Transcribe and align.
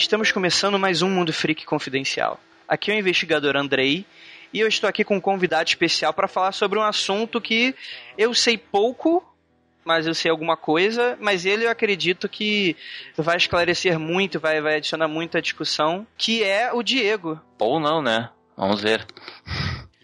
Estamos 0.00 0.32
começando 0.32 0.78
mais 0.78 1.02
um 1.02 1.10
Mundo 1.10 1.30
Freak 1.30 1.66
Confidencial. 1.66 2.40
Aqui 2.66 2.90
é 2.90 2.94
o 2.94 2.98
investigador 2.98 3.54
Andrei 3.54 4.06
e 4.50 4.58
eu 4.58 4.66
estou 4.66 4.88
aqui 4.88 5.04
com 5.04 5.16
um 5.16 5.20
convidado 5.20 5.68
especial 5.68 6.14
para 6.14 6.26
falar 6.26 6.52
sobre 6.52 6.78
um 6.78 6.82
assunto 6.82 7.38
que 7.38 7.74
eu 8.16 8.32
sei 8.32 8.56
pouco, 8.56 9.22
mas 9.84 10.06
eu 10.06 10.14
sei 10.14 10.30
alguma 10.30 10.56
coisa, 10.56 11.18
mas 11.20 11.44
ele 11.44 11.66
eu 11.66 11.70
acredito 11.70 12.30
que 12.30 12.74
vai 13.14 13.36
esclarecer 13.36 13.98
muito, 13.98 14.40
vai, 14.40 14.58
vai 14.62 14.76
adicionar 14.76 15.06
muita 15.06 15.42
discussão, 15.42 16.06
que 16.16 16.42
é 16.42 16.72
o 16.72 16.82
Diego. 16.82 17.38
Ou 17.58 17.78
não, 17.78 18.00
né? 18.00 18.30
Vamos 18.56 18.80
ver. 18.80 19.06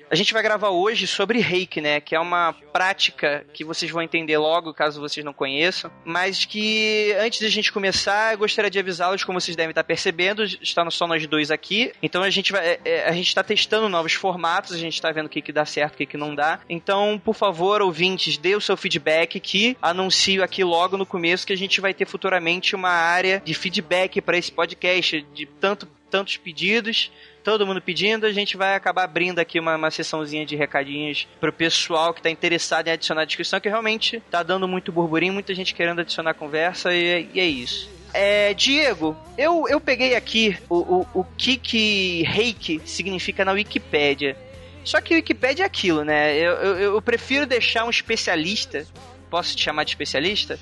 A 0.09 0.15
gente 0.15 0.33
vai 0.33 0.43
gravar 0.43 0.71
hoje 0.71 1.07
sobre 1.07 1.41
reiki, 1.41 1.81
né? 1.81 2.01
Que 2.01 2.15
é 2.15 2.21
uma 2.21 2.55
prática 2.73 3.45
que 3.53 3.65
vocês 3.65 3.91
vão 3.91 4.01
entender 4.01 4.39
logo, 4.39 4.73
caso 4.73 5.01
vocês 5.01 5.25
não 5.25 5.33
conheçam. 5.33 5.91
Mas 6.05 6.45
que 6.45 7.13
antes 7.19 7.41
de 7.41 7.47
a 7.47 7.51
gente 7.51 7.73
começar, 7.73 8.33
eu 8.33 8.39
gostaria 8.39 8.71
de 8.71 8.79
avisá-los, 8.79 9.25
como 9.25 9.41
vocês 9.41 9.57
devem 9.57 9.71
estar 9.71 9.83
percebendo, 9.83 10.45
está 10.45 10.89
só 10.91 11.09
nós 11.09 11.27
dois 11.27 11.51
aqui. 11.51 11.93
Então 12.01 12.23
a 12.23 12.31
gente 12.31 12.53
vai. 12.53 12.67
É, 12.67 12.81
é, 12.85 13.09
a 13.09 13.13
gente 13.13 13.27
está 13.27 13.43
testando 13.43 13.89
novos 13.89 14.13
formatos, 14.13 14.73
a 14.73 14.79
gente 14.79 14.95
está 14.95 15.11
vendo 15.11 15.27
o 15.27 15.29
que, 15.29 15.43
que 15.43 15.53
dá 15.53 15.65
certo, 15.65 15.95
o 15.95 15.97
que, 15.99 16.07
que 16.07 16.17
não 16.17 16.35
dá. 16.35 16.61
Então, 16.69 17.21
por 17.23 17.35
favor, 17.35 17.83
ouvintes, 17.83 18.39
dê 18.39 18.55
o 18.55 18.61
seu 18.61 18.77
feedback 18.77 19.41
que 19.41 19.77
anuncio 19.83 20.43
aqui 20.45 20.63
logo 20.63 20.97
no 20.97 21.05
começo 21.05 21.47
que 21.47 21.53
a 21.53 21.57
gente 21.57 21.81
vai 21.81 21.93
ter 21.93 22.07
futuramente 22.07 22.77
uma 22.77 22.91
área 22.91 23.43
de 23.45 23.55
feedback 23.55 24.21
para 24.21 24.39
esse 24.39 24.53
podcast, 24.53 25.27
de 25.35 25.47
tanto 25.47 25.89
tantos 26.09 26.37
pedidos 26.37 27.11
todo 27.47 27.65
mundo 27.65 27.81
pedindo, 27.81 28.27
a 28.27 28.33
gente 28.33 28.57
vai 28.57 28.75
acabar 28.75 29.05
abrindo 29.05 29.39
aqui 29.39 29.61
uma, 29.61 29.77
uma 29.77 29.89
sessãozinha 29.89 30.45
de 30.45 30.57
recadinhos 30.57 31.29
pro 31.39 31.53
pessoal 31.53 32.13
que 32.13 32.21
tá 32.21 32.29
interessado 32.29 32.89
em 32.89 32.91
adicionar 32.91 33.23
a 33.23 33.25
descrição, 33.25 33.61
que 33.61 33.69
realmente 33.69 34.21
tá 34.29 34.43
dando 34.43 34.67
muito 34.67 34.91
burburinho, 34.91 35.33
muita 35.33 35.55
gente 35.55 35.73
querendo 35.73 36.01
adicionar 36.01 36.35
conversa 36.35 36.93
e, 36.93 37.31
e 37.33 37.39
é 37.39 37.45
isso. 37.45 37.89
É, 38.13 38.53
Diego, 38.53 39.17
eu, 39.39 39.69
eu 39.69 39.81
peguei 39.81 40.17
aqui 40.17 40.59
o, 40.69 40.75
o, 40.75 41.07
o 41.15 41.25
que 41.25 41.57
que 41.57 42.25
reiki 42.25 42.83
significa 42.85 43.45
na 43.45 43.53
Wikipédia. 43.53 44.37
Só 44.85 45.01
que 45.01 45.15
Wikipédia 45.15 45.63
é 45.63 45.67
aquilo, 45.67 46.03
né? 46.03 46.37
Eu, 46.37 46.53
eu, 46.55 46.95
eu 46.95 47.03
prefiro 47.03 47.47
deixar 47.47 47.85
um 47.85 47.91
especialista. 47.91 48.85
Posso 49.31 49.55
te 49.55 49.63
chamar 49.63 49.85
de 49.85 49.91
especialista? 49.91 50.59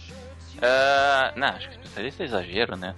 Uh, 0.57 1.39
não, 1.39 1.49
acho 1.49 1.67
que 1.67 1.77
especialista 1.77 2.23
é 2.23 2.27
exagero, 2.27 2.77
né? 2.77 2.95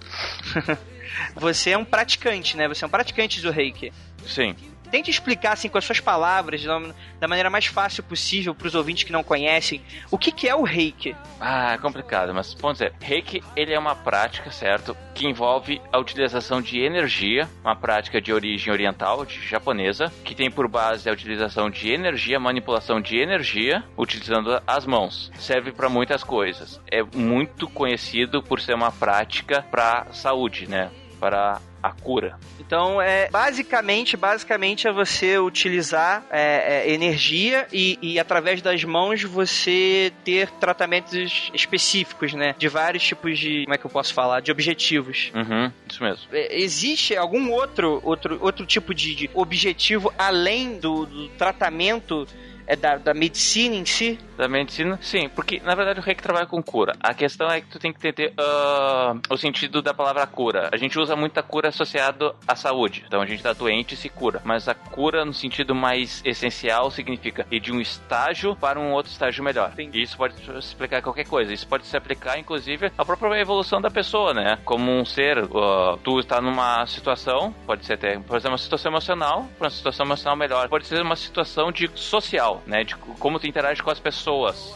Você 1.35 1.71
é 1.71 1.77
um 1.77 1.85
praticante, 1.85 2.57
né? 2.57 2.67
Você 2.67 2.83
é 2.83 2.87
um 2.87 2.91
praticante 2.91 3.41
do 3.41 3.51
reiki. 3.51 3.91
Sim. 4.25 4.55
Tente 4.89 5.11
explicar, 5.11 5.51
assim, 5.53 5.67
com 5.67 5.77
as 5.77 5.83
suas 5.83 5.99
palavras, 5.99 6.63
da 6.63 7.27
maneira 7.27 7.49
mais 7.49 7.65
fácil 7.65 8.03
possível 8.03 8.55
para 8.55 8.67
os 8.67 8.75
ouvintes 8.75 9.03
que 9.03 9.11
não 9.11 9.23
conhecem, 9.23 9.81
o 10.09 10.17
que, 10.17 10.31
que 10.31 10.47
é 10.47 10.55
o 10.55 10.63
reiki. 10.63 11.13
Ah, 11.39 11.73
é 11.73 11.77
complicado, 11.77 12.33
mas 12.33 12.53
vamos 12.53 12.77
dizer, 12.77 12.93
reiki 13.01 13.43
ele 13.55 13.73
é 13.73 13.79
uma 13.79 13.95
prática, 13.95 14.49
certo, 14.49 14.95
que 15.13 15.27
envolve 15.27 15.81
a 15.91 15.99
utilização 15.99 16.61
de 16.61 16.79
energia, 16.79 17.49
uma 17.63 17.75
prática 17.75 18.21
de 18.21 18.31
origem 18.31 18.71
oriental, 18.71 19.25
de 19.25 19.45
japonesa, 19.45 20.11
que 20.23 20.33
tem 20.33 20.49
por 20.49 20.69
base 20.69 21.09
a 21.09 21.13
utilização 21.13 21.69
de 21.69 21.91
energia, 21.91 22.39
manipulação 22.39 23.01
de 23.01 23.17
energia, 23.17 23.83
utilizando 23.97 24.61
as 24.65 24.85
mãos. 24.85 25.31
Serve 25.37 25.73
para 25.73 25.89
muitas 25.89 26.23
coisas. 26.23 26.81
É 26.89 27.03
muito 27.03 27.67
conhecido 27.67 28.41
por 28.41 28.61
ser 28.61 28.73
uma 28.73 28.91
prática 28.91 29.65
para 29.69 30.07
saúde, 30.13 30.67
né? 30.67 30.89
Para 31.19 31.59
a 31.81 31.91
cura. 31.91 32.37
Então, 32.59 33.01
é 33.01 33.29
basicamente, 33.29 34.17
basicamente 34.17 34.87
é 34.87 34.91
você 34.91 35.37
utilizar 35.37 36.23
é, 36.29 36.85
é, 36.87 36.93
energia 36.93 37.67
e, 37.71 37.97
e, 38.01 38.19
através 38.19 38.61
das 38.61 38.83
mãos 38.83 39.23
você 39.23 40.11
ter 40.23 40.49
tratamentos 40.51 41.49
específicos, 41.53 42.33
né? 42.33 42.55
De 42.57 42.67
vários 42.67 43.03
tipos 43.03 43.39
de, 43.39 43.63
como 43.63 43.75
é 43.75 43.77
que 43.77 43.85
eu 43.85 43.91
posso 43.91 44.13
falar, 44.13 44.41
de 44.41 44.51
objetivos. 44.51 45.31
Uhum, 45.33 45.71
isso 45.89 46.03
mesmo. 46.03 46.27
É, 46.31 46.59
existe 46.59 47.15
algum 47.15 47.51
outro, 47.51 48.01
outro, 48.03 48.37
outro 48.41 48.65
tipo 48.65 48.93
de, 48.93 49.15
de 49.15 49.29
objetivo 49.33 50.13
além 50.17 50.79
do, 50.79 51.05
do 51.05 51.29
tratamento 51.29 52.27
é 52.65 52.75
da, 52.75 52.97
da 52.97 53.13
medicina 53.13 53.75
em 53.75 53.85
si? 53.85 54.19
Da 54.37 54.47
medicina, 54.47 54.99
sim, 55.01 55.27
porque 55.29 55.59
na 55.63 55.73
verdade 55.73 55.99
o 55.99 56.03
reiki 56.03 56.21
trabalha 56.21 56.45
com 56.45 56.61
cura. 56.61 56.93
A 57.01 57.13
questão 57.13 57.47
é 57.49 57.59
que 57.59 57.67
tu 57.67 57.79
tem 57.79 57.91
que 57.91 57.97
entender 57.97 58.33
uh, 58.39 59.19
o 59.29 59.37
sentido 59.37 59.81
da 59.81 59.93
palavra 59.93 60.27
cura. 60.27 60.69
A 60.71 60.77
gente 60.77 60.99
usa 60.99 61.15
muita 61.15 61.41
cura 61.41 61.69
associado 61.69 62.35
à 62.47 62.55
saúde. 62.55 63.03
Então 63.07 63.19
a 63.19 63.25
gente 63.25 63.41
tá 63.41 63.53
doente 63.53 63.95
e 63.95 63.97
se 63.97 64.09
cura. 64.09 64.39
Mas 64.43 64.67
a 64.67 64.75
cura, 64.75 65.25
no 65.25 65.33
sentido 65.33 65.73
mais 65.73 66.21
essencial, 66.23 66.91
significa 66.91 67.47
ir 67.49 67.59
de 67.59 67.71
um 67.71 67.81
estágio 67.81 68.55
para 68.55 68.79
um 68.79 68.91
outro 68.91 69.11
estágio 69.11 69.43
melhor. 69.43 69.73
E 69.77 70.01
isso 70.01 70.15
pode 70.15 70.35
explicar 70.57 71.01
qualquer 71.01 71.25
coisa. 71.25 71.51
Isso 71.51 71.67
pode 71.67 71.87
se 71.87 71.97
aplicar, 71.97 72.37
inclusive, 72.37 72.91
à 72.95 73.03
própria 73.03 73.41
evolução 73.41 73.81
da 73.81 73.89
pessoa, 73.89 74.35
né? 74.35 74.59
Como 74.63 74.91
um 74.91 75.03
ser, 75.03 75.39
uh, 75.39 75.97
tu 76.03 76.19
está 76.19 76.39
numa 76.39 76.85
situação, 76.85 77.53
pode 77.65 77.85
ser 77.85 77.93
até, 77.93 78.19
por 78.19 78.37
exemplo, 78.37 78.51
uma 78.51 78.57
situação 78.59 78.91
emocional, 78.91 79.47
uma 79.59 79.69
situação 79.71 80.05
emocional 80.05 80.37
melhor. 80.37 80.69
Pode 80.69 80.85
ser 80.85 81.01
uma 81.01 81.15
situação 81.15 81.71
de 81.71 81.89
social 81.95 82.61
né? 82.67 82.83
De 82.83 82.95
como 82.95 83.39
tu 83.39 83.47
interage 83.47 83.81
com 83.81 83.89
as 83.89 83.99
pessoas 83.99 84.26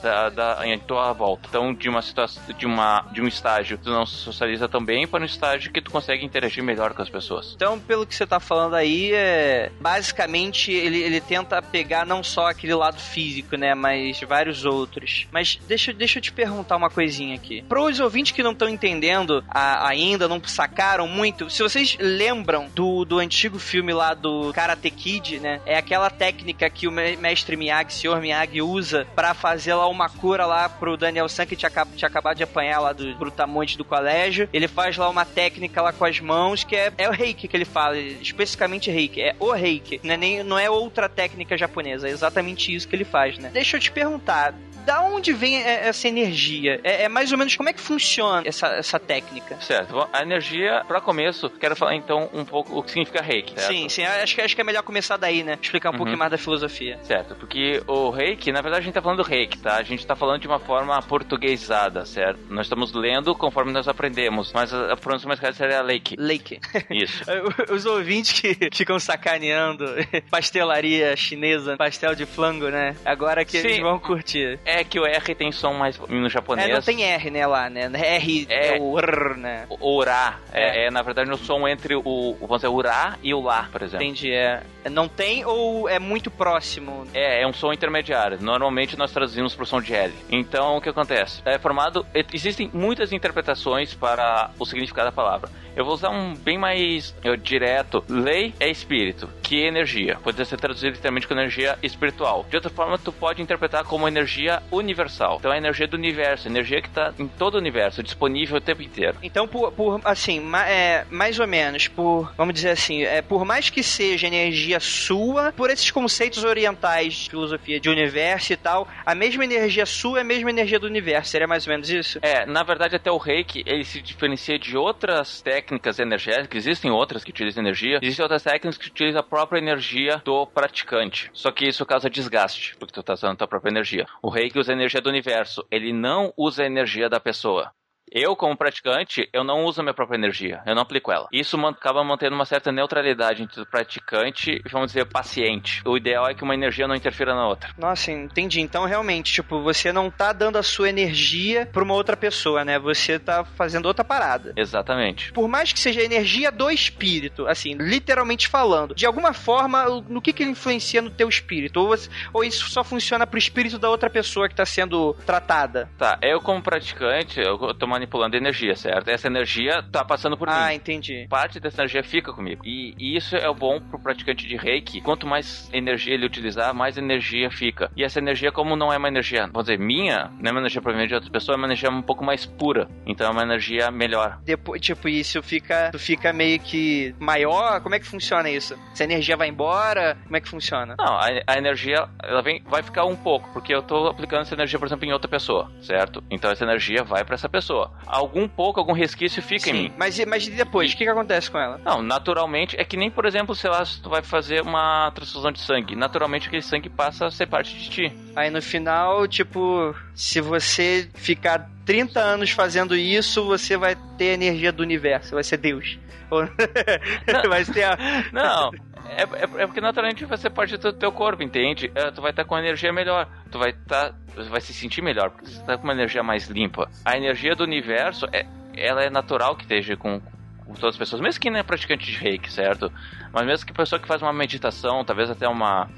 da, 0.02 0.30
da, 0.30 0.68
em 0.68 0.80
tua 0.80 1.12
volta. 1.14 1.48
Então, 1.50 1.74
de 1.74 1.90
uma 1.90 2.02
situação, 2.02 2.42
de 2.58 2.66
uma 2.66 3.06
de 3.12 3.22
um 3.22 3.28
estágio 3.28 3.78
tu 3.78 3.90
não 3.90 4.06
se 4.06 4.16
socializa 4.16 4.68
tão 4.68 4.84
bem 4.84 5.08
para 5.08 5.22
um 5.22 5.26
estágio 5.26 5.72
que 5.72 5.82
tu 5.82 5.92
consegue 5.92 6.26
interagir 6.26 6.64
melhor 6.64 6.94
com 6.94 7.02
as 7.02 7.10
pessoas. 7.10 7.54
Então, 7.56 7.80
pelo 7.80 8.06
que 8.06 8.16
você 8.16 8.26
tá 8.26 8.40
falando 8.40 8.76
aí, 8.76 9.14
é 9.14 9.72
basicamente 9.80 10.72
ele, 10.72 11.00
ele 11.00 11.20
tenta 11.20 11.62
pegar 11.62 12.06
não 12.06 12.24
só 12.24 12.48
aquele 12.48 12.74
lado 12.74 13.00
físico, 13.00 13.56
né, 13.56 13.74
mas 13.76 14.20
vários 14.22 14.66
outros. 14.66 15.28
Mas 15.32 15.60
deixa, 15.68 15.92
deixa 15.94 16.20
eu 16.20 16.22
te 16.24 16.32
perguntar 16.32 16.78
uma 16.78 16.90
coisinha 16.90 17.36
aqui. 17.36 17.62
Para 17.64 17.82
os 17.82 18.00
ouvintes 18.00 18.32
que 18.32 18.44
não 18.44 18.52
estão 18.52 18.70
entendendo 18.70 19.44
a, 19.50 19.88
ainda, 19.88 20.28
não 20.28 20.42
sacaram 20.44 21.08
muito, 21.08 21.50
se 21.50 21.62
vocês 21.62 21.98
lembram 22.00 22.68
do, 22.74 23.04
do 23.06 23.20
antigo 23.20 23.60
filme 23.60 23.94
lá 23.94 24.14
do 24.14 24.52
Karate 24.54 24.90
Kid, 24.92 25.40
né, 25.40 25.62
é 25.66 25.78
aquela 25.78 26.10
técnica 26.10 26.70
que 26.70 26.88
o 26.88 26.92
mestre 26.92 27.56
Miyagi, 27.56 27.94
senhor 27.94 28.20
Miyagi 28.22 28.62
usa 28.62 29.08
para 29.16 29.34
fazer 29.42 29.74
lá 29.74 29.88
uma 29.88 30.08
cura 30.08 30.46
lá 30.46 30.70
pro 30.70 30.96
Daniel 30.96 31.28
San 31.28 31.46
que 31.48 31.56
tinha, 31.56 31.72
tinha 31.96 32.08
acabado 32.08 32.38
de 32.38 32.44
apanhar 32.44 32.80
lá 32.80 32.94
do 32.94 33.16
brutamonte 33.16 33.78
do 33.78 33.84
colégio. 33.84 34.48
Ele 34.54 34.68
faz 34.68 34.96
lá 34.96 35.10
uma 35.10 35.26
técnica 35.26 35.82
lá 35.82 35.92
com 35.92 36.06
as 36.06 36.20
mãos 36.20 36.64
que 36.64 36.76
é, 36.76 36.94
é 36.98 37.10
o 37.10 37.12
reiki 37.12 37.48
que 37.48 37.58
ele 37.58 37.66
fala, 37.66 37.98
especificamente 37.98 38.92
reiki, 38.92 39.20
é 39.20 39.36
o 39.40 39.52
reiki, 39.52 40.00
não 40.04 40.14
é, 40.14 40.18
nem, 40.18 40.44
não 40.44 40.60
é 40.60 40.70
outra 40.70 41.10
técnica 41.10 41.58
japonesa, 41.58 42.08
é 42.08 42.12
exatamente 42.12 42.74
isso 42.74 42.88
que 42.88 42.96
ele 42.96 43.04
faz, 43.04 43.38
né? 43.40 43.50
Deixa 43.52 43.78
eu 43.78 43.82
te 43.82 43.92
perguntar, 43.92 44.54
da 44.86 45.02
onde 45.02 45.34
vem 45.34 45.58
essa 45.58 46.08
energia? 46.08 46.80
É, 46.84 47.04
é, 47.04 47.10
mais 47.10 47.32
ou 47.32 47.38
menos 47.38 47.56
como 47.56 47.70
é 47.70 47.74
que 47.74 47.80
funciona 47.80 48.44
essa, 48.46 48.68
essa 48.68 49.00
técnica? 49.00 49.60
Certo. 49.62 50.08
A 50.12 50.22
energia, 50.22 50.84
para 50.88 51.02
começo, 51.02 51.50
quero 51.50 51.76
falar 51.76 51.96
então 51.96 52.30
um 52.34 52.46
pouco 52.46 52.78
o 52.78 52.84
que 52.84 52.92
significa 52.92 53.22
reiki. 53.22 53.60
Certo? 53.60 53.74
Sim, 53.74 53.90
sim. 53.90 54.04
Acho 54.04 54.36
que, 54.36 54.42
acho 54.42 54.56
que 54.56 54.62
é 54.62 54.64
melhor 54.64 54.84
começar 54.84 55.18
daí, 55.18 55.44
né? 55.44 55.58
Explicar 55.62 55.90
um 55.90 55.94
uhum. 55.94 55.98
pouquinho 55.98 56.18
mais 56.18 56.32
da 56.32 56.38
filosofia. 56.38 57.00
Certo, 57.04 57.36
porque 57.36 57.82
o 57.88 58.10
reiki, 58.10 58.52
na 58.52 58.62
verdade, 58.62 58.82
a 58.82 58.86
gente 58.86 58.94
tá 58.94 59.02
falando 59.02 59.24
do 59.24 59.28
reiki, 59.28 59.58
tá? 59.58 59.78
A 59.78 59.84
gente 59.84 60.06
tá 60.06 60.16
falando 60.16 60.42
de 60.42 60.48
uma 60.48 60.60
forma 60.60 61.00
portuguesada, 61.02 62.06
certo? 62.06 62.40
Nós 62.50 62.66
estamos 62.66 62.94
lendo 62.94 63.36
conforme 63.36 63.72
nós 63.72 63.88
aprendemos, 63.88 64.52
mas 64.54 64.74
a 64.74 64.96
pronúncia 64.96 65.28
mais 65.28 65.40
correta 65.40 65.58
seria 65.58 65.82
leike. 65.82 66.16
Leike. 66.18 66.60
Isso. 66.90 67.24
Os 67.72 67.86
ouvintes 67.86 68.40
que 68.40 68.58
ficam 68.74 69.00
sacaneando 69.00 69.86
pastelaria 70.30 71.16
chinesa, 71.16 71.78
pastel 71.78 72.16
de 72.16 72.26
flango, 72.26 72.70
né? 72.70 72.96
Agora 73.06 73.44
que 73.46 73.60
Sim. 73.60 73.68
eles 73.68 73.80
vão 73.80 74.00
curtir. 74.00 74.60
É 74.66 74.71
que 74.84 75.00
o 75.00 75.06
R 75.06 75.36
tem 75.36 75.52
som 75.52 75.74
mais 75.74 75.98
no 75.98 76.30
japonês. 76.30 76.70
É, 76.70 76.74
não 76.74 76.82
tem 76.82 77.04
R, 77.04 77.30
né, 77.30 77.46
lá, 77.46 77.70
né? 77.70 77.90
R 77.94 78.48
é, 78.50 78.78
é 78.78 78.80
o 78.80 78.98
R, 78.98 79.38
né? 79.38 79.66
O 79.70 79.98
urá. 79.98 80.40
É. 80.52 80.84
é. 80.84 80.86
é, 80.88 80.92
na 80.92 81.02
verdade, 81.02 81.30
no 81.30 81.38
som 81.38 81.68
entre 81.68 81.96
o, 81.96 82.36
vamos 82.40 82.58
dizer, 82.58 82.68
urá 82.68 83.18
e 83.22 83.34
o 83.34 83.42
lá, 83.42 83.70
por 83.72 83.82
exemplo. 83.82 84.06
Entendi, 84.06 84.32
é. 84.32 84.62
Não 84.90 85.08
tem 85.08 85.46
ou 85.46 85.88
é 85.88 86.00
muito 86.00 86.32
próximo? 86.32 87.06
É, 87.14 87.44
é 87.44 87.48
um 87.48 87.54
som 87.54 87.72
intermediário. 87.72 88.38
Normalmente 88.42 88.98
nós 88.98 89.12
traduzimos 89.12 89.56
pro 89.56 89.66
som 89.66 89.82
de 89.82 89.94
L. 89.94 90.14
Então, 90.30 90.78
o 90.78 90.82
que 90.82 90.90
acontece? 90.90 91.42
É 91.46 91.60
formado... 91.60 92.06
Existem 92.34 92.70
muitas 92.74 93.12
interpretações 93.12 93.94
para 93.94 94.50
o 94.58 94.66
significado 94.66 95.10
da 95.10 95.12
palavra. 95.12 95.50
Eu 95.76 95.86
vou 95.86 95.94
usar 95.94 96.10
um 96.10 96.36
bem 96.36 96.58
mais 96.58 97.16
eu, 97.24 97.38
direto. 97.38 98.04
Lei 98.10 98.54
é 98.60 98.70
espírito, 98.70 99.30
que 99.42 99.64
é 99.64 99.68
energia. 99.68 100.18
Pode 100.22 100.46
ser 100.46 100.58
traduzido 100.58 100.94
literalmente 100.94 101.28
como 101.28 101.40
energia 101.40 101.78
espiritual. 101.82 102.46
De 102.50 102.56
outra 102.58 102.70
forma, 102.70 102.98
tu 102.98 103.12
pode 103.12 103.42
interpretar 103.42 103.86
como 103.86 104.08
energia 104.08 104.62
universal. 104.70 105.38
Então, 105.40 105.52
é 105.52 105.56
a 105.56 105.58
energia 105.58 105.88
do 105.88 105.96
universo, 105.96 106.48
energia 106.48 106.82
que 106.82 106.90
está 106.90 107.14
em 107.18 107.28
todo 107.28 107.56
o 107.56 107.58
universo, 107.58 108.04
disponível 108.04 108.58
o 108.58 108.62
tempo 108.62 108.82
inteiro. 108.82 109.18
Então, 109.24 109.48
por, 109.48 109.72
por 109.72 110.02
assim, 110.04 110.42
ma, 110.42 110.68
é, 110.68 111.06
mais 111.10 111.40
ou 111.40 111.48
menos, 111.48 111.88
por, 111.88 112.34
vamos 112.36 112.54
dizer 112.54 112.72
assim, 112.72 113.04
é, 113.04 113.22
por 113.22 113.46
mais 113.46 113.70
que 113.70 113.82
seja 113.82 114.28
energia 114.28 114.80
sua, 114.80 115.54
por 115.54 115.70
esses 115.70 115.90
conceitos 115.90 116.44
orientais 116.44 117.14
de 117.14 117.30
filosofia 117.30 117.80
de 117.80 117.90
universo 117.90 118.52
e 118.52 118.58
tal, 118.58 118.88
a 119.06 119.16
mesma 119.16 119.46
energia 119.46 119.86
sua 119.86 120.20
é 120.20 120.22
a 120.22 120.26
mesma 120.26 120.50
energia 120.50 120.80
do 120.80 120.88
universo. 120.88 121.32
Seria 121.32 121.48
mais 121.48 121.66
ou 121.66 121.72
menos 121.72 121.90
isso? 121.90 122.20
É, 122.22 122.46
na 122.46 122.64
verdade, 122.64 122.96
até 122.96 123.10
o 123.10 123.18
reiki, 123.18 123.64
ele 123.66 123.86
se 123.86 124.02
diferencia 124.02 124.60
de 124.60 124.76
outras 124.76 125.42
técnicas 125.42 125.61
energéticas. 126.00 126.66
Existem 126.66 126.92
outras 126.92 127.24
que 127.24 127.32
utilizam 127.32 127.64
energia. 127.64 128.00
Existem 128.02 128.24
outras 128.24 128.44
técnicas 128.44 128.78
que 128.78 128.88
utilizam 128.88 129.22
a 129.22 129.24
própria 129.24 129.60
energia 129.60 130.22
do 130.24 130.46
praticante. 130.48 131.30
Só 131.34 131.52
que 131.52 131.68
isso 131.68 131.86
causa 131.86 132.10
desgaste, 132.10 132.76
porque 132.78 132.94
tu 132.94 133.04
tá 133.04 133.14
usando 133.14 133.34
a 133.34 133.36
tua 133.36 133.48
própria 133.48 133.72
energia. 133.72 134.06
O 134.22 134.30
reiki 134.30 134.60
usa 134.60 134.72
a 134.72 134.76
energia 134.76 135.02
do 135.02 135.10
universo. 135.10 135.66
Ele 135.72 135.94
não 135.94 136.34
usa 136.38 136.64
a 136.64 136.66
energia 136.66 137.10
da 137.10 137.20
pessoa. 137.20 137.72
Eu, 138.14 138.36
como 138.36 138.58
praticante, 138.58 139.30
eu 139.32 139.42
não 139.42 139.64
uso 139.64 139.80
a 139.80 139.84
minha 139.84 139.94
própria 139.94 140.18
energia, 140.18 140.62
eu 140.66 140.76
não 140.76 140.82
aplico 140.82 141.14
ela. 141.14 141.30
Isso 141.32 141.58
acaba 141.66 142.04
mantendo 142.04 142.36
uma 142.36 142.46
certa 142.46 142.70
neutralidade 142.70 143.42
entre 143.42 143.62
o 143.62 143.66
praticante 143.66 144.62
e, 144.66 144.70
vamos 144.70 144.88
dizer, 144.88 145.04
o 145.04 145.06
paciente. 145.06 145.82
O 145.86 145.96
ideal 145.96 146.28
é 146.28 146.34
que 146.34 146.44
uma 146.44 146.54
energia 146.54 146.88
não 146.90 146.96
interfira 146.96 147.34
na 147.34 147.48
outra. 147.48 147.70
Nossa, 147.78 148.12
entendi. 148.12 148.60
Então, 148.60 148.84
realmente, 148.84 149.32
tipo, 149.32 149.62
você 149.62 149.94
não 149.94 150.12
tá 150.12 150.34
dando 150.34 150.58
a 150.58 150.64
sua 150.64 150.90
energia 150.90 151.66
pra 151.72 151.84
uma 151.84 151.94
outra 151.94 152.18
pessoa, 152.18 152.66
né? 152.66 152.78
Você 152.80 153.18
tá 153.18 153.46
fazendo 153.46 153.86
outra 153.86 154.04
parada. 154.04 154.54
Exatamente. 154.58 155.32
Por 155.32 155.48
mais 155.48 155.72
que 155.72 155.80
seja 155.80 156.02
a 156.02 156.04
energia 156.04 156.52
do 156.52 156.70
espírito, 156.70 157.48
assim, 157.48 157.76
literalmente 157.76 158.50
falando, 158.50 158.94
de 158.94 159.06
alguma 159.06 159.32
forma, 159.32 159.86
no 159.86 160.22
que 160.22 160.34
que 160.34 160.44
ele 160.44 160.52
influencia 160.52 161.02
no 161.02 161.10
teu 161.10 161.30
espírito? 161.30 161.80
Ou, 161.80 161.96
ou 162.34 162.44
isso 162.44 162.70
só 162.70 162.84
funciona 162.84 163.26
pro 163.26 163.40
espírito 163.40 163.80
da 163.80 163.90
outra 163.90 164.10
pessoa 164.10 164.50
que 164.50 164.56
tá 164.56 164.66
sendo 164.66 165.14
tratada? 165.26 165.90
Tá, 165.98 166.20
eu 166.22 166.42
como 166.42 166.62
praticante, 166.62 167.40
eu 167.40 167.74
tô 167.74 167.88
manipulando 168.02 168.36
energia, 168.36 168.76
certo? 168.76 169.10
Essa 169.10 169.28
energia 169.28 169.84
tá 169.92 170.04
passando 170.04 170.36
por 170.36 170.50
ah, 170.50 170.54
mim. 170.54 170.60
Ah, 170.60 170.74
entendi. 170.74 171.28
Parte 171.30 171.60
dessa 171.60 171.82
energia 171.82 172.04
fica 172.04 172.34
comigo. 172.34 172.64
E, 172.66 172.96
e, 172.98 173.16
isso 173.16 173.36
é 173.36 173.48
o 173.48 173.54
bom 173.54 173.80
pro 173.80 174.00
praticante 174.00 174.48
de 174.48 174.58
reiki. 174.58 175.02
Quanto 175.02 175.28
mais 175.28 175.70
energia 175.72 176.14
ele 176.14 176.26
utilizar, 176.26 176.74
mais 176.74 176.98
energia 176.98 177.52
fica. 177.52 177.92
E 177.96 178.04
essa 178.04 178.20
energia, 178.20 178.52
como 178.52 178.76
não 178.76 178.92
é 178.92 178.98
uma 178.98 179.08
energia, 179.08 179.44
vamos 179.48 179.66
dizer, 179.66 179.78
minha, 179.78 180.32
não 180.40 180.50
é 180.50 180.52
uma 180.52 180.60
energia 180.62 180.82
provavelmente 180.82 181.10
de 181.10 181.16
outra 181.16 181.32
pessoa, 181.32 181.56
é 181.56 181.58
uma 181.58 181.68
energia 181.68 181.90
um 181.90 182.02
pouco 182.02 182.24
mais 182.26 182.46
pura. 182.46 182.90
Então 183.06 183.28
é 183.28 183.30
uma 183.30 183.44
energia 183.44 183.92
melhor. 183.92 184.40
Depois, 184.44 184.82
tipo, 184.82 185.08
isso 185.08 185.44
fica, 185.44 185.92
fica 185.98 186.34
meio 186.34 186.60
que 186.60 187.14
maior? 187.20 187.82
Como 187.82 187.94
é 187.94 188.00
que 188.00 188.08
funciona 188.08 188.50
isso? 188.50 188.78
Se 188.94 189.04
a 189.04 189.06
energia 189.06 189.38
vai 189.38 189.48
embora, 189.48 190.18
como 190.24 190.36
é 190.36 190.42
que 190.42 190.50
funciona? 190.50 190.96
Não, 190.98 191.14
a, 191.18 191.28
a 191.48 191.58
energia, 191.58 192.08
ela 192.24 192.42
vem, 192.42 192.64
vai 192.66 192.82
ficar 192.82 193.06
um 193.06 193.16
pouco, 193.16 193.50
porque 193.54 193.74
eu 193.74 193.84
tô 193.84 194.08
aplicando 194.08 194.42
essa 194.42 194.56
energia, 194.56 194.80
por 194.80 194.88
exemplo, 194.88 195.06
em 195.06 195.14
outra 195.14 195.30
pessoa, 195.30 195.72
certo? 195.82 196.24
Então 196.32 196.50
essa 196.50 196.64
energia 196.64 197.04
vai 197.04 197.24
para 197.24 197.36
essa 197.36 197.50
pessoa 197.50 197.91
algum 198.06 198.48
pouco, 198.48 198.80
algum 198.80 198.94
resquício 198.94 199.42
fica 199.42 199.66
Sim, 199.66 199.70
em 199.70 199.74
mim. 199.74 199.94
Mas, 199.98 200.24
mas 200.26 200.48
depois, 200.48 200.92
o 200.92 200.98
que, 200.98 201.06
que 201.06 201.10
acontece 201.10 201.50
com 201.50 201.58
ela? 201.58 201.80
Não, 201.84 202.02
naturalmente, 202.02 202.76
é 202.80 202.84
que 202.84 202.98
nem, 202.98 203.10
por 203.10 203.26
exemplo, 203.26 203.56
sei 203.56 203.70
lá, 203.70 203.84
se 203.86 204.02
tu 204.02 204.10
vai 204.10 204.22
fazer 204.22 204.62
uma 204.62 205.12
transfusão 205.12 205.52
de 205.52 205.60
sangue. 205.60 205.96
Naturalmente 205.96 206.48
aquele 206.48 206.62
sangue 206.62 206.90
passa 206.90 207.28
a 207.28 207.32
ser 207.32 207.48
parte 207.48 207.78
de 207.78 207.90
ti. 207.90 208.16
Aí 208.36 208.50
no 208.50 208.62
final, 208.62 209.28
tipo, 209.28 209.96
se 210.14 210.42
você 210.42 211.10
ficar 211.16 211.70
30 211.86 212.20
anos 212.20 212.52
fazendo 212.52 212.96
isso, 212.96 213.46
você 213.46 213.78
vai 213.78 213.96
ter 214.18 214.32
a 214.32 214.34
energia 214.34 214.72
do 214.72 214.84
universo, 214.84 215.34
vai 215.34 215.44
ser 215.44 215.58
Deus. 215.58 215.98
Não, 216.32 217.50
vai 217.50 217.66
ter 217.66 217.84
a... 217.84 217.98
Não, 218.32 218.72
é, 219.12 219.24
é, 219.24 219.64
é, 219.64 219.68
porque 219.68 219.82
naturalmente 219.82 220.26
vai 220.26 220.38
ser 220.38 220.50
parte 220.50 220.78
do 220.78 220.94
teu 220.94 221.12
corpo, 221.12 221.44
entende? 221.44 221.92
É, 221.94 222.12
tu 222.12 222.22
vai 222.22 222.32
estar 222.32 222.44
tá 222.44 222.50
com 222.50 222.58
energia 222.58 222.94
melhor, 222.94 223.28
tu 223.52 223.60
vai 223.60 223.72
estar, 223.72 224.12
tá, 224.12 224.44
vai 224.50 224.62
se 224.62 224.74
sentir 224.74 225.02
melhor, 225.02 225.30
porque 225.32 225.48
você 225.48 225.60
está 225.60 225.78
com 225.78 225.84
uma 225.84 225.94
energia 225.94 226.24
mais 226.24 226.48
limpa. 226.48 226.90
A 227.04 227.18
energia 227.18 227.56
do 227.56 227.64
universo, 227.64 228.26
é, 228.32 228.46
ela 228.76 229.04
é 229.04 229.10
natural 229.10 229.56
que 229.56 229.64
esteja 229.64 229.98
com, 229.98 230.22
com 230.66 230.74
todas 230.74 230.96
as 230.96 230.98
pessoas, 230.98 231.22
mesmo 231.22 231.42
que 231.42 231.50
não 231.50 231.60
é 231.60 231.64
praticante 231.64 232.06
de 232.06 232.18
reiki, 232.18 232.52
certo? 232.52 232.92
Mas 233.34 233.46
mesmo 233.46 233.66
que 233.66 233.74
pessoa 233.74 234.00
que 234.00 234.08
faz 234.08 234.22
uma 234.22 234.34
meditação, 234.34 235.04
talvez 235.04 235.30
até 235.30 235.48
uma, 235.48 235.90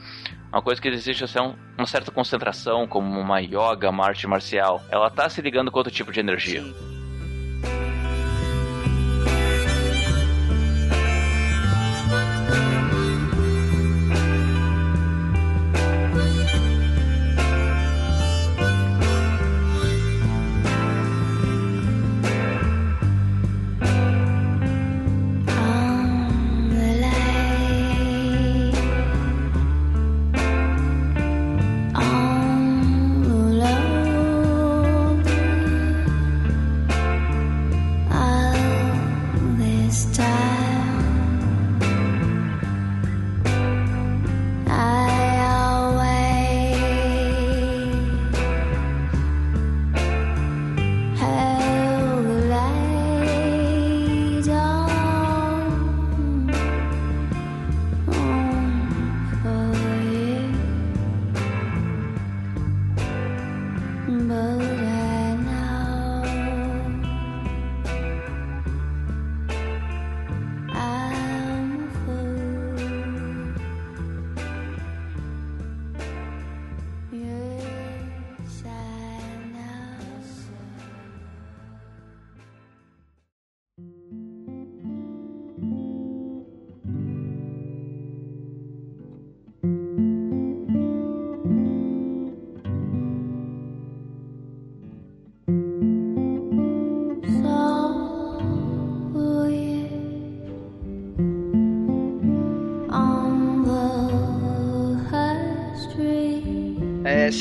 uma 0.51 0.61
coisa 0.61 0.81
que 0.81 0.87
existe 0.87 1.23
assim, 1.23 1.39
uma 1.77 1.87
certa 1.87 2.11
concentração, 2.11 2.87
como 2.87 3.19
uma 3.19 3.39
yoga, 3.39 3.89
uma 3.89 4.05
arte 4.05 4.25
marcial, 4.25 4.81
ela 4.89 5.07
está 5.07 5.29
se 5.29 5.41
ligando 5.41 5.71
com 5.71 5.77
outro 5.77 5.93
tipo 5.93 6.11
de 6.11 6.19
energia. 6.19 6.63
Sim. 6.63 7.02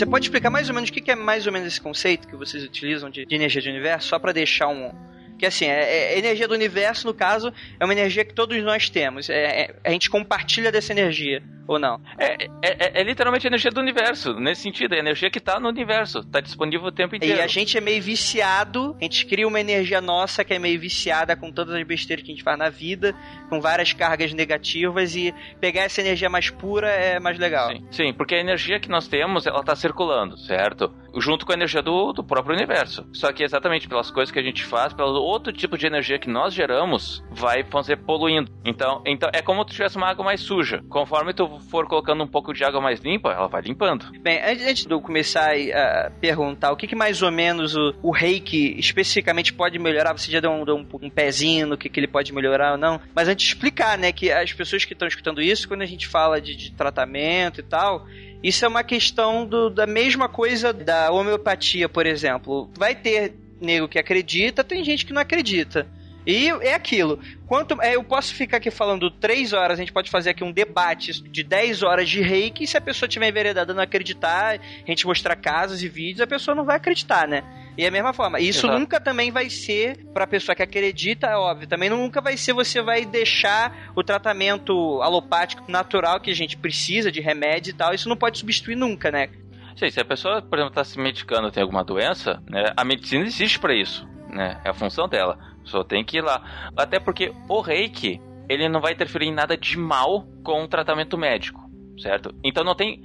Você 0.03 0.07
pode 0.07 0.25
explicar 0.25 0.51
mais 0.51 0.69
ou 0.69 0.75
menos 0.75 0.91
o 0.91 0.93
que 0.93 1.09
é 1.13 1.15
mais 1.15 1.47
ou 1.47 1.53
menos 1.53 1.69
esse 1.69 1.81
conceito 1.81 2.27
que 2.27 2.35
vocês 2.35 2.65
utilizam 2.65 3.09
de, 3.09 3.25
de 3.25 3.35
energia 3.37 3.63
de 3.63 3.71
universo, 3.71 4.09
só 4.09 4.19
para 4.19 4.33
deixar 4.33 4.67
um, 4.67 4.91
que 5.39 5.47
assim, 5.47 5.67
é, 5.67 6.15
é, 6.15 6.19
energia 6.19 6.49
do 6.49 6.55
universo, 6.55 7.07
no 7.07 7.15
caso, 7.15 7.53
é 7.79 7.85
uma 7.85 7.93
energia 7.93 8.25
que 8.25 8.35
todos 8.35 8.61
nós 8.65 8.91
temos. 8.91 9.31
É, 9.31 9.63
é, 9.63 9.75
a 9.85 9.91
gente 9.91 10.11
compartilha 10.11 10.73
dessa 10.73 10.91
energia 10.91 11.41
ou 11.67 11.79
não? 11.79 12.01
É, 12.19 12.45
é, 12.45 12.49
é, 12.63 13.01
é 13.01 13.03
literalmente 13.03 13.47
a 13.47 13.49
energia 13.49 13.71
do 13.71 13.81
universo, 13.81 14.35
nesse 14.35 14.63
sentido, 14.63 14.95
é 14.95 14.97
a 14.97 15.01
energia 15.01 15.31
que 15.31 15.39
está 15.39 15.59
no 15.59 15.69
universo, 15.69 16.21
está 16.21 16.41
disponível 16.41 16.89
o 16.89 16.93
tempo 16.93 17.17
inteiro. 17.17 17.39
E 17.39 17.41
a 17.41 17.47
gente 17.47 17.77
é 17.77 17.81
meio 17.81 18.03
viciado, 18.03 18.97
a 19.01 19.05
gente 19.05 19.27
cria 19.27 19.47
uma 19.47 19.61
energia 19.61 20.01
nossa 20.01 20.45
que 20.45 20.55
é 20.55 20.59
meio 20.59 20.79
viciada 20.81 21.37
com 21.37 21.51
todas 21.51 21.75
as 21.75 21.83
besteiras 21.85 22.25
que 22.25 22.31
a 22.31 22.35
gente 22.35 22.45
faz 22.45 22.59
na 22.59 22.69
vida, 22.69 23.15
com 23.49 23.61
várias 23.61 23.93
cargas 23.93 24.33
negativas, 24.33 25.15
e 25.15 25.35
pegar 25.61 25.83
essa 25.83 26.01
energia 26.01 26.29
mais 26.29 26.51
pura 26.51 26.89
é 26.89 27.19
mais 27.19 27.39
legal. 27.39 27.71
Sim, 27.71 27.87
sim 27.91 28.13
porque 28.13 28.35
a 28.35 28.41
energia 28.41 28.81
que 28.81 28.89
nós 28.89 29.09
temos, 29.09 29.47
ela 29.47 29.61
está 29.61 29.75
circulando, 29.75 30.37
certo? 30.37 30.93
Junto 31.17 31.45
com 31.45 31.53
a 31.53 31.55
energia 31.55 31.83
do, 31.83 32.13
do 32.13 32.25
próprio 32.25 32.55
universo. 32.55 33.07
Só 33.13 33.33
que 33.33 33.43
exatamente 33.43 33.89
pelas 33.89 34.11
coisas 34.11 34.33
que 34.33 34.39
a 34.39 34.43
gente 34.43 34.65
faz, 34.65 34.93
pelo 34.93 35.21
outro 35.23 35.53
tipo 35.53 35.77
de 35.77 35.87
energia 35.87 36.19
que 36.19 36.29
nós 36.29 36.55
geramos, 36.55 37.23
vai 37.31 37.65
fazer 37.65 37.97
poluindo. 37.97 38.51
Então, 38.65 39.03
então 39.07 39.31
é 39.33 39.43
como 39.43 39.63
se 39.65 39.75
tivesse 39.75 39.97
uma 39.97 40.09
água 40.09 40.25
mais 40.25 40.41
suja. 40.41 40.83
Conforme 40.89 41.33
tu 41.35 41.59
for 41.71 41.87
colocando 41.87 42.23
um 42.23 42.27
pouco 42.27 42.53
de 42.53 42.65
água 42.65 42.81
mais 42.81 43.01
limpa, 43.01 43.31
ela 43.31 43.49
vai 43.49 43.63
limpando. 43.63 44.11
Bem, 44.21 44.41
antes 44.43 44.87
de 44.87 44.93
eu 44.93 45.01
começar 45.01 45.53
a 45.55 46.11
perguntar 46.21 46.73
o 46.73 46.77
que, 46.77 46.87
que 46.87 46.97
mais 46.97 47.23
ou 47.23 47.31
menos 47.31 47.77
o, 47.77 47.95
o 48.03 48.11
reiki 48.11 48.79
especificamente 48.79 49.53
pode 49.53 49.79
melhorar, 49.79 50.13
você 50.13 50.31
já 50.31 50.41
deu 50.41 50.51
um, 50.51 50.65
deu 50.65 50.77
um, 50.77 50.87
um 51.03 51.11
pezinho 51.11 51.67
no 51.67 51.77
que, 51.77 51.89
que 51.89 52.01
ele 52.01 52.09
pode 52.09 52.33
melhorar 52.33 52.73
ou 52.73 52.79
não, 52.79 53.01
mas 53.15 53.29
antes 53.29 53.47
de 53.47 53.55
explicar, 53.55 53.99
né, 53.99 54.13
que 54.13 54.31
as 54.31 54.53
pessoas 54.53 54.85
que 54.85 54.93
estão 54.93 55.09
escutando 55.09 55.41
isso, 55.41 55.69
quando 55.69 55.83
a 55.83 55.87
gente 55.87 56.07
fala 56.07 56.41
de, 56.41 56.55
de 56.55 56.73
tratamento 56.73 57.61
e 57.61 57.63
tal, 57.63 58.07
isso 58.43 58.65
é 58.65 58.69
uma 58.69 58.83
questão 58.83 59.47
do, 59.47 59.71
da 59.71 59.87
mesma 59.87 60.29
coisa 60.29 60.73
da 60.73 61.11
homeopatia, 61.11 61.89
por 61.89 62.07
exemplo. 62.07 62.71
Vai 62.77 62.95
ter 62.95 63.35
nego 63.61 63.89
que 63.89 63.99
acredita, 63.99 64.65
tem 64.65 64.85
gente 64.85 65.07
que 65.07 65.13
não 65.13 65.23
acredita. 65.23 65.87
E 66.27 66.49
é 66.49 66.75
aquilo. 66.75 67.19
Quanto 67.47 67.81
é, 67.83 67.97
eu 67.97 68.05
posso 68.05 68.35
ficar 68.35 68.59
aqui 68.59 68.71
falando 68.71 69.11
três 69.11 69.53
horas, 69.53 69.79
a 69.79 69.83
gente 69.83 69.93
pode 69.93 70.11
fazer 70.11 70.31
aqui 70.31 70.45
um 70.45 70.53
debate 70.53 71.21
de 71.23 71.43
10 71.43 71.83
horas 71.83 72.09
de 72.09 72.21
reiki, 72.21 72.65
e 72.65 72.67
se 72.67 72.77
a 72.77 72.81
pessoa 72.81 73.09
tiver 73.09 73.29
enveredada 73.29 73.75
não 73.75 73.83
acreditar, 73.83 74.55
a 74.55 74.87
gente 74.87 75.07
mostrar 75.07 75.35
casos 75.37 75.83
e 75.83 75.89
vídeos, 75.89 76.21
a 76.21 76.27
pessoa 76.27 76.55
não 76.55 76.65
vai 76.65 76.77
acreditar, 76.77 77.27
né? 77.27 77.43
E 77.77 77.85
é 77.85 77.89
a 77.89 77.91
mesma 77.91 78.13
forma. 78.13 78.39
Isso 78.39 78.67
Exato. 78.67 78.79
nunca 78.79 79.01
também 79.01 79.31
vai 79.31 79.49
ser 79.49 80.05
pra 80.13 80.27
pessoa 80.27 80.55
que 80.55 80.63
acredita, 80.63 81.27
é 81.27 81.37
óbvio. 81.37 81.69
Também 81.69 81.89
nunca 81.89 82.21
vai 82.21 82.37
ser 82.37 82.53
você 82.53 82.83
vai 82.83 83.05
deixar 83.05 83.93
o 83.97 84.03
tratamento 84.03 85.01
alopático 85.03 85.71
natural 85.71 86.21
que 86.21 86.31
a 86.31 86.35
gente 86.35 86.57
precisa 86.57 87.11
de 87.11 87.21
remédio 87.21 87.71
e 87.71 87.75
tal. 87.75 87.95
Isso 87.95 88.09
não 88.09 88.17
pode 88.17 88.39
substituir 88.39 88.77
nunca, 88.77 89.11
né? 89.11 89.29
Sim, 89.77 89.91
se 89.91 90.01
a 90.01 90.05
pessoa, 90.05 90.43
por 90.43 90.59
exemplo, 90.59 90.73
está 90.73 90.85
se 90.85 90.99
medicando 90.99 91.51
tem 91.51 91.63
alguma 91.63 91.83
doença, 91.83 92.43
né, 92.49 92.73
a 92.77 92.85
medicina 92.85 93.25
existe 93.25 93.59
para 93.59 93.75
isso, 93.75 94.07
né? 94.29 94.61
É 94.65 94.71
a 94.71 94.75
função 94.75 95.09
dela. 95.09 95.39
Só 95.65 95.83
tem 95.83 96.05
que 96.05 96.19
ir 96.19 96.23
lá. 96.23 96.43
Até 96.77 97.01
porque 97.01 97.33
o 97.49 97.61
reiki, 97.61 98.21
ele 98.49 98.69
não 98.69 98.81
vai 98.81 98.93
interferir 98.93 99.27
em 99.27 99.35
nada 99.35 99.57
de 99.57 99.79
mal 99.79 100.27
com 100.45 100.63
o 100.63 100.69
tratamento 100.69 101.17
médico, 101.17 101.62
certo? 102.03 102.35
Então 102.45 102.65
não 102.65 102.75
tem. 102.75 103.01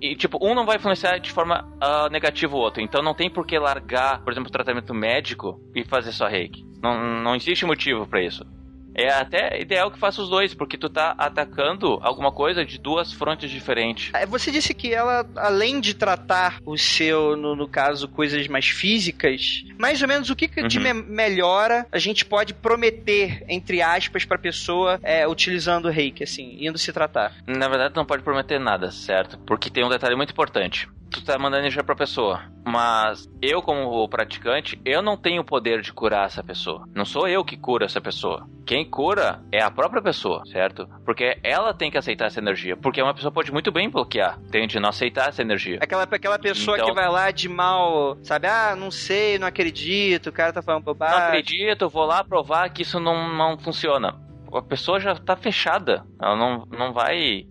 E, 0.00 0.16
tipo, 0.16 0.38
um 0.40 0.54
não 0.54 0.64
vai 0.64 0.76
influenciar 0.76 1.18
de 1.18 1.30
forma 1.30 1.68
uh, 1.82 2.10
negativa 2.10 2.54
o 2.56 2.58
outro. 2.58 2.80
Então 2.82 3.02
não 3.02 3.14
tem 3.14 3.28
por 3.28 3.46
que 3.46 3.58
largar, 3.58 4.22
por 4.22 4.32
exemplo, 4.32 4.48
o 4.48 4.52
tratamento 4.52 4.94
médico 4.94 5.60
e 5.74 5.84
fazer 5.84 6.12
só 6.12 6.26
reiki. 6.26 6.64
Não, 6.82 7.20
não 7.22 7.34
existe 7.34 7.66
motivo 7.66 8.06
para 8.06 8.22
isso 8.22 8.57
é 8.98 9.10
até 9.10 9.60
ideal 9.60 9.90
que 9.90 9.98
faça 9.98 10.20
os 10.20 10.28
dois, 10.28 10.52
porque 10.54 10.76
tu 10.76 10.88
tá 10.88 11.14
atacando 11.16 11.98
alguma 12.02 12.32
coisa 12.32 12.64
de 12.64 12.78
duas 12.78 13.12
frontes 13.12 13.50
diferentes. 13.50 14.12
É, 14.12 14.26
você 14.26 14.50
disse 14.50 14.74
que 14.74 14.92
ela, 14.92 15.24
além 15.36 15.80
de 15.80 15.94
tratar 15.94 16.60
o 16.66 16.76
seu, 16.76 17.36
no, 17.36 17.54
no 17.54 17.68
caso, 17.68 18.08
coisas 18.08 18.48
mais 18.48 18.66
físicas, 18.68 19.64
mais 19.78 20.02
ou 20.02 20.08
menos 20.08 20.30
o 20.30 20.36
que, 20.36 20.48
que 20.48 20.62
uhum. 20.62 20.68
de 20.68 20.80
me 20.80 20.92
melhora 20.92 21.86
a 21.92 21.98
gente 21.98 22.24
pode 22.24 22.52
prometer, 22.54 23.44
entre 23.48 23.80
aspas, 23.80 24.24
pra 24.24 24.36
pessoa 24.36 24.98
é, 25.02 25.26
utilizando 25.28 25.86
o 25.86 25.90
reiki, 25.90 26.24
assim, 26.24 26.56
indo 26.60 26.76
se 26.76 26.92
tratar? 26.92 27.34
Na 27.46 27.68
verdade, 27.68 27.94
não 27.94 28.04
pode 28.04 28.22
prometer 28.22 28.58
nada, 28.58 28.90
certo? 28.90 29.38
Porque 29.38 29.70
tem 29.70 29.84
um 29.84 29.88
detalhe 29.88 30.16
muito 30.16 30.32
importante 30.32 30.88
tu 31.10 31.24
tá 31.24 31.38
mandando 31.38 31.62
energia 31.62 31.82
pra 31.82 31.94
pessoa. 31.94 32.42
Mas 32.64 33.28
eu, 33.40 33.62
como 33.62 34.06
praticante, 34.08 34.80
eu 34.84 35.00
não 35.02 35.16
tenho 35.16 35.42
o 35.42 35.44
poder 35.44 35.80
de 35.80 35.92
curar 35.92 36.26
essa 36.26 36.42
pessoa. 36.42 36.84
Não 36.94 37.04
sou 37.04 37.26
eu 37.26 37.44
que 37.44 37.56
cura 37.56 37.86
essa 37.86 38.00
pessoa. 38.00 38.46
Quem 38.66 38.84
cura 38.84 39.40
é 39.50 39.62
a 39.62 39.70
própria 39.70 40.02
pessoa, 40.02 40.42
certo? 40.52 40.86
Porque 41.04 41.38
ela 41.42 41.72
tem 41.72 41.90
que 41.90 41.96
aceitar 41.96 42.26
essa 42.26 42.38
energia. 42.38 42.76
Porque 42.76 43.00
uma 43.00 43.14
pessoa 43.14 43.32
pode 43.32 43.50
muito 43.50 43.72
bem 43.72 43.88
bloquear, 43.88 44.38
tende 44.50 44.78
não 44.78 44.90
aceitar 44.90 45.30
essa 45.30 45.40
energia. 45.40 45.78
Aquela, 45.80 46.02
aquela 46.02 46.38
pessoa 46.38 46.76
então, 46.76 46.88
que 46.88 46.94
vai 46.94 47.08
lá 47.08 47.30
de 47.30 47.48
mal, 47.48 48.18
sabe? 48.22 48.46
Ah, 48.46 48.76
não 48.76 48.90
sei, 48.90 49.38
não 49.38 49.46
acredito, 49.46 50.26
o 50.28 50.32
cara 50.32 50.52
tá 50.52 50.60
falando 50.60 50.84
bobagem. 50.84 51.18
Não 51.18 51.26
acredito, 51.26 51.88
vou 51.88 52.04
lá 52.04 52.22
provar 52.22 52.68
que 52.68 52.82
isso 52.82 53.00
não, 53.00 53.34
não 53.34 53.58
funciona 53.58 54.27
a 54.52 54.62
pessoa 54.62 55.00
já 55.00 55.14
tá 55.14 55.36
fechada. 55.36 56.04
Ela 56.20 56.36
não, 56.36 56.66
não 56.66 56.92
vai. 56.92 57.46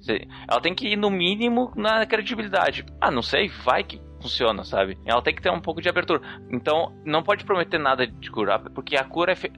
Ela 0.50 0.62
tem 0.62 0.74
que 0.74 0.88
ir 0.88 0.96
no 0.96 1.10
mínimo 1.10 1.72
na 1.76 2.06
credibilidade. 2.06 2.86
Ah, 3.00 3.12
não 3.12 3.22
sei, 3.22 3.48
vai 3.48 3.84
que 3.84 4.02
funciona, 4.22 4.64
sabe? 4.64 4.98
Ela 5.06 5.22
tem 5.22 5.36
que 5.36 5.42
ter 5.42 5.52
um 5.52 5.62
pouco 5.62 5.82
de 5.82 5.90
abertura. 5.90 6.22
Então, 6.52 6.94
não 7.06 7.24
pode 7.24 7.46
prometer 7.46 7.78
nada 7.80 8.06
de 8.06 8.32
curar, 8.32 8.60
porque 8.60 8.96
a 8.96 9.04
cura 9.04 9.32
é, 9.32 9.36
fe 9.36 9.52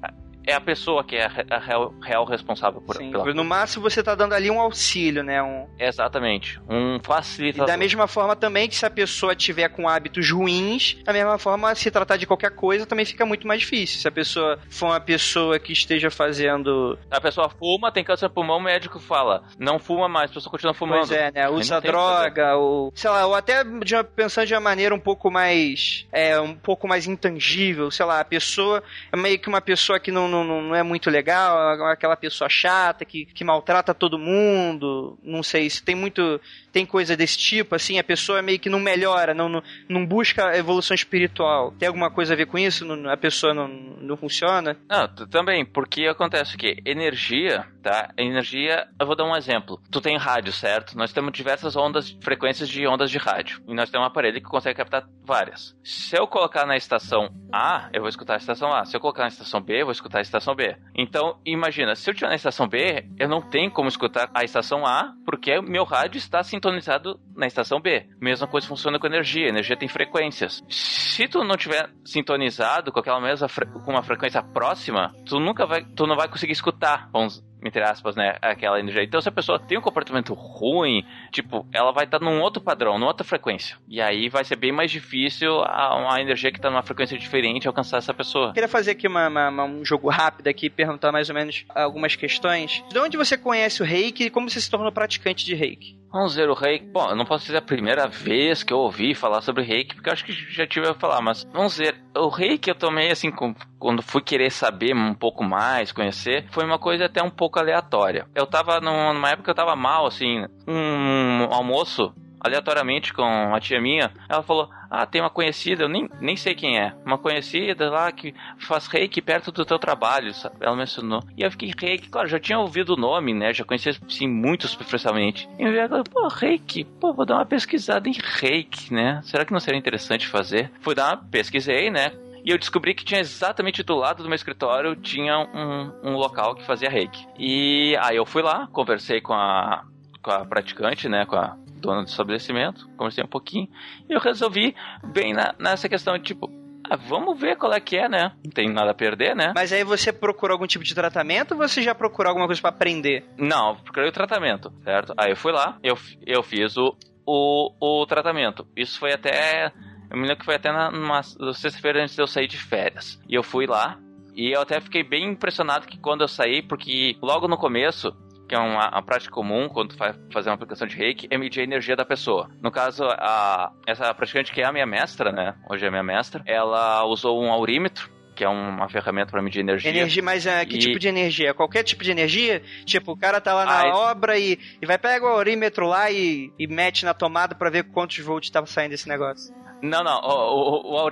é 0.49 0.55
a 0.55 0.61
pessoa 0.61 1.03
que 1.03 1.15
é 1.15 1.25
a 1.49 1.59
real, 1.59 1.93
real 2.01 2.25
responsável 2.25 2.81
por 2.81 2.97
Sim, 2.97 3.11
pela 3.11 3.33
No 3.33 3.43
máximo 3.43 3.89
você 3.89 4.01
tá 4.01 4.15
dando 4.15 4.33
ali 4.33 4.49
um 4.49 4.59
auxílio, 4.59 5.23
né? 5.23 5.41
Um... 5.41 5.67
Exatamente. 5.77 6.59
Um 6.67 6.99
facilitador. 7.01 7.67
E 7.67 7.71
da 7.71 7.77
mesma 7.77 8.07
forma 8.07 8.35
também 8.35 8.67
que 8.67 8.75
se 8.75 8.85
a 8.85 8.89
pessoa 8.89 9.35
tiver 9.35 9.69
com 9.69 9.87
hábitos 9.87 10.29
ruins, 10.31 10.97
da 11.03 11.13
mesma 11.13 11.37
forma, 11.37 11.73
se 11.75 11.91
tratar 11.91 12.17
de 12.17 12.25
qualquer 12.25 12.51
coisa 12.51 12.85
também 12.85 13.05
fica 13.05 13.25
muito 13.25 13.47
mais 13.47 13.61
difícil. 13.61 13.99
Se 13.99 14.07
a 14.07 14.11
pessoa 14.11 14.59
for 14.69 14.87
uma 14.87 14.99
pessoa 14.99 15.59
que 15.59 15.71
esteja 15.71 16.09
fazendo. 16.09 16.97
A 17.11 17.21
pessoa 17.21 17.49
fuma, 17.49 17.91
tem 17.91 18.03
câncer 18.03 18.25
no 18.25 18.31
pulmão, 18.31 18.57
o 18.57 18.61
médico 18.61 18.99
fala, 18.99 19.43
não 19.57 19.79
fuma 19.79 20.07
mais, 20.07 20.31
a 20.31 20.33
pessoa 20.33 20.51
continua 20.51 20.73
fumando. 20.73 21.07
Pois 21.07 21.11
é, 21.11 21.31
né? 21.31 21.49
Usa 21.49 21.79
droga, 21.79 22.55
ou. 22.55 22.91
Sei 22.95 23.09
lá, 23.09 23.25
ou 23.25 23.35
até 23.35 23.63
de 23.63 23.95
uma, 23.95 24.03
pensando 24.03 24.47
de 24.47 24.53
uma 24.53 24.59
maneira 24.59 24.93
um 24.93 24.99
pouco 24.99 25.29
mais. 25.29 26.07
É, 26.11 26.39
um 26.39 26.55
pouco 26.55 26.87
mais 26.87 27.07
intangível, 27.07 27.91
sei 27.91 28.05
lá, 28.05 28.19
a 28.19 28.25
pessoa 28.25 28.83
é 29.11 29.17
meio 29.17 29.39
que 29.39 29.47
uma 29.47 29.61
pessoa 29.61 29.99
que 29.99 30.11
não, 30.11 30.27
não, 30.27 30.38
não 30.43 30.75
é 30.75 30.83
muito 30.83 31.09
legal, 31.09 31.83
aquela 31.85 32.15
pessoa 32.15 32.49
chata 32.49 33.05
que, 33.05 33.25
que 33.25 33.43
maltrata 33.43 33.93
todo 33.93 34.19
mundo, 34.19 35.17
não 35.23 35.43
sei 35.43 35.69
se 35.69 35.83
tem 35.83 35.95
muito 35.95 36.39
tem 36.71 36.85
coisa 36.85 37.15
desse 37.15 37.37
tipo, 37.37 37.75
assim, 37.75 37.99
a 37.99 38.03
pessoa 38.03 38.41
meio 38.41 38.59
que 38.59 38.69
não 38.69 38.79
melhora, 38.79 39.33
não, 39.33 39.49
não, 39.49 39.63
não 39.87 40.05
busca 40.05 40.55
evolução 40.55 40.95
espiritual. 40.95 41.71
Tem 41.77 41.87
alguma 41.87 42.11
coisa 42.11 42.33
a 42.33 42.37
ver 42.37 42.45
com 42.45 42.57
isso? 42.57 42.85
Não, 42.85 43.09
a 43.11 43.17
pessoa 43.17 43.53
não, 43.53 43.67
não 43.67 44.17
funciona? 44.17 44.77
Não, 44.87 45.07
também, 45.27 45.65
porque 45.65 46.05
acontece 46.05 46.57
que 46.57 46.81
energia, 46.85 47.65
tá? 47.81 48.11
Energia, 48.17 48.87
eu 48.99 49.05
vou 49.05 49.15
dar 49.15 49.25
um 49.25 49.35
exemplo. 49.35 49.81
Tu 49.91 50.01
tem 50.01 50.17
rádio, 50.17 50.53
certo? 50.53 50.97
Nós 50.97 51.11
temos 51.11 51.31
diversas 51.33 51.75
ondas, 51.75 52.15
frequências 52.21 52.69
de 52.69 52.85
ondas 52.87 53.09
de 53.09 53.17
rádio. 53.17 53.61
E 53.67 53.73
nós 53.73 53.89
temos 53.89 54.05
um 54.05 54.07
aparelho 54.07 54.35
que 54.35 54.47
consegue 54.47 54.77
captar 54.77 55.07
várias. 55.23 55.75
Se 55.83 56.17
eu 56.17 56.27
colocar 56.27 56.65
na 56.65 56.77
estação 56.77 57.29
A, 57.51 57.89
eu 57.93 58.01
vou 58.01 58.09
escutar 58.09 58.35
a 58.35 58.37
estação 58.37 58.73
A. 58.73 58.85
Se 58.85 58.95
eu 58.95 59.01
colocar 59.01 59.23
na 59.23 59.29
estação 59.29 59.61
B, 59.61 59.81
eu 59.81 59.85
vou 59.85 59.91
escutar 59.91 60.19
a 60.19 60.21
estação 60.29 60.55
B. 60.55 60.75
Então, 60.95 61.39
imagina, 61.45 61.95
se 61.95 62.09
eu 62.09 62.13
estiver 62.13 62.29
na 62.29 62.35
estação 62.35 62.67
B, 62.67 63.05
eu 63.17 63.27
não 63.27 63.41
tenho 63.41 63.71
como 63.71 63.89
escutar 63.89 64.29
a 64.33 64.43
estação 64.43 64.85
A, 64.85 65.13
porque 65.25 65.59
meu 65.61 65.83
rádio 65.83 66.17
está 66.17 66.43
sintonizado 66.43 67.19
na 67.35 67.47
estação 67.47 67.81
B. 67.81 68.07
Mesma 68.21 68.47
coisa 68.47 68.67
funciona 68.67 68.99
com 68.99 69.07
energia. 69.07 69.47
energia 69.47 69.75
tem 69.75 69.87
frequências. 69.87 70.63
Se 70.69 71.27
tu 71.27 71.43
não 71.43 71.57
tiver 71.57 71.89
sintonizado 72.05 72.91
com 72.91 72.99
aquela 72.99 73.19
mesma 73.19 73.47
com 73.85 73.91
uma 73.91 74.03
frequência 74.03 74.41
próxima, 74.41 75.13
tu 75.25 75.39
nunca 75.39 75.65
vai, 75.65 75.83
tu 75.83 76.05
não 76.05 76.15
vai 76.15 76.27
conseguir 76.27 76.53
escutar. 76.53 77.09
Vamos 77.11 77.43
entre 77.63 77.83
aspas, 77.83 78.15
né, 78.15 78.37
aquela 78.41 78.79
energia. 78.79 79.03
Então, 79.03 79.21
se 79.21 79.29
a 79.29 79.31
pessoa 79.31 79.59
tem 79.59 79.77
um 79.77 79.81
comportamento 79.81 80.33
ruim, 80.33 81.05
tipo, 81.31 81.65
ela 81.73 81.91
vai 81.91 82.05
estar 82.05 82.19
num 82.19 82.41
outro 82.41 82.61
padrão, 82.61 82.97
numa 82.97 83.07
outra 83.07 83.25
frequência. 83.25 83.77
E 83.87 84.01
aí 84.01 84.29
vai 84.29 84.43
ser 84.43 84.55
bem 84.55 84.71
mais 84.71 84.91
difícil 84.91 85.61
a, 85.63 85.95
uma 85.97 86.21
energia 86.21 86.51
que 86.51 86.57
está 86.57 86.69
numa 86.69 86.83
frequência 86.83 87.17
diferente 87.17 87.67
alcançar 87.67 87.97
essa 87.97 88.13
pessoa. 88.13 88.53
queria 88.53 88.67
fazer 88.67 88.91
aqui 88.91 89.07
uma, 89.07 89.27
uma, 89.27 89.63
um 89.63 89.83
jogo 89.83 90.09
rápido 90.09 90.47
aqui, 90.47 90.69
perguntar 90.69 91.11
mais 91.11 91.29
ou 91.29 91.35
menos 91.35 91.65
algumas 91.75 92.15
questões. 92.15 92.83
De 92.89 92.99
onde 92.99 93.17
você 93.17 93.37
conhece 93.37 93.81
o 93.81 93.85
reiki 93.85 94.25
e 94.25 94.29
como 94.29 94.49
você 94.49 94.61
se 94.61 94.69
tornou 94.69 94.91
praticante 94.91 95.45
de 95.45 95.55
reiki? 95.55 95.98
Vamos 96.11 96.35
ver 96.35 96.49
o 96.49 96.53
reiki. 96.53 96.85
Bom, 96.87 97.09
eu 97.09 97.15
não 97.15 97.25
posso 97.25 97.45
dizer 97.45 97.57
a 97.57 97.61
primeira 97.61 98.07
vez 98.07 98.63
que 98.63 98.73
eu 98.73 98.79
ouvi 98.79 99.13
falar 99.13 99.41
sobre 99.41 99.63
reiki, 99.63 99.95
porque 99.95 100.09
eu 100.09 100.13
acho 100.13 100.25
que 100.25 100.33
já 100.33 100.65
tive 100.65 100.87
a 100.87 100.93
falar, 100.93 101.21
mas 101.21 101.47
vamos 101.53 101.77
ver. 101.77 101.95
O 102.15 102.29
reiki 102.29 102.69
eu 102.69 102.75
tomei 102.75 103.11
assim, 103.11 103.31
quando 103.77 104.01
fui 104.01 104.21
querer 104.21 104.49
saber 104.49 104.95
um 104.95 105.13
pouco 105.13 105.43
mais, 105.43 105.91
conhecer, 105.91 106.45
foi 106.51 106.65
uma 106.65 106.79
coisa 106.79 107.05
até 107.05 107.21
um 107.21 107.29
pouco 107.29 107.59
aleatória. 107.59 108.25
Eu 108.33 108.47
tava 108.47 108.79
numa 108.79 109.29
época 109.29 109.43
que 109.43 109.49
eu 109.51 109.55
tava 109.55 109.75
mal, 109.75 110.07
assim, 110.07 110.45
um 110.67 111.43
almoço 111.53 112.13
aleatoriamente 112.39 113.13
com 113.13 113.21
uma 113.21 113.59
tia 113.59 113.81
minha. 113.81 114.11
Ela 114.27 114.41
falou: 114.41 114.69
Ah, 114.89 115.05
tem 115.05 115.21
uma 115.21 115.29
conhecida, 115.29 115.83
eu 115.83 115.89
nem, 115.89 116.09
nem 116.19 116.35
sei 116.35 116.55
quem 116.55 116.79
é. 116.79 116.93
Uma 117.05 117.17
conhecida 117.17 117.89
lá 117.89 118.11
que 118.11 118.33
faz 118.59 118.87
reiki 118.87 119.21
perto 119.21 119.51
do 119.51 119.65
teu 119.65 119.77
trabalho, 119.77 120.33
sabe? 120.33 120.55
Ela 120.61 120.75
mencionou. 120.75 121.21
E 121.37 121.43
eu 121.43 121.51
fiquei 121.51 121.71
reiki, 121.77 122.09
claro, 122.09 122.27
já 122.27 122.39
tinha 122.39 122.59
ouvido 122.59 122.93
o 122.93 122.99
nome, 122.99 123.33
né? 123.33 123.53
Já 123.53 123.63
conhecia, 123.63 123.93
sim, 124.07 124.27
muito 124.27 124.67
superficialmente. 124.67 125.49
E 125.59 125.63
eu 125.63 125.89
falei, 125.89 126.03
pô, 126.03 126.27
reiki, 126.27 126.83
pô, 126.83 127.13
vou 127.13 127.25
dar 127.25 127.35
uma 127.35 127.45
pesquisada 127.45 128.07
em 128.07 128.13
reiki, 128.13 128.93
né? 128.93 129.21
Será 129.23 129.45
que 129.45 129.53
não 129.53 129.59
seria 129.59 129.79
interessante 129.79 130.27
fazer? 130.27 130.71
Fui 130.81 130.95
dar 130.95 131.15
uma, 131.15 131.17
pesquisei, 131.17 131.89
né? 131.89 132.11
E 132.43 132.51
eu 132.51 132.57
descobri 132.57 132.93
que 132.93 133.03
tinha 133.03 133.19
exatamente 133.19 133.83
do 133.83 133.95
lado 133.95 134.23
do 134.23 134.29
meu 134.29 134.35
escritório 134.35 134.95
tinha 134.95 135.37
um, 135.37 136.11
um 136.11 136.13
local 136.15 136.55
que 136.55 136.65
fazia 136.65 136.89
reiki. 136.89 137.27
E 137.37 137.97
aí 137.99 138.15
eu 138.15 138.25
fui 138.25 138.41
lá, 138.41 138.67
conversei 138.71 139.19
com 139.19 139.33
a, 139.33 139.83
com 140.21 140.31
a 140.31 140.45
praticante, 140.45 141.09
né, 141.09 141.25
com 141.25 141.35
a 141.35 141.57
dona 141.79 142.03
do 142.03 142.07
estabelecimento, 142.07 142.87
conversei 142.97 143.23
um 143.23 143.27
pouquinho, 143.27 143.67
e 144.09 144.13
eu 144.13 144.19
resolvi 144.19 144.75
bem 145.13 145.33
na, 145.33 145.53
nessa 145.59 145.87
questão 145.89 146.17
de 146.17 146.23
tipo, 146.23 146.49
ah, 146.89 146.95
vamos 146.95 147.39
ver 147.39 147.55
qual 147.55 147.71
é 147.71 147.79
que 147.79 147.97
é, 147.97 148.09
né? 148.09 148.31
Não 148.43 148.51
tem 148.51 148.67
nada 148.67 148.91
a 148.91 148.95
perder, 148.95 149.35
né? 149.35 149.53
Mas 149.55 149.71
aí 149.71 149.83
você 149.83 150.11
procurou 150.11 150.55
algum 150.55 150.65
tipo 150.65 150.83
de 150.83 150.95
tratamento 150.95 151.51
ou 151.51 151.57
você 151.57 151.81
já 151.81 151.93
procurou 151.93 152.29
alguma 152.29 152.47
coisa 152.47 152.59
para 152.59 152.71
aprender? 152.71 153.25
Não, 153.37 153.75
procurei 153.75 154.09
o 154.09 154.13
tratamento, 154.13 154.73
certo? 154.83 155.13
Aí 155.15 155.31
eu 155.31 155.35
fui 155.35 155.51
lá, 155.51 155.77
eu, 155.83 155.95
eu 156.25 156.41
fiz 156.41 156.75
o, 156.77 156.95
o, 157.25 158.01
o 158.01 158.05
tratamento. 158.07 158.65
Isso 158.75 158.99
foi 158.99 159.13
até. 159.13 159.71
Eu 160.09 160.17
me 160.17 160.23
lembro 160.23 160.37
que 160.37 160.45
foi 160.45 160.55
até 160.55 160.71
na, 160.71 160.89
numa 160.89 161.21
sexta-feira 161.21 162.01
antes 162.01 162.15
de 162.15 162.21
eu 162.21 162.27
sair 162.27 162.47
de 162.47 162.57
férias. 162.57 163.21
E 163.29 163.35
eu 163.35 163.43
fui 163.43 163.67
lá, 163.67 163.99
e 164.35 164.55
eu 164.55 164.61
até 164.61 164.79
fiquei 164.79 165.03
bem 165.03 165.31
impressionado 165.31 165.85
que 165.85 165.99
quando 165.99 166.21
eu 166.21 166.27
saí, 166.27 166.63
porque 166.63 167.17
logo 167.21 167.47
no 167.47 167.57
começo 167.57 168.11
que 168.49 168.55
é 168.55 168.59
uma, 168.59 168.89
uma, 168.89 169.03
prática 169.03 169.31
comum 169.31 169.69
quando 169.69 169.89
tu 169.89 169.97
vai 169.97 170.13
fazer 170.33 170.49
uma 170.49 170.55
aplicação 170.55 170.87
de 170.87 170.95
reiki, 170.97 171.27
é 171.29 171.37
medir 171.37 171.61
a 171.61 171.63
energia 171.63 171.95
da 171.95 172.03
pessoa. 172.03 172.49
No 172.61 172.71
caso, 172.71 173.03
a, 173.05 173.71
essa 173.85 174.11
praticante 174.13 174.51
que 174.51 174.59
é 174.59 174.65
a 174.65 174.73
minha 174.73 174.87
mestra, 174.87 175.31
né? 175.31 175.53
Hoje 175.69 175.85
é 175.85 175.87
a 175.87 175.91
minha 175.91 176.03
mestra, 176.03 176.43
ela 176.47 177.05
usou 177.05 177.39
um 177.41 177.51
aurímetro 177.51 178.09
que 178.35 178.43
é 178.45 178.47
uma 178.47 178.87
ferramenta 178.87 179.31
para 179.31 179.41
medir 179.41 179.59
energia. 179.59 179.89
Energia, 179.89 180.23
mas 180.23 180.45
uh, 180.45 180.65
que 180.65 180.77
e... 180.77 180.79
tipo 180.79 180.97
de 180.97 181.09
energia? 181.09 181.53
Qualquer 181.53 181.83
tipo 181.83 182.05
de 182.05 182.11
energia? 182.11 182.63
Tipo, 182.85 183.11
o 183.11 183.17
cara 183.17 183.41
tá 183.41 183.53
lá 183.53 183.65
na 183.65 183.81
ah, 183.81 184.11
obra 184.11 184.39
e, 184.39 184.57
e 184.81 184.85
vai 184.85 184.97
pegar 184.97 185.25
o 185.25 185.27
aurímetro 185.27 185.85
lá 185.85 186.09
e, 186.09 186.49
e 186.57 186.65
mete 186.65 187.03
na 187.03 187.13
tomada 187.13 187.53
para 187.53 187.69
ver 187.69 187.83
quantos 187.91 188.17
volts 188.19 188.49
tava 188.49 188.65
saindo 188.65 188.91
desse 188.91 189.09
negócio. 189.09 189.53
Não, 189.81 190.03
não. 190.03 190.19
O, 190.21 190.93
o, 190.93 191.05
o 191.05 191.09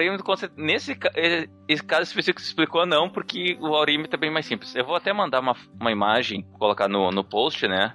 nesse 0.58 0.98
esse 1.68 1.84
caso 1.84 2.04
específico 2.04 2.38
que 2.38 2.42
você 2.42 2.50
explicou, 2.50 2.86
não, 2.86 3.10
porque 3.10 3.58
o 3.62 3.76
aurímetro 3.76 4.16
é 4.16 4.20
bem 4.20 4.32
mais 4.32 4.46
simples. 4.46 4.76
Eu 4.76 4.86
vou 4.86 4.96
até 4.96 5.14
mandar 5.14 5.40
uma, 5.40 5.56
uma 5.80 5.92
imagem, 5.92 6.46
colocar 6.60 6.88
no, 6.88 7.12
no 7.12 7.24
post, 7.24 7.68
né? 7.68 7.94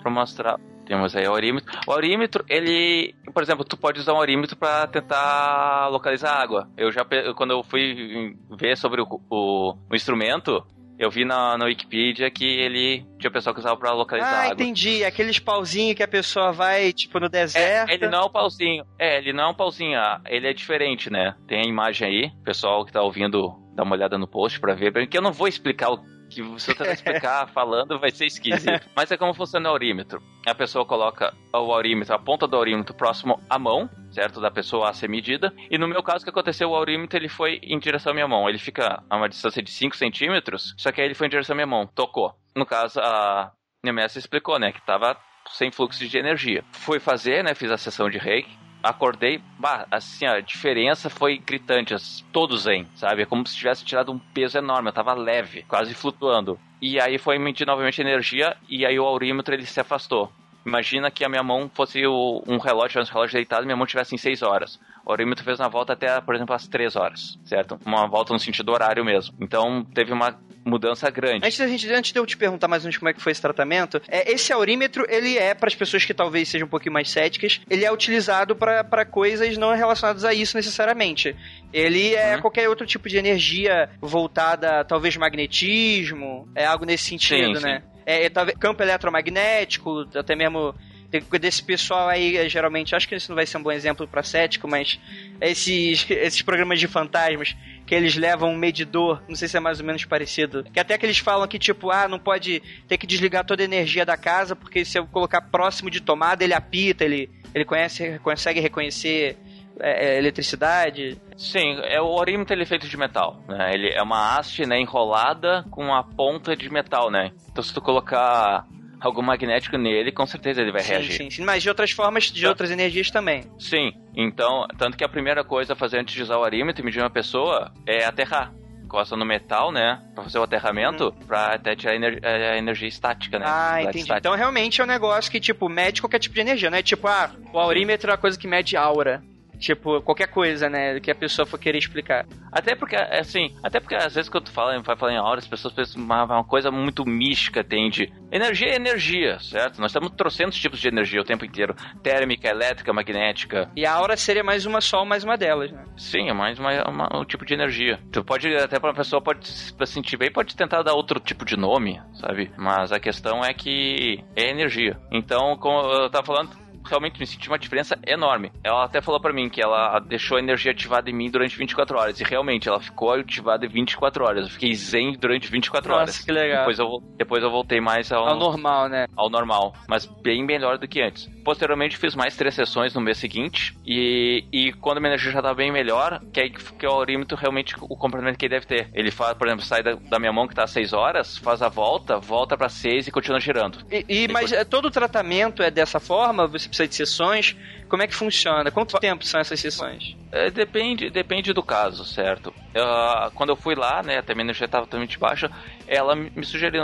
Pra 0.00 0.10
mostrar. 0.10 0.58
Temos 0.86 1.14
aí 1.14 1.26
o 1.26 1.30
aurímetro. 1.30 1.72
O 1.86 1.92
aurímetro, 1.92 2.44
ele, 2.48 3.14
por 3.32 3.42
exemplo, 3.42 3.64
tu 3.64 3.76
pode 3.76 4.00
usar 4.00 4.12
um 4.12 4.16
aurímetro 4.16 4.56
para 4.56 4.86
tentar 4.86 5.88
localizar 5.88 6.34
água. 6.34 6.68
Eu 6.76 6.90
já, 6.90 7.04
quando 7.36 7.52
eu 7.52 7.62
fui 7.62 8.36
ver 8.50 8.76
sobre 8.76 9.00
o, 9.00 9.06
o, 9.30 9.76
o 9.90 9.94
instrumento, 9.94 10.66
eu 10.98 11.10
vi 11.10 11.24
na, 11.24 11.56
na 11.58 11.64
Wikipedia 11.64 12.30
que 12.30 12.44
ele 12.44 13.04
tinha 13.18 13.30
pessoal 13.30 13.54
que 13.54 13.60
usava 13.60 13.76
pra 13.76 13.92
localizar 13.92 14.28
ah, 14.28 14.40
água. 14.42 14.50
Ah, 14.50 14.54
entendi. 14.54 15.04
Aqueles 15.04 15.38
pauzinhos 15.38 15.96
que 15.96 16.02
a 16.02 16.08
pessoa 16.08 16.52
vai, 16.52 16.92
tipo, 16.92 17.18
no 17.18 17.28
deserto. 17.28 17.90
É, 17.90 17.94
ele 17.94 18.08
não 18.08 18.20
é 18.20 18.24
um 18.24 18.30
pauzinho. 18.30 18.84
É, 18.98 19.18
ele 19.18 19.32
não 19.32 19.44
é 19.44 19.48
um 19.48 19.54
pauzinho. 19.54 19.98
Ah, 19.98 20.20
ele 20.26 20.48
é 20.48 20.52
diferente, 20.52 21.10
né? 21.10 21.34
Tem 21.46 21.60
a 21.60 21.68
imagem 21.68 22.08
aí. 22.08 22.30
Pessoal 22.44 22.84
que 22.84 22.92
tá 22.92 23.02
ouvindo, 23.02 23.54
dá 23.74 23.82
uma 23.82 23.94
olhada 23.94 24.16
no 24.18 24.28
post 24.28 24.60
pra 24.60 24.74
ver. 24.74 24.92
Porque 24.92 25.16
eu 25.16 25.22
não 25.22 25.32
vou 25.32 25.48
explicar 25.48 25.90
o 25.90 26.11
que 26.34 26.42
você 26.42 26.72
eu 26.72 26.74
tentar 26.76 26.92
explicar 26.92 27.48
falando 27.48 27.98
vai 27.98 28.10
ser 28.10 28.26
esquisito. 28.26 28.88
Mas 28.94 29.10
é 29.10 29.16
como 29.16 29.34
funciona 29.34 29.68
o 29.68 29.72
aurímetro. 29.72 30.22
A 30.46 30.54
pessoa 30.54 30.84
coloca 30.84 31.32
o 31.52 31.72
aurímetro, 31.72 32.14
a 32.14 32.18
ponta 32.18 32.46
do 32.46 32.56
aurímetro 32.56 32.94
próximo 32.94 33.40
à 33.48 33.58
mão, 33.58 33.88
certo? 34.10 34.40
Da 34.40 34.50
pessoa 34.50 34.90
a 34.90 34.92
ser 34.92 35.08
medida. 35.08 35.52
E 35.70 35.78
no 35.78 35.88
meu 35.88 36.02
caso, 36.02 36.22
o 36.22 36.24
que 36.24 36.30
aconteceu? 36.30 36.70
O 36.70 36.76
aurímetro 36.76 37.18
ele 37.18 37.28
foi 37.28 37.60
em 37.62 37.78
direção 37.78 38.12
à 38.12 38.14
minha 38.14 38.28
mão. 38.28 38.48
Ele 38.48 38.58
fica 38.58 39.02
a 39.08 39.16
uma 39.16 39.28
distância 39.28 39.62
de 39.62 39.70
5 39.70 39.96
centímetros, 39.96 40.74
só 40.76 40.90
que 40.90 41.00
aí 41.00 41.06
ele 41.06 41.14
foi 41.14 41.26
em 41.26 41.30
direção 41.30 41.54
à 41.54 41.56
minha 41.56 41.66
mão. 41.66 41.86
Tocou. 41.86 42.34
No 42.56 42.66
caso, 42.66 43.00
a 43.00 43.52
minha 43.82 43.92
mestra 43.92 44.18
explicou, 44.18 44.58
né? 44.58 44.72
Que 44.72 44.84
tava 44.84 45.16
sem 45.50 45.70
fluxo 45.70 46.06
de 46.06 46.18
energia. 46.18 46.64
Fui 46.72 47.00
fazer, 47.00 47.42
né? 47.42 47.54
Fiz 47.54 47.70
a 47.70 47.76
sessão 47.76 48.08
de 48.08 48.18
reiki 48.18 48.61
acordei, 48.82 49.40
bah, 49.58 49.86
assim, 49.90 50.26
a 50.26 50.40
diferença 50.40 51.08
foi 51.08 51.38
gritante, 51.38 51.94
todos 52.32 52.62
zen, 52.62 52.86
sabe? 52.96 53.22
É 53.22 53.26
como 53.26 53.46
se 53.46 53.56
tivesse 53.56 53.84
tirado 53.84 54.12
um 54.12 54.18
peso 54.18 54.58
enorme, 54.58 54.88
eu 54.88 54.92
tava 54.92 55.14
leve, 55.14 55.62
quase 55.68 55.94
flutuando. 55.94 56.58
E 56.80 57.00
aí 57.00 57.18
foi 57.18 57.38
medir 57.38 57.66
novamente 57.66 58.00
energia 58.00 58.56
e 58.68 58.84
aí 58.84 58.98
o 58.98 59.04
aurímetro 59.04 59.54
ele 59.54 59.66
se 59.66 59.80
afastou. 59.80 60.32
Imagina 60.64 61.10
que 61.10 61.24
a 61.24 61.28
minha 61.28 61.42
mão 61.42 61.70
fosse 61.72 62.06
um 62.06 62.58
relógio, 62.58 63.00
um 63.00 63.04
relógio 63.04 63.34
deitado, 63.34 63.64
minha 63.64 63.76
mão 63.76 63.86
tivesse 63.86 64.14
em 64.14 64.18
6 64.18 64.42
horas. 64.42 64.80
O 65.04 65.10
aurímetro 65.10 65.44
fez 65.44 65.58
uma 65.58 65.68
volta 65.68 65.92
até, 65.92 66.20
por 66.20 66.34
exemplo, 66.34 66.54
às 66.54 66.66
3 66.66 66.96
horas, 66.96 67.38
certo? 67.44 67.78
Uma 67.84 68.06
volta 68.06 68.32
no 68.32 68.38
sentido 68.38 68.70
horário 68.72 69.04
mesmo. 69.04 69.34
Então 69.40 69.84
teve 69.84 70.12
uma 70.12 70.38
mudança 70.64 71.10
grande. 71.10 71.44
Antes, 71.44 71.58
da 71.58 71.66
gente, 71.66 71.92
antes 71.92 72.12
de 72.12 72.18
eu 72.18 72.26
te 72.26 72.36
perguntar 72.36 72.68
mais 72.68 72.82
ou 72.82 72.86
menos 72.86 72.96
como 72.96 73.08
é 73.08 73.12
que 73.12 73.20
foi 73.20 73.32
esse 73.32 73.42
tratamento, 73.42 74.00
é, 74.08 74.30
esse 74.30 74.52
aurímetro, 74.52 75.04
ele 75.08 75.36
é, 75.36 75.54
para 75.54 75.68
as 75.68 75.74
pessoas 75.74 76.04
que 76.04 76.14
talvez 76.14 76.48
sejam 76.48 76.66
um 76.66 76.70
pouquinho 76.70 76.92
mais 76.92 77.10
céticas, 77.10 77.60
ele 77.68 77.84
é 77.84 77.92
utilizado 77.92 78.54
para 78.54 79.04
coisas 79.04 79.56
não 79.56 79.74
relacionadas 79.74 80.24
a 80.24 80.32
isso 80.32 80.56
necessariamente. 80.56 81.34
Ele 81.72 82.14
é 82.14 82.36
uhum. 82.36 82.42
qualquer 82.42 82.68
outro 82.68 82.86
tipo 82.86 83.08
de 83.08 83.16
energia 83.16 83.90
voltada, 84.00 84.84
talvez 84.84 85.16
magnetismo, 85.16 86.48
é 86.54 86.64
algo 86.64 86.84
nesse 86.84 87.04
sentido, 87.04 87.58
sim, 87.58 87.64
né? 87.64 87.80
Sim. 87.80 87.86
É, 88.04 88.28
talvez 88.28 88.56
campo 88.58 88.82
eletromagnético, 88.82 90.08
até 90.14 90.34
mesmo 90.34 90.74
desse 91.20 91.62
pessoal 91.62 92.08
aí, 92.08 92.36
é, 92.36 92.48
geralmente, 92.48 92.94
acho 92.94 93.08
que 93.08 93.14
isso 93.14 93.30
não 93.30 93.36
vai 93.36 93.46
ser 93.46 93.58
um 93.58 93.62
bom 93.62 93.72
exemplo 93.72 94.06
para 94.08 94.22
cético, 94.22 94.66
mas 94.66 94.98
esses, 95.40 96.06
esses 96.10 96.42
programas 96.42 96.80
de 96.80 96.88
fantasmas 96.88 97.54
que 97.86 97.94
eles 97.94 98.16
levam 98.16 98.50
um 98.50 98.56
medidor, 98.56 99.22
não 99.28 99.36
sei 99.36 99.48
se 99.48 99.56
é 99.56 99.60
mais 99.60 99.80
ou 99.80 99.86
menos 99.86 100.04
parecido, 100.04 100.64
que 100.64 100.80
até 100.80 100.96
que 100.96 101.04
eles 101.04 101.18
falam 101.18 101.46
que, 101.46 101.58
tipo, 101.58 101.90
ah, 101.90 102.08
não 102.08 102.18
pode 102.18 102.62
ter 102.88 102.96
que 102.96 103.06
desligar 103.06 103.44
toda 103.44 103.62
a 103.62 103.64
energia 103.64 104.06
da 104.06 104.16
casa, 104.16 104.56
porque 104.56 104.84
se 104.84 104.98
eu 104.98 105.06
colocar 105.06 105.42
próximo 105.42 105.90
de 105.90 106.00
tomada, 106.00 106.44
ele 106.44 106.54
apita, 106.54 107.04
ele, 107.04 107.28
ele 107.54 107.64
conhece, 107.64 108.18
consegue 108.20 108.60
reconhecer 108.60 109.36
é, 109.80 110.14
é, 110.14 110.18
eletricidade. 110.18 111.18
Sim, 111.36 111.80
é 111.84 112.00
o 112.00 112.06
orímetro 112.06 112.54
ele 112.54 112.62
é 112.62 112.66
feito 112.66 112.86
de 112.86 112.96
metal, 112.96 113.42
né? 113.48 113.72
Ele 113.72 113.88
é 113.88 114.02
uma 114.02 114.36
haste, 114.36 114.64
né, 114.66 114.78
enrolada 114.78 115.64
com 115.70 115.86
uma 115.86 116.04
ponta 116.04 116.54
de 116.54 116.70
metal, 116.70 117.10
né? 117.10 117.32
Então 117.50 117.64
se 117.64 117.72
tu 117.72 117.80
colocar 117.80 118.66
algo 119.02 119.22
magnético 119.22 119.76
nele, 119.76 120.12
com 120.12 120.26
certeza 120.26 120.62
ele 120.62 120.72
vai 120.72 120.82
sim, 120.82 120.92
reagir. 120.92 121.16
Sim, 121.16 121.30
sim, 121.30 121.44
mas 121.44 121.62
de 121.62 121.68
outras 121.68 121.90
formas, 121.90 122.24
de 122.24 122.42
tá. 122.42 122.48
outras 122.48 122.70
energias 122.70 123.10
também. 123.10 123.44
Sim, 123.58 123.92
então, 124.14 124.66
tanto 124.78 124.96
que 124.96 125.04
a 125.04 125.08
primeira 125.08 125.44
coisa 125.44 125.72
a 125.72 125.76
fazer 125.76 125.98
antes 125.98 126.14
de 126.14 126.22
usar 126.22 126.38
o 126.38 126.44
arímetro 126.44 126.82
e 126.82 126.84
medir 126.84 127.00
uma 127.00 127.10
pessoa 127.10 127.72
é 127.86 128.04
aterrar 128.04 128.52
encosta 128.92 129.16
no 129.16 129.24
metal, 129.24 129.72
né? 129.72 130.02
Pra 130.14 130.24
fazer 130.24 130.38
o 130.38 130.42
aterramento, 130.42 131.04
uhum. 131.04 131.26
pra 131.26 131.54
até 131.54 131.74
tirar 131.74 131.92
a, 131.92 131.96
ener 131.96 132.20
a 132.22 132.58
energia 132.58 132.86
estática, 132.86 133.38
né? 133.38 133.46
Ah, 133.48 133.80
entendi. 133.80 134.00
Estática. 134.00 134.18
Então 134.18 134.36
realmente 134.36 134.80
é 134.82 134.84
um 134.84 134.86
negócio 134.86 135.30
que, 135.30 135.40
tipo, 135.40 135.66
mede 135.68 136.02
qualquer 136.02 136.18
tipo 136.18 136.34
de 136.34 136.42
energia, 136.42 136.70
né? 136.70 136.82
Tipo, 136.82 137.08
ah, 137.08 137.30
o 137.52 137.58
aurímetro 137.58 138.10
é 138.10 138.12
uma 138.12 138.18
coisa 138.18 138.38
que 138.38 138.46
mede 138.46 138.76
aura. 138.76 139.22
Tipo, 139.62 140.02
qualquer 140.02 140.26
coisa, 140.26 140.68
né? 140.68 140.98
Que 140.98 141.12
a 141.12 141.14
pessoa 141.14 141.46
for 141.46 141.56
querer 141.56 141.78
explicar. 141.78 142.26
Até 142.50 142.74
porque, 142.74 142.96
assim, 142.96 143.54
até 143.62 143.78
porque 143.78 143.94
às 143.94 144.12
vezes 144.12 144.28
quando 144.28 144.46
tu 144.46 144.50
fala, 144.50 144.76
vai 144.82 144.96
falar 144.96 145.12
em 145.12 145.20
hora, 145.20 145.38
as 145.38 145.46
pessoas 145.46 145.72
pensam 145.72 146.02
uma, 146.02 146.24
uma 146.24 146.42
coisa 146.42 146.68
muito 146.68 147.04
mística, 147.06 147.62
tem 147.62 147.88
de. 147.88 148.12
Energia 148.32 148.72
é 148.72 148.74
energia, 148.74 149.38
certo? 149.38 149.80
Nós 149.80 149.90
estamos 149.90 150.10
trocando 150.16 150.50
tipos 150.50 150.80
de 150.80 150.88
energia 150.88 151.20
o 151.20 151.24
tempo 151.24 151.44
inteiro: 151.44 151.76
térmica, 152.02 152.48
elétrica, 152.48 152.92
magnética. 152.92 153.70
E 153.76 153.86
a 153.86 153.92
aura 153.92 154.16
seria 154.16 154.42
mais 154.42 154.66
uma 154.66 154.80
só, 154.80 155.04
mais 155.04 155.22
uma 155.22 155.36
delas, 155.36 155.70
né? 155.70 155.84
Sim, 155.96 156.28
é 156.28 156.32
mais 156.32 156.58
uma, 156.58 156.82
uma, 156.88 157.20
um 157.20 157.24
tipo 157.24 157.44
de 157.44 157.54
energia. 157.54 158.00
Tu 158.10 158.24
pode, 158.24 158.52
até 158.56 158.80
pra 158.80 158.90
uma 158.90 158.96
pessoa 158.96 159.22
pode 159.22 159.46
se 159.46 159.72
sentir 159.86 160.16
bem, 160.16 160.32
pode 160.32 160.56
tentar 160.56 160.82
dar 160.82 160.94
outro 160.94 161.20
tipo 161.20 161.44
de 161.44 161.56
nome, 161.56 162.02
sabe? 162.14 162.50
Mas 162.58 162.90
a 162.90 162.98
questão 162.98 163.44
é 163.44 163.54
que 163.54 164.24
é 164.34 164.50
energia. 164.50 164.98
Então, 165.12 165.56
como 165.56 165.88
eu 165.92 166.10
tava 166.10 166.26
falando, 166.26 166.50
realmente 166.84 167.18
me 167.18 167.26
senti 167.26 167.48
uma 167.48 167.58
diferença 167.58 167.98
enorme. 168.06 168.52
Ela 168.62 168.84
até 168.84 169.00
falou 169.00 169.20
para 169.20 169.32
mim 169.32 169.48
que 169.48 169.62
ela 169.62 169.98
deixou 170.00 170.36
a 170.36 170.40
energia 170.40 170.72
ativada 170.72 171.10
em 171.10 171.14
mim 171.14 171.30
durante 171.30 171.56
24 171.56 171.98
horas. 171.98 172.20
E 172.20 172.24
realmente, 172.24 172.68
ela 172.68 172.80
ficou 172.80 173.12
ativada 173.12 173.66
em 173.66 173.68
24 173.68 174.24
horas. 174.24 174.44
Eu 174.44 174.50
fiquei 174.50 174.74
zen 174.74 175.12
durante 175.18 175.50
24 175.50 175.88
Nossa, 175.88 176.00
horas. 176.00 176.18
que 176.18 176.32
legal. 176.32 176.58
Depois 176.58 176.78
eu, 176.78 176.98
depois 177.16 177.42
eu 177.42 177.50
voltei 177.50 177.80
mais 177.80 178.10
ao, 178.12 178.26
ao 178.26 178.38
normal, 178.38 178.88
né? 178.88 179.06
Ao 179.16 179.30
normal. 179.30 179.74
Mas 179.88 180.06
bem 180.06 180.44
melhor 180.44 180.78
do 180.78 180.88
que 180.88 181.00
antes. 181.00 181.30
Posteriormente, 181.44 181.96
fiz 181.96 182.14
mais 182.14 182.36
três 182.36 182.54
sessões 182.54 182.94
no 182.94 183.00
mês 183.00 183.18
seguinte. 183.18 183.76
E, 183.84 184.44
e 184.52 184.72
quando 184.74 184.98
a 184.98 185.00
minha 185.00 185.10
energia 185.10 185.32
já 185.32 185.38
estava 185.38 185.54
bem 185.54 185.72
melhor, 185.72 186.20
que 186.32 186.40
é 186.40 186.48
que 186.48 186.86
o 186.86 186.90
aurímetro 186.90 187.36
realmente 187.36 187.74
o 187.80 187.96
comprimento 187.96 188.38
que 188.38 188.46
ele 188.46 188.54
deve 188.54 188.66
ter. 188.66 188.88
Ele 188.94 189.10
faz, 189.10 189.36
por 189.36 189.46
exemplo, 189.46 189.64
sai 189.64 189.82
da, 189.82 189.94
da 189.94 190.18
minha 190.18 190.32
mão 190.32 190.46
que 190.46 190.54
tá 190.54 190.64
a 190.64 190.66
6 190.66 190.92
horas, 190.92 191.36
faz 191.38 191.62
a 191.62 191.68
volta, 191.68 192.18
volta 192.18 192.56
para 192.56 192.68
6 192.68 193.08
e 193.08 193.10
continua 193.10 193.40
girando. 193.40 193.78
E, 193.90 194.04
e 194.08 194.28
mas 194.28 194.52
é, 194.52 194.64
todo 194.64 194.86
o 194.86 194.90
tratamento 194.90 195.62
é 195.62 195.70
dessa 195.70 195.98
forma? 195.98 196.46
Você 196.46 196.68
precisa 196.68 196.88
de 196.88 196.94
sessões? 196.94 197.56
Como 197.88 198.02
é 198.02 198.06
que 198.06 198.14
funciona? 198.14 198.70
Quanto 198.70 198.98
tempo 198.98 199.24
são 199.24 199.40
essas 199.40 199.60
sessões? 199.60 200.16
É, 200.30 200.50
depende, 200.50 201.10
depende 201.10 201.52
do 201.52 201.62
caso, 201.62 202.04
certo? 202.04 202.48
Uh, 202.48 203.30
quando 203.34 203.50
eu 203.50 203.56
fui 203.56 203.74
lá, 203.74 204.02
né, 204.02 204.18
até 204.18 204.34
minha 204.34 204.44
energia 204.44 204.64
estava 204.64 204.86
totalmente 204.86 205.18
baixa, 205.18 205.50
ela 205.86 206.14
me 206.14 206.44
sugeriu 206.44 206.82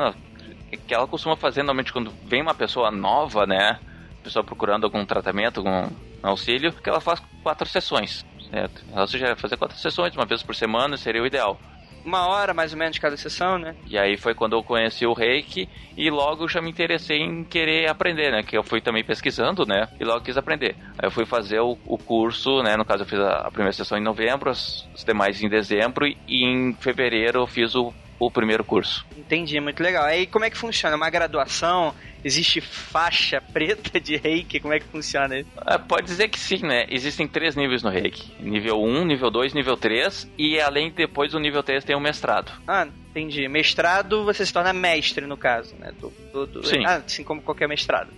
que 0.86 0.92
ela 0.92 1.06
costuma 1.06 1.34
fazer 1.34 1.60
normalmente 1.60 1.92
quando 1.92 2.12
vem 2.26 2.42
uma 2.42 2.54
pessoa 2.54 2.90
nova, 2.90 3.46
né, 3.46 3.78
pessoa 4.22 4.44
procurando 4.44 4.85
algum 4.85 5.04
tratamento, 5.04 5.59
algum 5.59 5.88
auxílio, 6.22 6.72
que 6.72 6.88
ela 6.88 7.00
faz 7.00 7.20
quatro 7.42 7.68
sessões, 7.68 8.24
certo? 8.50 8.83
Ela 8.92 9.07
sugere 9.07 9.37
fazer 9.37 9.57
quatro 9.57 9.78
sessões, 9.78 10.14
uma 10.16 10.26
vez 10.26 10.42
por 10.42 10.54
semana, 10.54 10.96
seria 10.96 11.22
o 11.22 11.26
ideal 11.26 11.59
uma 12.04 12.26
hora 12.26 12.54
mais 12.54 12.72
ou 12.72 12.78
menos 12.78 12.98
cada 12.98 13.16
sessão, 13.16 13.59
né? 13.59 13.74
E 13.87 13.98
aí 13.98 14.16
foi 14.16 14.35
quando 14.35 14.54
eu 14.54 14.62
conheci 14.62 15.07
o 15.07 15.12
Reiki 15.12 15.68
e 15.96 16.11
logo 16.11 16.48
já 16.48 16.61
me 16.61 16.70
interessei 16.70 17.18
em 17.18 17.44
querer 17.44 17.88
aprender, 17.88 18.31
né? 18.33 18.42
Que 18.42 18.57
eu 18.57 18.62
fui 18.62 18.81
também 18.81 19.04
pesquisando, 19.04 19.66
né? 19.66 19.88
E 20.00 20.04
logo 20.04 20.22
quis 20.22 20.37
aprender. 20.37 20.76
Aí 20.98 21.07
eu 21.07 21.11
fui 21.11 21.26
fazer 21.26 21.61
o, 21.61 21.76
o 21.85 21.98
curso, 21.98 22.62
né? 22.62 22.76
No 22.76 22.85
caso 22.85 23.02
eu 23.02 23.07
fiz 23.07 23.18
a, 23.18 23.46
a 23.46 23.50
primeira 23.50 23.72
sessão 23.72 23.98
em 23.98 24.02
novembro, 24.02 24.50
as, 24.50 24.88
as 24.94 25.04
demais 25.04 25.42
em 25.42 25.48
dezembro 25.48 26.07
e 26.07 26.16
em 26.44 26.72
fevereiro 26.74 27.40
eu 27.40 27.46
fiz 27.46 27.74
o 27.74 27.92
o 28.18 28.31
primeiro 28.31 28.64
curso. 28.64 29.07
Entendi, 29.16 29.61
muito 29.61 29.83
legal. 29.83 30.04
Aí 30.04 30.26
como 30.26 30.44
é 30.44 30.50
que 30.50 30.59
funciona? 30.59 30.96
Uma 30.96 31.11
graduação? 31.11 31.94
Existe 32.24 32.61
faixa 32.61 33.40
preta 33.52 34.00
de 34.00 34.16
reiki? 34.16 34.59
Como 34.59 34.74
é 34.74 34.81
que 34.81 34.87
funciona 34.87 35.38
isso? 35.38 35.50
É, 35.66 35.78
pode 35.78 36.07
dizer 36.07 36.28
que 36.28 36.38
sim, 36.38 36.59
né? 36.62 36.87
Existem 36.90 37.28
três 37.28 37.54
níveis 37.54 37.83
no 37.83 37.90
reiki: 37.90 38.33
nível 38.40 38.83
1, 38.83 39.04
nível 39.04 39.31
2, 39.31 39.54
nível 39.54 39.76
3, 39.76 40.31
e 40.37 40.61
além 40.61 40.90
depois 40.90 41.33
do 41.33 41.38
nível 41.38 41.62
3 41.62 41.85
tem 41.85 41.94
o 41.94 42.00
mestrado. 42.00 42.50
Ah, 42.66 42.88
entendi. 43.11 43.46
Mestrado 43.48 44.24
você 44.24 44.44
se 44.44 44.52
torna 44.52 44.72
mestre, 44.72 45.26
no 45.26 45.37
caso, 45.37 45.74
né? 45.76 45.92
Do, 46.00 46.12
do, 46.33 46.46
do... 46.46 46.66
Sim. 46.66 46.85
Ah, 46.85 46.96
assim 46.96 47.22
como 47.22 47.40
qualquer 47.40 47.68
mestrado. 47.68 48.12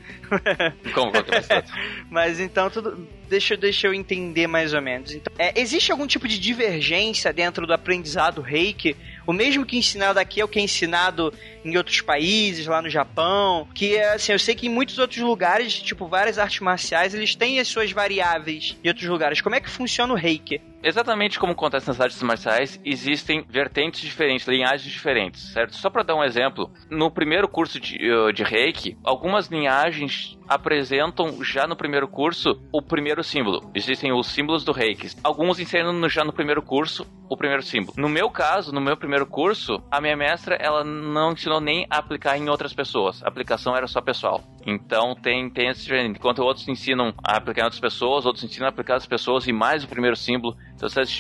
Como 0.95 1.11
qualquer 1.11 1.37
mestrado. 1.37 1.71
Mas 2.11 2.41
então, 2.41 2.71
tudo... 2.71 3.07
deixa, 3.29 3.57
deixa 3.57 3.87
eu 3.87 3.95
entender 3.95 4.47
mais 4.47 4.73
ou 4.73 4.81
menos. 4.81 5.13
Então, 5.13 5.33
é, 5.39 5.59
existe 5.61 5.93
algum 5.93 6.07
tipo 6.07 6.27
de 6.27 6.39
divergência 6.39 7.33
dentro 7.33 7.67
do 7.67 7.75
aprendizado 7.75 8.41
reiki? 8.41 8.97
O 9.31 9.33
mesmo 9.33 9.65
que 9.65 9.77
ensinado 9.77 10.19
aqui 10.19 10.41
é 10.41 10.45
o 10.45 10.49
que 10.49 10.59
é 10.59 10.63
ensinado 10.63 11.33
em 11.65 11.77
outros 11.77 12.01
países, 12.01 12.67
lá 12.67 12.81
no 12.83 12.89
Japão, 12.89 13.69
que 13.75 13.99
assim, 13.99 14.33
eu 14.33 14.39
sei 14.39 14.55
que 14.55 14.67
em 14.67 14.71
muitos 14.71 14.99
outros 14.99 15.21
lugares, 15.21 15.81
tipo 15.81 16.07
várias 16.07 16.39
artes 16.39 16.61
marciais, 16.61 17.15
eles 17.15 17.35
têm 17.35 17.61
as 17.61 17.69
suas 17.69 17.93
variáveis 17.93 18.77
em 18.83 18.89
outros 18.89 19.07
lugares. 19.07 19.41
Como 19.41 19.55
é 19.55 19.61
que 19.61 19.71
funciona 19.71 20.13
o 20.13 20.17
Reiki? 20.17 20.61
Exatamente 20.83 21.39
como 21.39 21.53
acontece 21.53 21.87
nas 21.89 22.01
artes 22.01 22.23
marciais, 22.23 22.81
existem 22.85 23.45
vertentes 23.49 24.01
diferentes, 24.01 24.47
linhagens 24.47 24.91
diferentes, 24.91 25.53
certo? 25.53 25.77
Só 25.77 25.91
para 25.91 26.03
dar 26.03 26.15
um 26.15 26.25
exemplo, 26.25 26.71
no 26.89 27.11
primeiro 27.11 27.47
curso 27.47 27.79
de, 27.79 27.97
uh, 28.11 28.33
de 28.33 28.43
Reiki, 28.43 28.97
algumas 29.05 29.49
linhagens 29.49 30.39
apresentam 30.49 31.45
já 31.45 31.67
no 31.67 31.77
primeiro 31.77 32.09
curso 32.09 32.61
o 32.73 32.81
primeiro 32.81 33.23
símbolo. 33.23 33.71
Existem 33.75 34.11
os 34.13 34.27
símbolos 34.29 34.65
do 34.65 34.73
Reiki. 34.73 35.11
Alguns 35.23 35.61
ensinam 35.61 36.09
já 36.09 36.25
no 36.25 36.33
primeiro 36.33 36.63
curso 36.63 37.07
o 37.29 37.37
primeiro 37.37 37.63
símbolo. 37.63 37.95
No 37.97 38.09
meu 38.09 38.29
caso, 38.31 38.73
no 38.73 38.81
meu 38.81 38.97
primeiro 38.97 39.27
curso, 39.27 39.81
a 39.91 40.01
minha 40.01 40.17
mestra 40.17 40.57
ela 40.57 40.83
não 40.83 41.33
ensinou 41.33 41.50
nem 41.59 41.87
a 41.89 41.97
aplicar 41.97 42.37
em 42.37 42.51
outras 42.51 42.75
pessoas. 42.75 43.23
A 43.23 43.29
aplicação 43.29 43.75
era 43.75 43.87
só 43.87 44.03
pessoal. 44.03 44.43
Então 44.67 45.15
tem, 45.15 45.49
tem 45.49 45.69
esse 45.69 45.83
diferente. 45.83 46.19
Enquanto 46.19 46.43
outros 46.43 46.69
ensinam 46.69 47.15
a 47.25 47.39
aplicar 47.39 47.63
em 47.63 47.65
outras 47.65 47.81
pessoas, 47.81 48.27
outros 48.27 48.45
ensinam 48.45 48.67
a 48.67 48.69
aplicar 48.69 48.97
as 48.97 49.07
pessoas 49.07 49.47
e 49.47 49.53
mais 49.53 49.85
o 49.85 49.89
primeiro 49.89 50.17
símbolo. 50.17 50.55
Então, 50.75 50.87
essas 50.87 51.11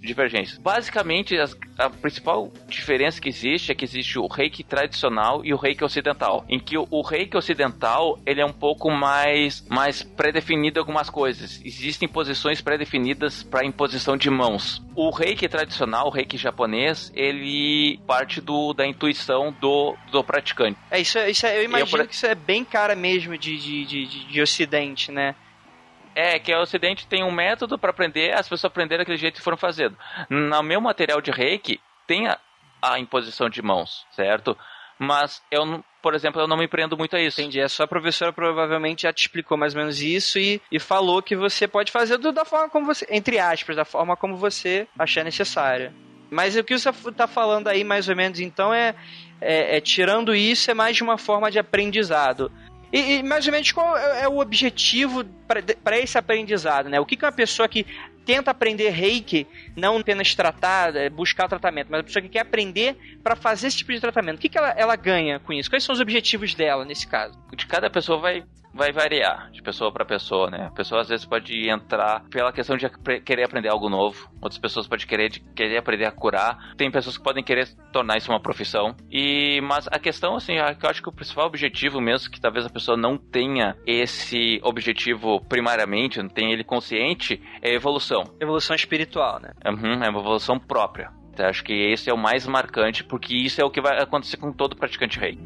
divergências. 0.00 0.58
Basicamente, 0.58 1.38
as, 1.38 1.56
a 1.78 1.88
principal 1.88 2.52
diferença 2.68 3.20
que 3.20 3.28
existe 3.28 3.70
é 3.70 3.74
que 3.74 3.84
existe 3.84 4.18
o 4.18 4.26
reiki 4.26 4.64
tradicional 4.64 5.44
e 5.44 5.52
o 5.52 5.56
reiki 5.56 5.84
ocidental. 5.84 6.44
Em 6.48 6.58
que 6.58 6.76
o, 6.76 6.86
o 6.90 7.02
reiki 7.02 7.36
ocidental 7.36 8.18
ele 8.26 8.40
é 8.40 8.46
um 8.46 8.52
pouco 8.52 8.90
mais, 8.90 9.64
mais 9.68 10.02
pré-definido 10.02 10.80
algumas 10.80 11.08
coisas. 11.08 11.60
Existem 11.64 12.08
posições 12.08 12.60
pré-definidas 12.60 13.42
para 13.42 13.64
imposição 13.64 14.16
de 14.16 14.30
mãos. 14.30 14.82
O 14.96 15.10
reiki 15.10 15.48
tradicional, 15.48 16.06
o 16.06 16.10
reiki 16.10 16.36
japonês, 16.36 17.12
ele 17.14 18.00
parte 18.06 18.40
do, 18.40 18.72
da 18.72 18.86
intuição 18.86 19.54
do, 19.60 19.73
do 20.10 20.22
praticante. 20.24 20.78
É, 20.90 21.00
isso, 21.00 21.18
é, 21.18 21.30
isso 21.30 21.46
é, 21.46 21.58
eu 21.58 21.64
imagino 21.64 22.02
eu, 22.02 22.06
que 22.06 22.14
isso 22.14 22.26
é 22.26 22.34
bem 22.34 22.64
cara 22.64 22.94
mesmo 22.94 23.36
de, 23.36 23.56
de, 23.56 23.84
de, 23.84 24.06
de 24.26 24.42
ocidente, 24.42 25.10
né? 25.10 25.34
É, 26.14 26.38
que 26.38 26.54
o 26.54 26.60
Ocidente 26.60 27.08
tem 27.08 27.24
um 27.24 27.32
método 27.32 27.76
para 27.76 27.90
aprender, 27.90 28.32
as 28.32 28.48
pessoas 28.48 28.66
aprenderam 28.66 29.00
daquele 29.00 29.18
jeito 29.18 29.36
que 29.36 29.42
foram 29.42 29.56
fazendo. 29.56 29.98
No 30.30 30.62
meu 30.62 30.80
material 30.80 31.20
de 31.20 31.32
reiki, 31.32 31.80
tem 32.06 32.28
a, 32.28 32.38
a 32.80 33.00
imposição 33.00 33.50
de 33.50 33.60
mãos, 33.60 34.06
certo? 34.12 34.56
Mas 34.96 35.42
eu, 35.50 35.84
por 36.00 36.14
exemplo, 36.14 36.40
eu 36.40 36.46
não 36.46 36.56
me 36.56 36.68
prendo 36.68 36.96
muito 36.96 37.16
a 37.16 37.20
isso. 37.20 37.40
Entendi. 37.40 37.60
A 37.60 37.68
sua 37.68 37.86
professora 37.86 38.32
provavelmente 38.32 39.02
já 39.02 39.12
te 39.12 39.22
explicou 39.22 39.58
mais 39.58 39.74
ou 39.74 39.80
menos 39.80 40.00
isso 40.00 40.38
e, 40.38 40.60
e 40.70 40.78
falou 40.78 41.22
que 41.22 41.34
você 41.34 41.66
pode 41.66 41.90
fazer 41.90 42.16
do, 42.18 42.30
da 42.30 42.44
forma 42.44 42.68
como 42.70 42.86
você, 42.86 43.06
entre 43.10 43.38
aspas, 43.38 43.74
da 43.74 43.84
forma 43.84 44.16
como 44.16 44.36
você 44.36 44.86
achar 44.98 45.24
necessária. 45.24 45.92
Mas 46.30 46.56
o 46.56 46.64
que 46.64 46.76
você 46.76 46.90
está 46.90 47.26
falando 47.26 47.68
aí, 47.68 47.84
mais 47.84 48.08
ou 48.08 48.16
menos, 48.16 48.40
então, 48.40 48.72
é, 48.72 48.94
é, 49.40 49.76
é, 49.76 49.80
tirando 49.80 50.34
isso, 50.34 50.70
é 50.70 50.74
mais 50.74 50.96
de 50.96 51.02
uma 51.02 51.18
forma 51.18 51.50
de 51.50 51.58
aprendizado. 51.58 52.50
E, 52.92 53.16
e 53.16 53.22
mais 53.22 53.46
ou 53.46 53.52
menos 53.52 53.72
qual 53.72 53.96
é, 53.96 54.22
é 54.22 54.28
o 54.28 54.38
objetivo 54.38 55.24
para 55.82 55.98
esse 55.98 56.16
aprendizado, 56.16 56.88
né? 56.88 57.00
O 57.00 57.06
que, 57.06 57.16
que 57.16 57.24
uma 57.24 57.32
pessoa 57.32 57.68
que 57.68 57.86
tenta 58.24 58.50
aprender 58.50 58.90
reiki, 58.90 59.46
não 59.76 59.98
apenas 59.98 60.34
tratar, 60.34 60.96
é, 60.96 61.10
buscar 61.10 61.48
tratamento, 61.48 61.88
mas 61.90 62.00
a 62.00 62.04
pessoa 62.04 62.22
que 62.22 62.28
quer 62.28 62.40
aprender 62.40 62.96
para 63.22 63.36
fazer 63.36 63.66
esse 63.66 63.78
tipo 63.78 63.92
de 63.92 64.00
tratamento, 64.00 64.36
o 64.36 64.40
que, 64.40 64.48
que 64.48 64.56
ela, 64.56 64.70
ela 64.70 64.96
ganha 64.96 65.38
com 65.38 65.52
isso? 65.52 65.68
Quais 65.68 65.84
são 65.84 65.92
os 65.92 66.00
objetivos 66.00 66.54
dela 66.54 66.84
nesse 66.84 67.06
caso? 67.06 67.38
De 67.54 67.66
cada 67.66 67.90
pessoa 67.90 68.18
vai 68.18 68.44
vai 68.74 68.92
variar 68.92 69.50
de 69.50 69.62
pessoa 69.62 69.92
para 69.92 70.04
pessoa, 70.04 70.50
né? 70.50 70.66
A 70.66 70.70
pessoa 70.70 71.00
às 71.00 71.08
vezes 71.08 71.24
pode 71.24 71.68
entrar 71.68 72.24
pela 72.28 72.52
questão 72.52 72.76
de 72.76 72.88
querer 73.20 73.44
aprender 73.44 73.68
algo 73.68 73.88
novo, 73.88 74.28
outras 74.42 74.58
pessoas 74.58 74.86
podem 74.86 75.06
querer 75.06 75.28
de 75.30 75.40
querer 75.40 75.78
aprender 75.78 76.06
a 76.06 76.10
curar, 76.12 76.74
tem 76.76 76.90
pessoas 76.90 77.16
que 77.16 77.22
podem 77.22 77.44
querer 77.44 77.68
tornar 77.92 78.16
isso 78.16 78.30
uma 78.30 78.40
profissão. 78.40 78.94
E 79.10 79.60
mas 79.62 79.86
a 79.88 79.98
questão 79.98 80.36
assim, 80.36 80.54
eu 80.54 80.90
acho 80.90 81.02
que 81.02 81.08
o 81.08 81.12
principal 81.12 81.46
objetivo 81.46 82.00
mesmo 82.00 82.30
que 82.30 82.40
talvez 82.40 82.66
a 82.66 82.70
pessoa 82.70 82.96
não 82.96 83.16
tenha 83.16 83.76
esse 83.86 84.60
objetivo 84.62 85.40
primariamente, 85.48 86.20
não 86.20 86.28
tenha 86.28 86.52
ele 86.52 86.64
consciente, 86.64 87.40
é 87.62 87.70
a 87.70 87.74
evolução. 87.74 88.24
Evolução 88.40 88.74
espiritual, 88.74 89.40
né? 89.40 89.52
Uhum, 89.66 90.02
é 90.02 90.08
uma 90.08 90.20
evolução 90.20 90.58
própria. 90.58 91.10
Então, 91.32 91.46
acho 91.46 91.64
que 91.64 91.72
esse 91.72 92.08
é 92.08 92.14
o 92.14 92.18
mais 92.18 92.46
marcante, 92.46 93.02
porque 93.02 93.34
isso 93.34 93.60
é 93.60 93.64
o 93.64 93.70
que 93.70 93.80
vai 93.80 94.00
acontecer 94.00 94.36
com 94.36 94.52
todo 94.52 94.76
praticante 94.76 95.18
rei. 95.18 95.38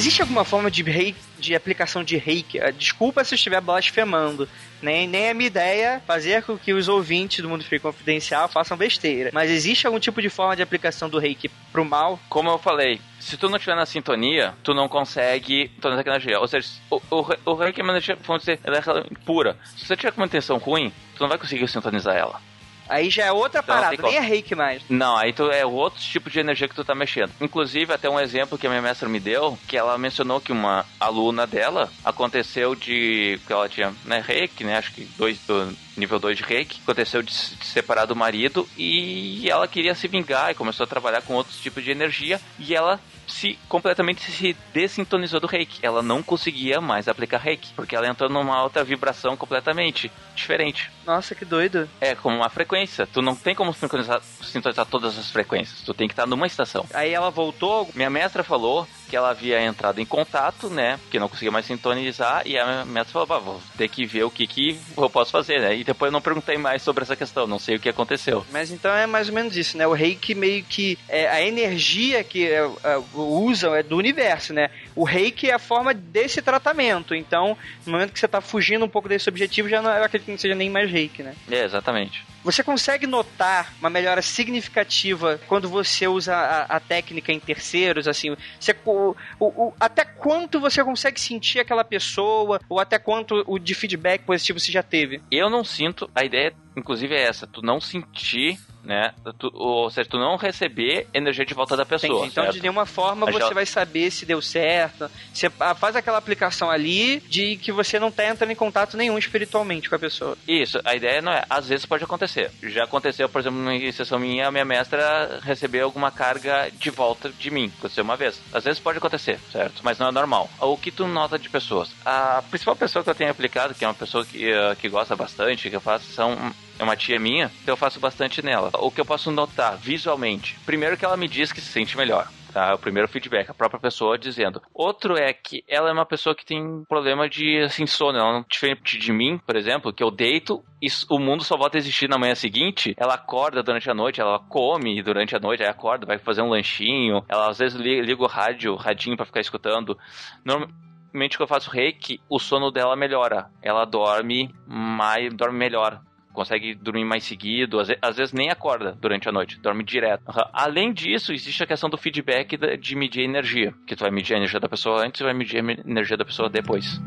Existe 0.00 0.22
alguma 0.22 0.46
forma 0.46 0.70
de, 0.70 0.82
rei, 0.82 1.14
de 1.38 1.54
aplicação 1.54 2.02
de 2.02 2.16
reiki? 2.16 2.58
Ah, 2.58 2.70
desculpa 2.70 3.22
se 3.22 3.34
eu 3.34 3.36
estiver 3.36 3.60
blasfemando. 3.60 4.48
Nem, 4.80 5.06
nem 5.06 5.24
é 5.26 5.34
minha 5.34 5.46
ideia 5.46 6.02
fazer 6.06 6.42
com 6.42 6.56
que 6.56 6.72
os 6.72 6.88
ouvintes 6.88 7.42
do 7.42 7.50
Mundo 7.50 7.62
Free 7.62 7.78
Confidencial 7.78 8.48
façam 8.48 8.78
besteira. 8.78 9.28
Mas 9.30 9.50
existe 9.50 9.86
algum 9.86 10.00
tipo 10.00 10.22
de 10.22 10.30
forma 10.30 10.56
de 10.56 10.62
aplicação 10.62 11.10
do 11.10 11.18
reiki 11.18 11.50
pro 11.70 11.84
mal? 11.84 12.18
Como 12.30 12.48
eu 12.48 12.56
falei, 12.56 12.98
se 13.18 13.36
tu 13.36 13.50
não 13.50 13.56
estiver 13.56 13.76
na 13.76 13.84
sintonia, 13.84 14.54
tu 14.62 14.72
não 14.72 14.88
consegue 14.88 15.68
tornar 15.82 16.00
aquela 16.00 16.16
energia. 16.16 16.40
Ou 16.40 16.48
seja, 16.48 16.66
o, 16.88 16.96
o, 17.10 17.26
o 17.44 17.54
reiki 17.54 17.82
é 17.82 17.84
uma 17.84 17.92
energia, 17.92 18.16
ela 18.64 18.78
é 18.78 19.14
pura. 19.26 19.58
Se 19.76 19.84
você 19.84 19.94
tiver 19.98 20.12
com 20.12 20.22
uma 20.22 20.26
intenção 20.26 20.56
ruim, 20.56 20.90
tu 21.14 21.20
não 21.20 21.28
vai 21.28 21.36
conseguir 21.36 21.68
sintonizar 21.68 22.16
ela. 22.16 22.40
Aí 22.90 23.08
já 23.08 23.26
é 23.26 23.32
outra 23.32 23.60
então, 23.62 23.74
parada, 23.74 24.02
nem 24.02 24.16
é 24.16 24.20
reiki 24.20 24.54
mais. 24.56 24.82
Não, 24.88 25.16
aí 25.16 25.32
tu, 25.32 25.44
é 25.44 25.64
outro 25.64 26.02
tipo 26.02 26.28
de 26.28 26.40
energia 26.40 26.68
que 26.68 26.74
tu 26.74 26.84
tá 26.84 26.92
mexendo. 26.92 27.30
Inclusive, 27.40 27.92
até 27.92 28.10
um 28.10 28.18
exemplo 28.18 28.58
que 28.58 28.66
a 28.66 28.70
minha 28.70 28.82
mestra 28.82 29.08
me 29.08 29.20
deu, 29.20 29.56
que 29.68 29.76
ela 29.76 29.96
mencionou 29.96 30.40
que 30.40 30.50
uma 30.50 30.84
aluna 30.98 31.46
dela 31.46 31.88
aconteceu 32.04 32.74
de. 32.74 33.38
que 33.46 33.52
ela 33.52 33.68
tinha, 33.68 33.94
né, 34.04 34.22
reiki, 34.26 34.64
né? 34.64 34.76
Acho 34.76 34.92
que 34.92 35.04
dois 35.16 35.38
do 35.46 35.72
nível 35.96 36.18
2 36.18 36.38
de 36.38 36.44
reiki, 36.44 36.80
aconteceu 36.82 37.22
de 37.22 37.32
se 37.32 37.56
separar 37.62 38.06
do 38.06 38.16
marido 38.16 38.68
e 38.76 39.48
ela 39.48 39.68
queria 39.68 39.94
se 39.94 40.08
vingar 40.08 40.50
e 40.50 40.54
começou 40.54 40.84
a 40.84 40.86
trabalhar 40.86 41.22
com 41.22 41.34
outros 41.34 41.58
tipos 41.60 41.84
de 41.84 41.90
energia 41.90 42.40
e 42.58 42.74
ela 42.74 43.00
se 43.30 43.58
completamente 43.68 44.30
se 44.30 44.56
desintonizou 44.74 45.40
do 45.40 45.46
reiki. 45.46 45.78
Ela 45.82 46.02
não 46.02 46.22
conseguia 46.22 46.80
mais 46.80 47.08
aplicar 47.08 47.38
reiki, 47.38 47.72
porque 47.74 47.94
ela 47.94 48.08
entrou 48.08 48.28
numa 48.28 48.62
outra 48.62 48.82
vibração 48.84 49.36
completamente 49.36 50.10
diferente. 50.34 50.90
Nossa, 51.06 51.34
que 51.34 51.44
doido. 51.44 51.88
É 52.00 52.14
como 52.14 52.36
uma 52.36 52.48
frequência. 52.50 53.06
Tu 53.06 53.22
não 53.22 53.36
tem 53.36 53.54
como 53.54 53.72
sintonizar, 53.72 54.20
sintonizar 54.42 54.86
todas 54.86 55.16
as 55.16 55.30
frequências. 55.30 55.82
Tu 55.82 55.94
tem 55.94 56.08
que 56.08 56.12
estar 56.12 56.26
numa 56.26 56.46
estação. 56.46 56.86
Aí 56.92 57.12
ela 57.12 57.30
voltou. 57.30 57.88
Minha 57.94 58.10
mestra 58.10 58.42
falou 58.42 58.86
que 59.10 59.16
ela 59.16 59.30
havia 59.30 59.60
entrado 59.60 60.00
em 60.00 60.06
contato, 60.06 60.70
né? 60.70 60.96
Porque 61.02 61.18
não 61.18 61.28
conseguia 61.28 61.50
mais 61.50 61.66
sintonizar. 61.66 62.42
E 62.46 62.56
a 62.56 62.84
mestra 62.84 63.26
falou: 63.26 63.40
vou 63.40 63.62
ter 63.76 63.88
que 63.88 64.06
ver 64.06 64.22
o 64.22 64.30
que, 64.30 64.46
que 64.46 64.78
eu 64.96 65.10
posso 65.10 65.32
fazer, 65.32 65.60
né? 65.60 65.76
E 65.76 65.82
depois 65.82 66.08
eu 66.08 66.12
não 66.12 66.20
perguntei 66.20 66.56
mais 66.56 66.80
sobre 66.82 67.02
essa 67.02 67.16
questão, 67.16 67.46
não 67.46 67.58
sei 67.58 67.76
o 67.76 67.80
que 67.80 67.88
aconteceu. 67.88 68.46
Mas 68.52 68.70
então 68.70 68.94
é 68.94 69.06
mais 69.06 69.28
ou 69.28 69.34
menos 69.34 69.56
isso, 69.56 69.76
né? 69.76 69.86
O 69.86 69.92
reiki 69.92 70.34
meio 70.34 70.62
que. 70.62 70.96
É, 71.08 71.28
a 71.28 71.42
energia 71.42 72.22
que 72.22 72.46
é, 72.46 72.70
é, 72.84 73.02
usam 73.12 73.74
é 73.74 73.82
do 73.82 73.96
universo, 73.96 74.54
né? 74.54 74.70
O 75.00 75.04
reiki 75.04 75.48
é 75.48 75.54
a 75.54 75.58
forma 75.58 75.94
desse 75.94 76.42
tratamento. 76.42 77.14
Então, 77.14 77.56
no 77.86 77.92
momento 77.92 78.12
que 78.12 78.20
você 78.20 78.28
tá 78.28 78.42
fugindo 78.42 78.84
um 78.84 78.88
pouco 78.88 79.08
desse 79.08 79.30
objetivo, 79.30 79.66
já 79.66 79.80
não, 79.80 79.90
eu 79.90 80.04
acredito 80.04 80.26
que 80.26 80.30
não 80.32 80.38
seja 80.38 80.54
nem 80.54 80.68
mais 80.68 80.90
reiki, 80.90 81.22
né? 81.22 81.34
É, 81.50 81.64
exatamente. 81.64 82.22
Você 82.44 82.62
consegue 82.62 83.06
notar 83.06 83.72
uma 83.80 83.88
melhora 83.88 84.20
significativa 84.20 85.40
quando 85.48 85.70
você 85.70 86.06
usa 86.06 86.36
a, 86.36 86.76
a 86.76 86.80
técnica 86.80 87.32
em 87.32 87.40
terceiros, 87.40 88.06
assim, 88.06 88.36
você, 88.58 88.76
o, 88.84 89.14
o, 89.40 89.72
até 89.80 90.04
quanto 90.04 90.60
você 90.60 90.84
consegue 90.84 91.18
sentir 91.18 91.60
aquela 91.60 91.82
pessoa, 91.82 92.60
ou 92.68 92.78
até 92.78 92.98
quanto 92.98 93.42
o 93.46 93.58
de 93.58 93.74
feedback 93.74 94.24
positivo 94.24 94.60
você 94.60 94.70
já 94.70 94.82
teve? 94.82 95.22
Eu 95.30 95.48
não 95.48 95.64
sinto, 95.64 96.10
a 96.14 96.22
ideia 96.26 96.52
inclusive 96.76 97.14
é 97.14 97.22
essa, 97.22 97.46
tu 97.46 97.62
não 97.62 97.80
sentir 97.80 98.58
né? 98.82 99.12
Tu, 99.38 99.50
ou 99.54 99.90
seja, 99.90 100.08
tu 100.08 100.18
não 100.18 100.36
receber 100.36 101.06
energia 101.12 101.44
de 101.44 101.54
volta 101.54 101.76
da 101.76 101.84
pessoa. 101.84 102.12
Entendi. 102.20 102.28
Então, 102.30 102.44
certo? 102.44 102.54
de 102.54 102.62
nenhuma 102.62 102.86
forma 102.86 103.28
A 103.28 103.32
você 103.32 103.44
J- 103.48 103.54
vai 103.54 103.66
saber 103.66 104.10
se 104.10 104.24
deu 104.26 104.40
certo. 104.40 105.10
Você 105.32 105.50
ah, 105.60 105.74
faz 105.74 105.96
aquela 105.96 106.18
aplicação 106.18 106.70
ali 106.70 107.20
de 107.20 107.56
que 107.56 107.70
você 107.72 107.98
não 107.98 108.10
tá 108.10 108.26
entrando 108.26 108.50
em 108.50 108.54
contato 108.56 108.96
nenhum 108.96 109.18
espiritualmente 109.18 109.88
com 109.88 109.96
a 109.96 109.98
pessoa. 109.98 110.36
Isso, 110.48 110.80
a 110.84 110.94
ideia 110.94 111.20
não 111.22 111.32
é, 111.32 111.44
às 111.48 111.68
vezes 111.68 111.84
pode 111.86 112.04
acontecer. 112.04 112.50
Já 112.62 112.84
aconteceu, 112.84 113.28
por 113.28 113.40
exemplo, 113.40 113.70
em 113.70 113.92
sessão 113.92 114.18
minha, 114.18 114.48
a 114.48 114.50
minha 114.50 114.64
mestra 114.64 115.40
recebeu 115.42 115.84
alguma 115.84 116.10
carga 116.10 116.70
de 116.72 116.90
volta 116.90 117.28
de 117.30 117.50
mim. 117.50 117.70
Aconteceu 117.78 118.04
uma 118.04 118.16
vez. 118.16 118.40
Às 118.52 118.64
vezes 118.64 118.80
pode 118.80 118.98
acontecer, 118.98 119.38
certo? 119.52 119.80
Mas 119.82 119.98
não 119.98 120.08
é 120.08 120.12
normal. 120.12 120.48
O 120.60 120.76
que 120.76 120.90
tu 120.90 121.06
nota 121.06 121.38
de 121.38 121.48
pessoas? 121.48 121.90
A 122.04 122.42
principal 122.50 122.74
pessoa 122.76 123.02
que 123.04 123.10
eu 123.10 123.14
tenho 123.14 123.30
aplicado, 123.30 123.74
que 123.74 123.84
é 123.84 123.88
uma 123.88 123.94
pessoa 123.94 124.24
que, 124.24 124.50
eh, 124.50 124.74
que 124.80 124.88
gosta 124.88 125.14
bastante, 125.14 125.68
que 125.70 125.76
eu 125.76 125.80
faço, 125.80 126.06
são 126.12 126.36
é 126.80 126.84
uma 126.84 126.96
tia 126.96 127.20
minha, 127.20 127.50
então 127.62 127.74
eu 127.74 127.76
faço 127.76 128.00
bastante 128.00 128.42
nela. 128.42 128.70
O 128.78 128.90
que 128.90 129.00
eu 129.00 129.04
posso 129.04 129.30
notar 129.30 129.76
visualmente? 129.76 130.58
Primeiro 130.64 130.96
que 130.96 131.04
ela 131.04 131.16
me 131.16 131.28
diz 131.28 131.52
que 131.52 131.60
se 131.60 131.70
sente 131.70 131.96
melhor. 131.96 132.26
Tá, 132.52 132.74
o 132.74 132.78
primeiro 132.78 133.06
feedback, 133.06 133.48
a 133.48 133.54
própria 133.54 133.78
pessoa 133.78 134.18
dizendo. 134.18 134.60
Outro 134.74 135.16
é 135.16 135.32
que 135.32 135.62
ela 135.68 135.88
é 135.88 135.92
uma 135.92 136.04
pessoa 136.04 136.34
que 136.34 136.44
tem 136.44 136.82
problema 136.88 137.28
de 137.28 137.60
assim, 137.60 137.86
sono. 137.86 138.18
Ela 138.18 138.32
não 138.32 138.44
diferente 138.50 138.98
de 138.98 139.12
mim, 139.12 139.38
por 139.46 139.54
exemplo, 139.54 139.92
que 139.92 140.02
eu 140.02 140.10
deito 140.10 140.60
e 140.82 140.88
o 141.08 141.18
mundo 141.20 141.44
só 141.44 141.56
volta 141.56 141.76
a 141.76 141.80
existir 141.80 142.08
na 142.08 142.18
manhã 142.18 142.34
seguinte. 142.34 142.92
Ela 142.98 143.14
acorda 143.14 143.62
durante 143.62 143.88
a 143.88 143.94
noite, 143.94 144.20
ela 144.20 144.40
come 144.48 145.00
durante 145.00 145.36
a 145.36 145.38
noite, 145.38 145.62
aí 145.62 145.68
acorda, 145.68 146.06
vai 146.06 146.18
fazer 146.18 146.42
um 146.42 146.48
lanchinho. 146.48 147.22
Ela 147.28 147.50
às 147.50 147.58
vezes 147.58 147.78
li- 147.78 148.00
liga 148.00 148.22
o 148.22 148.26
rádio, 148.26 148.72
o 148.72 148.76
radinho 148.76 149.16
pra 149.16 149.26
ficar 149.26 149.40
escutando. 149.40 149.96
Normalmente 150.44 151.36
quando 151.36 151.42
eu 151.42 151.54
faço 151.54 151.70
reiki, 151.70 152.20
o 152.28 152.40
sono 152.40 152.72
dela 152.72 152.96
melhora. 152.96 153.46
Ela 153.62 153.84
dorme 153.84 154.52
mais, 154.66 155.32
dorme 155.34 155.56
melhor 155.58 156.00
consegue 156.32 156.74
dormir 156.74 157.04
mais 157.04 157.24
seguido, 157.24 157.78
às 157.80 157.88
às 158.00 158.16
vezes 158.16 158.32
nem 158.32 158.50
acorda 158.50 158.96
durante 159.00 159.28
a 159.28 159.32
noite, 159.32 159.58
dorme 159.60 159.84
direto. 159.84 160.22
Aham. 160.28 160.48
Além 160.52 160.92
disso, 160.92 161.32
existe 161.32 161.62
a 161.62 161.66
questão 161.66 161.90
do 161.90 161.96
feedback 161.96 162.56
de 162.78 162.96
medir 162.96 163.22
a 163.22 163.24
energia, 163.24 163.74
que 163.86 163.94
tu 163.96 164.00
vai 164.00 164.10
medir 164.10 164.34
a 164.34 164.36
energia 164.38 164.60
da 164.60 164.68
pessoa 164.68 165.04
antes 165.04 165.20
e 165.20 165.24
vai 165.24 165.34
medir 165.34 165.56
a 165.56 165.88
energia 165.88 166.16
da 166.16 166.24
pessoa 166.24 166.48
depois. 166.48 167.00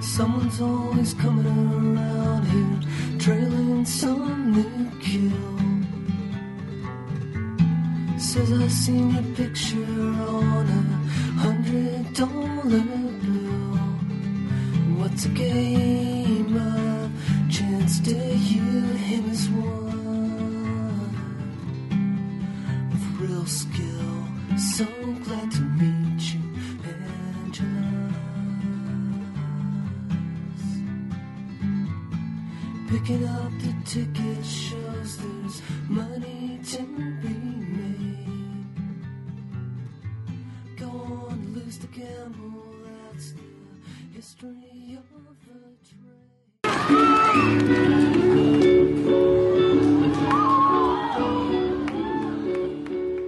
Someone's 0.00 0.60
always 0.60 1.14
coming 1.14 1.46
around 1.46 2.44
here, 2.46 3.18
trailing 3.18 3.84
some 3.84 4.52
new 4.52 4.90
kill. 5.00 5.58
Says 8.18 8.50
I 8.50 8.66
seen 8.68 9.10
your 9.10 9.22
picture 9.36 9.76
on 9.78 10.66
a 10.66 11.40
hundred 11.40 12.12
dollar. 12.14 13.07
What's 14.98 15.26
a 15.26 15.28
game 15.28 16.56
of 16.56 17.12
chance 17.48 18.00
to 18.00 18.14
you? 18.14 18.82
Him 19.08 19.30
is 19.30 19.48
one 19.48 21.12
with 22.90 23.20
real 23.20 23.46
skill. 23.46 24.26
So 24.74 24.84
glad 25.24 25.52
to 25.52 25.60
meet 25.60 26.34
you, 26.34 26.40
Angela. 27.44 28.12
Picking 32.90 33.24
up 33.28 33.52
the 33.62 33.74
ticket 33.84 34.44
shows 34.44 35.16
there's 35.16 35.62
money 35.88 36.58
to 36.72 36.82
be 37.22 37.34
made. 37.78 38.66
Go 40.76 40.88
on, 40.88 41.54
lose 41.54 41.78
the 41.78 41.86
gamble, 41.86 42.64
that's 43.12 43.32
the 43.32 43.42
history. 44.12 44.87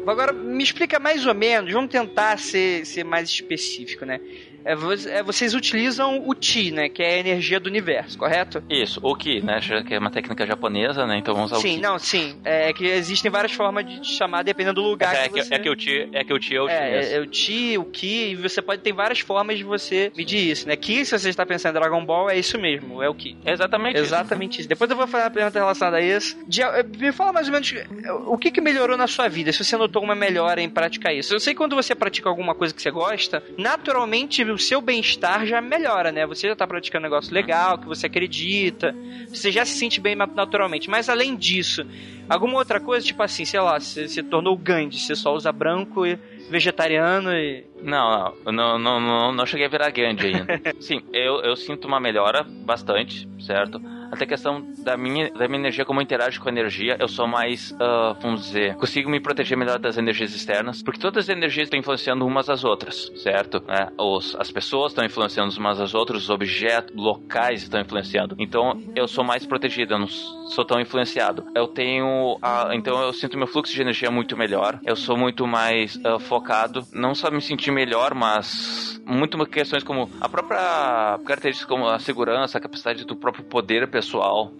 Agora, 0.06 0.32
me 0.32 0.64
explica 0.64 0.98
mais 0.98 1.24
ou 1.24 1.34
menos, 1.34 1.72
vamos 1.72 1.90
tentar 1.90 2.36
ser, 2.38 2.84
ser 2.84 3.04
mais 3.04 3.28
específico, 3.28 4.04
né? 4.04 4.20
É, 4.64 4.72
é, 5.18 5.22
vocês 5.22 5.54
utilizam 5.54 6.22
o 6.28 6.34
Ti, 6.34 6.70
né? 6.70 6.88
Que 6.88 7.02
é 7.02 7.14
a 7.14 7.18
energia 7.18 7.58
do 7.60 7.68
universo, 7.68 8.18
correto? 8.18 8.62
Isso, 8.68 9.00
o 9.02 9.14
Ki, 9.14 9.40
né? 9.40 9.60
Que 9.86 9.94
é 9.94 9.98
uma 9.98 10.10
técnica 10.10 10.46
japonesa, 10.46 11.06
né? 11.06 11.18
Então 11.18 11.34
vamos 11.34 11.52
usar 11.52 11.60
Sim, 11.60 11.72
o 11.72 11.76
Ki. 11.76 11.80
não, 11.82 11.98
sim. 11.98 12.40
É 12.44 12.72
que 12.72 12.84
existem 12.86 13.30
várias 13.30 13.52
formas 13.52 13.86
de 13.86 14.00
te 14.00 14.12
chamar 14.12 14.42
dependendo 14.42 14.80
do 14.82 14.88
lugar 14.88 15.14
É, 15.14 15.28
que 15.28 15.34
que, 15.34 15.42
você... 15.44 15.54
é 15.54 15.58
que 15.58 15.70
o 15.70 15.76
Ti 15.76 16.08
é 16.12 16.24
que 16.24 16.32
o 16.32 16.38
Ti 16.38 16.56
é 16.56 16.62
o 16.62 16.68
É, 16.68 16.76
chinês. 16.86 17.12
é, 17.12 17.16
é 17.16 17.20
o 17.20 17.26
Ti, 17.26 17.78
o 17.78 17.84
Ki, 17.84 18.30
e 18.30 18.36
você 18.36 18.60
pode 18.62 18.82
ter 18.82 18.92
várias 18.92 19.20
formas 19.20 19.56
de 19.58 19.64
você 19.64 20.12
medir 20.16 20.50
isso, 20.50 20.66
né? 20.68 20.76
Ki, 20.76 21.04
se 21.04 21.18
você 21.18 21.28
está 21.28 21.44
pensando 21.46 21.76
em 21.76 21.80
Dragon 21.80 22.04
Ball, 22.04 22.28
é 22.30 22.38
isso 22.38 22.58
mesmo, 22.58 23.02
é 23.02 23.08
o 23.08 23.14
Ki. 23.14 23.36
Exatamente. 23.44 23.96
isso. 23.96 24.04
Exatamente 24.04 24.60
isso. 24.60 24.68
Depois 24.68 24.90
eu 24.90 24.96
vou 24.96 25.06
fazer 25.06 25.24
uma 25.24 25.30
pergunta 25.30 25.58
relacionada 25.58 25.96
a 25.98 26.00
isso. 26.02 26.36
De- 26.46 26.62
eh, 26.62 26.82
me 26.98 27.12
fala 27.12 27.32
mais 27.32 27.46
ou 27.46 27.52
menos 27.52 27.72
eh, 27.72 27.86
o 28.26 28.36
que, 28.36 28.50
que 28.50 28.60
melhorou 28.60 28.96
na 28.96 29.06
sua 29.06 29.28
vida, 29.28 29.52
se 29.52 29.64
você 29.64 29.76
notou 29.76 30.02
uma 30.02 30.14
melhora 30.14 30.60
em 30.60 30.68
praticar 30.68 31.14
isso. 31.14 31.34
Eu 31.34 31.40
sei 31.40 31.54
que 31.54 31.58
quando 31.58 31.74
você 31.76 31.94
pratica 31.94 32.28
alguma 32.28 32.54
coisa 32.54 32.74
que 32.74 32.80
você 32.82 32.90
gosta, 32.90 33.42
naturalmente 33.56 34.42
o 34.50 34.58
seu 34.58 34.80
bem-estar 34.80 35.46
já 35.46 35.60
melhora, 35.60 36.10
né? 36.12 36.26
Você 36.26 36.48
já 36.48 36.56
tá 36.56 36.66
praticando 36.66 37.06
um 37.06 37.10
negócio 37.10 37.32
legal, 37.32 37.78
que 37.78 37.86
você 37.86 38.06
acredita, 38.06 38.94
você 39.28 39.50
já 39.50 39.64
se 39.64 39.78
sente 39.78 40.00
bem 40.00 40.14
naturalmente. 40.14 40.88
Mas 40.88 41.08
além 41.08 41.36
disso, 41.36 41.86
alguma 42.28 42.58
outra 42.58 42.80
coisa, 42.80 43.06
tipo 43.06 43.22
assim, 43.22 43.44
sei 43.44 43.60
lá, 43.60 43.78
você 43.78 44.08
se 44.08 44.22
tornou 44.22 44.56
Gandhi, 44.56 44.98
você 44.98 45.14
só 45.14 45.34
usa 45.34 45.52
branco 45.52 46.06
e 46.06 46.18
vegetariano 46.50 47.32
e. 47.32 47.64
Não, 47.82 48.34
não, 48.44 48.78
não, 48.78 49.00
não, 49.00 49.32
não, 49.32 49.46
cheguei 49.46 49.66
a 49.66 49.70
virar 49.70 49.90
Gandhi 49.90 50.26
ainda. 50.26 50.60
Sim, 50.80 51.02
eu, 51.12 51.40
eu 51.42 51.56
sinto 51.56 51.86
uma 51.86 52.00
melhora 52.00 52.42
bastante, 52.42 53.28
certo? 53.40 53.80
Até 54.10 54.24
a 54.24 54.26
questão 54.26 54.64
da 54.78 54.96
minha, 54.96 55.30
da 55.30 55.46
minha 55.46 55.60
energia, 55.60 55.84
como 55.84 56.00
eu 56.00 56.02
interajo 56.02 56.40
com 56.40 56.48
a 56.48 56.52
energia, 56.52 56.96
eu 56.98 57.08
sou 57.08 57.26
mais, 57.26 57.74
ah, 57.80 58.16
vamos 58.20 58.42
dizer, 58.42 58.74
consigo 58.76 59.10
me 59.10 59.20
proteger 59.20 59.56
melhor 59.56 59.78
das 59.78 59.96
energias 59.96 60.34
externas, 60.34 60.82
porque 60.82 61.00
todas 61.00 61.24
as 61.24 61.28
energias 61.28 61.66
estão 61.66 61.78
influenciando 61.78 62.26
umas 62.26 62.48
às 62.48 62.64
outras, 62.64 63.10
certo? 63.16 63.62
É, 63.68 63.88
os, 63.98 64.36
as 64.36 64.50
pessoas 64.50 64.92
estão 64.92 65.04
influenciando 65.04 65.54
umas 65.58 65.80
às 65.80 65.94
outras, 65.94 66.24
os 66.24 66.30
objetos, 66.30 66.94
locais 66.94 67.62
estão 67.62 67.80
influenciando. 67.80 68.34
Então 68.38 68.80
eu 68.96 69.06
sou 69.06 69.24
mais 69.24 69.46
protegido, 69.46 69.94
eu 69.94 69.98
não 69.98 70.08
sou 70.08 70.64
tão 70.64 70.80
influenciado. 70.80 71.46
Eu 71.54 71.68
tenho, 71.68 72.38
a, 72.42 72.70
então 72.74 73.00
eu 73.02 73.12
sinto 73.12 73.38
meu 73.38 73.46
fluxo 73.46 73.72
de 73.72 73.80
energia 73.80 74.10
muito 74.10 74.36
melhor, 74.36 74.80
eu 74.84 74.96
sou 74.96 75.16
muito 75.16 75.46
mais 75.46 75.98
ah, 76.04 76.18
focado, 76.18 76.84
não 76.92 77.14
só 77.14 77.30
me 77.30 77.40
sentir 77.40 77.70
melhor, 77.70 78.14
mas 78.14 79.00
muito 79.06 79.38
questões 79.46 79.82
como 79.82 80.10
a 80.20 80.28
própria 80.28 81.18
característica 81.24 81.68
como 81.68 81.88
a 81.88 81.98
segurança, 81.98 82.58
a 82.58 82.60
capacidade 82.60 83.04
do 83.04 83.16
próprio 83.16 83.44
poder 83.44 83.88
pessoal. 83.88 83.99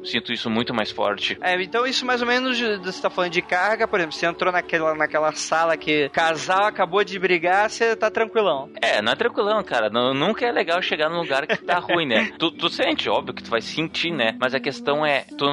Sinto 0.04 0.32
isso 0.32 0.48
muito 0.50 0.74
mais 0.74 0.90
forte. 0.90 1.38
É, 1.40 1.60
então 1.62 1.86
isso 1.86 2.04
mais 2.06 2.20
ou 2.20 2.26
menos, 2.26 2.58
você 2.60 3.00
tá 3.02 3.10
falando 3.10 3.30
de 3.32 3.42
carga, 3.42 3.86
por 3.88 3.98
exemplo, 3.98 4.14
você 4.16 4.26
entrou 4.26 4.52
naquela, 4.52 4.94
naquela 4.94 5.32
sala 5.32 5.76
que 5.76 6.08
casal 6.10 6.64
acabou 6.64 7.02
de 7.04 7.18
brigar, 7.18 7.68
você 7.70 7.94
tá 7.96 8.10
tranquilão. 8.10 8.70
É, 8.80 9.00
não 9.02 9.12
é 9.12 9.16
tranquilão, 9.16 9.62
cara. 9.62 9.88
Não- 9.90 10.14
nunca 10.14 10.44
é 10.46 10.52
legal 10.52 10.80
chegar 10.82 11.08
num 11.08 11.20
lugar 11.20 11.46
que 11.46 11.56
tá 11.56 11.78
ruim, 11.78 12.06
né? 12.06 12.30
Tu, 12.38 12.50
tu 12.52 12.68
sente, 12.68 13.08
óbvio 13.08 13.34
que 13.34 13.42
tu 13.42 13.50
vai 13.50 13.60
sentir, 13.60 14.10
né? 14.10 14.36
Mas 14.40 14.54
a 14.54 14.60
questão 14.60 15.04
é, 15.04 15.24
tu 15.36 15.44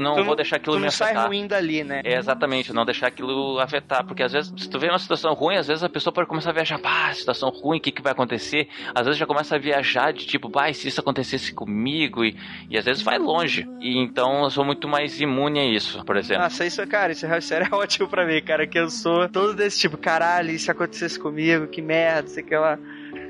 não 0.00 0.14
tu 0.16 0.24
vou 0.24 0.36
deixar 0.36 0.56
aquilo 0.56 0.76
tu 0.76 0.78
me 0.78 0.84
não 0.86 0.90
sai 0.90 1.08
afetar. 1.12 1.26
ruim 1.28 1.46
dali, 1.46 1.82
né? 1.82 2.00
É, 2.04 2.16
exatamente, 2.16 2.72
não 2.72 2.84
deixar 2.84 3.08
aquilo 3.08 3.58
afetar, 3.58 4.04
porque 4.06 4.22
às 4.22 4.32
vezes, 4.32 4.52
se 4.56 4.68
tu 4.68 4.78
vê 4.78 4.88
uma 4.88 4.98
situação 4.98 5.32
ruim, 5.34 5.56
às 5.56 5.66
vezes 5.66 5.82
a 5.82 5.88
pessoa 5.88 6.12
pode 6.12 6.28
começar 6.28 6.50
a 6.50 6.52
viajar, 6.52 6.78
bah, 6.78 7.12
situação 7.14 7.50
ruim, 7.50 7.78
o 7.78 7.80
que, 7.80 7.90
que 7.90 8.02
vai 8.02 8.12
acontecer? 8.12 8.68
Às 8.94 9.06
vezes 9.06 9.18
já 9.18 9.26
começa 9.26 9.56
a 9.56 9.58
viajar 9.58 10.12
de 10.12 10.26
tipo, 10.26 10.48
bah, 10.48 10.68
e 10.70 10.74
se 10.74 10.88
isso 10.88 11.00
acontecesse 11.00 11.52
comigo? 11.52 12.24
E, 12.24 12.36
e 12.70 12.78
às 12.78 12.84
vezes 12.84 13.02
vai 13.02 13.18
longe. 13.18 13.35
E 13.80 13.98
então 13.98 14.44
eu 14.44 14.50
sou 14.50 14.64
muito 14.64 14.88
mais 14.88 15.20
imune 15.20 15.60
a 15.60 15.64
isso, 15.64 16.04
por 16.04 16.16
exemplo. 16.16 16.42
Nossa, 16.42 16.64
isso, 16.64 16.86
cara, 16.86 17.12
isso 17.12 17.26
é 17.26 17.40
sério, 17.40 17.68
é 17.70 17.74
ótimo 17.76 18.08
pra 18.08 18.26
mim, 18.26 18.40
cara, 18.42 18.66
que 18.66 18.78
eu 18.78 18.88
sou 18.90 19.28
todo 19.28 19.54
desse 19.54 19.78
tipo, 19.80 19.96
caralho, 19.96 20.56
se 20.58 20.70
acontecesse 20.70 21.18
comigo, 21.18 21.66
que 21.66 21.82
merda, 21.82 22.28
sei 22.28 22.42
que 22.42 22.56
lá. 22.56 22.78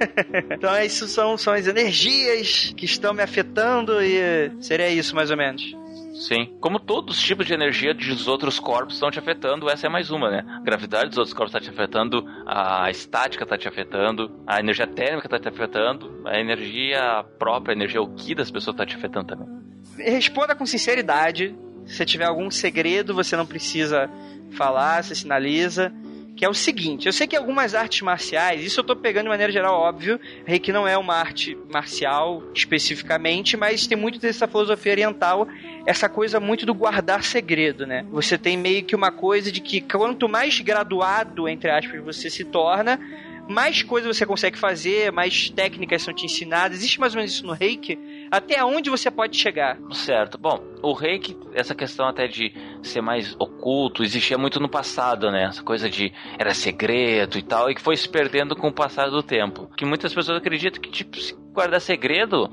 então, 0.51 0.77
isso 0.83 1.07
são, 1.09 1.37
são 1.37 1.53
as 1.53 1.67
energias 1.67 2.75
que 2.77 2.85
estão 2.85 3.15
me 3.15 3.23
afetando 3.23 4.03
e 4.03 4.51
seria 4.61 4.89
isso, 4.91 5.15
mais 5.15 5.31
ou 5.31 5.37
menos. 5.37 5.75
Sim. 6.17 6.57
Como 6.61 6.81
todos 6.81 7.19
os 7.19 7.23
tipos 7.23 7.47
de 7.47 7.53
energia 7.53 7.93
dos 7.93 8.27
outros 8.27 8.59
corpos 8.59 8.95
estão 8.95 9.11
te 9.11 9.19
afetando, 9.19 9.69
essa 9.69 9.87
é 9.87 9.91
mais 9.91 10.11
uma, 10.11 10.31
né? 10.31 10.45
A 10.49 10.61
gravidade 10.61 11.11
dos 11.11 11.19
outros 11.19 11.35
corpos 11.35 11.55
está 11.55 11.61
te 11.61 11.71
afetando, 11.71 12.25
a 12.47 12.91
estática 12.91 13.45
está 13.45 13.59
te 13.59 13.69
afetando, 13.69 14.31
a 14.47 14.59
energia 14.59 14.87
térmica 14.87 15.27
está 15.27 15.39
te 15.39 15.49
afetando, 15.49 16.23
a 16.25 16.39
energia 16.41 17.23
própria, 17.39 17.75
a 17.75 17.77
energia 17.77 18.01
o 18.01 18.15
que 18.15 18.35
das 18.35 18.51
pessoas 18.51 18.75
está 18.75 18.87
te 18.87 18.97
afetando 18.97 19.27
também. 19.27 19.67
Responda 19.99 20.55
com 20.55 20.67
sinceridade. 20.67 21.55
Se 21.87 22.05
tiver 22.05 22.25
algum 22.25 22.51
segredo, 22.51 23.15
você 23.15 23.37
não 23.37 23.47
precisa 23.47 24.11
falar, 24.51 25.03
você 25.03 25.15
sinaliza. 25.15 25.93
Que 26.37 26.45
é 26.45 26.49
o 26.51 26.53
seguinte, 26.53 27.07
eu 27.07 27.15
sei 27.15 27.27
que 27.27 27.35
algumas 27.35 27.75
artes 27.75 28.03
marciais, 28.03 28.63
isso 28.63 28.81
eu 28.81 28.85
tô 28.85 28.95
pegando 28.95 29.23
de 29.23 29.31
maneira 29.31 29.51
geral, 29.51 29.81
óbvio, 29.81 30.21
Reiki 30.45 30.71
não 30.71 30.87
é 30.87 30.99
uma 30.99 31.15
arte 31.15 31.57
marcial 31.73 32.43
especificamente, 32.55 33.57
mas 33.57 33.87
tem 33.87 33.97
muito 33.97 34.19
dessa 34.19 34.47
filosofia 34.47 34.93
oriental, 34.93 35.49
essa 35.87 36.11
coisa 36.11 36.39
muito 36.39 36.67
do 36.67 36.75
guardar 36.75 37.25
segredo, 37.25 37.87
né? 37.87 38.05
Você 38.11 38.37
tem 38.37 38.55
meio 38.55 38.85
que 38.85 38.95
uma 38.95 39.11
coisa 39.11 39.51
de 39.51 39.63
que 39.63 39.81
quanto 39.81 40.29
mais 40.29 40.61
graduado, 40.61 41.49
entre 41.49 41.71
aspas, 41.71 42.05
você 42.05 42.29
se 42.29 42.45
torna, 42.45 43.01
mais 43.49 43.83
coisas 43.83 44.15
você 44.15 44.27
consegue 44.27 44.59
fazer, 44.59 45.11
mais 45.11 45.49
técnicas 45.49 46.03
são 46.03 46.13
te 46.13 46.27
ensinadas. 46.27 46.79
Existe 46.79 47.01
mais 47.01 47.15
ou 47.15 47.19
menos 47.19 47.33
isso 47.33 47.47
no 47.47 47.55
Reiki, 47.55 47.99
Até 48.31 48.65
onde 48.65 48.91
você 48.91 49.11
pode 49.11 49.37
chegar? 49.37 49.79
Certo. 49.93 50.39
Bom, 50.39 50.63
o 50.83 50.93
reiki, 50.93 51.37
essa 51.55 51.75
questão 51.75 52.07
até 52.07 52.27
de 52.27 52.53
ser 52.83 53.01
mais 53.01 53.35
oculto, 53.39 54.03
existia 54.03 54.37
muito 54.37 54.61
no 54.61 54.69
passado, 54.69 55.31
né? 55.31 55.45
Essa 55.45 55.63
coisa 55.63 55.89
de 55.89 56.13
era 56.39 56.55
segredo 56.55 57.39
e 57.39 57.43
tal, 57.43 57.71
e 57.71 57.75
que 57.75 57.81
foi 57.81 57.97
se 57.97 58.09
perdendo 58.09 58.57
com 58.57 58.69
o 58.69 58.73
passar 58.73 59.11
do 59.11 59.23
tempo. 59.23 59.71
Que 59.77 59.85
muitas 59.85 60.15
pessoas 60.15 60.39
acreditam 60.39 60.81
que, 60.81 60.91
tipo, 60.91 61.19
se 61.21 61.35
guardar 61.53 61.81
segredo, 61.81 62.51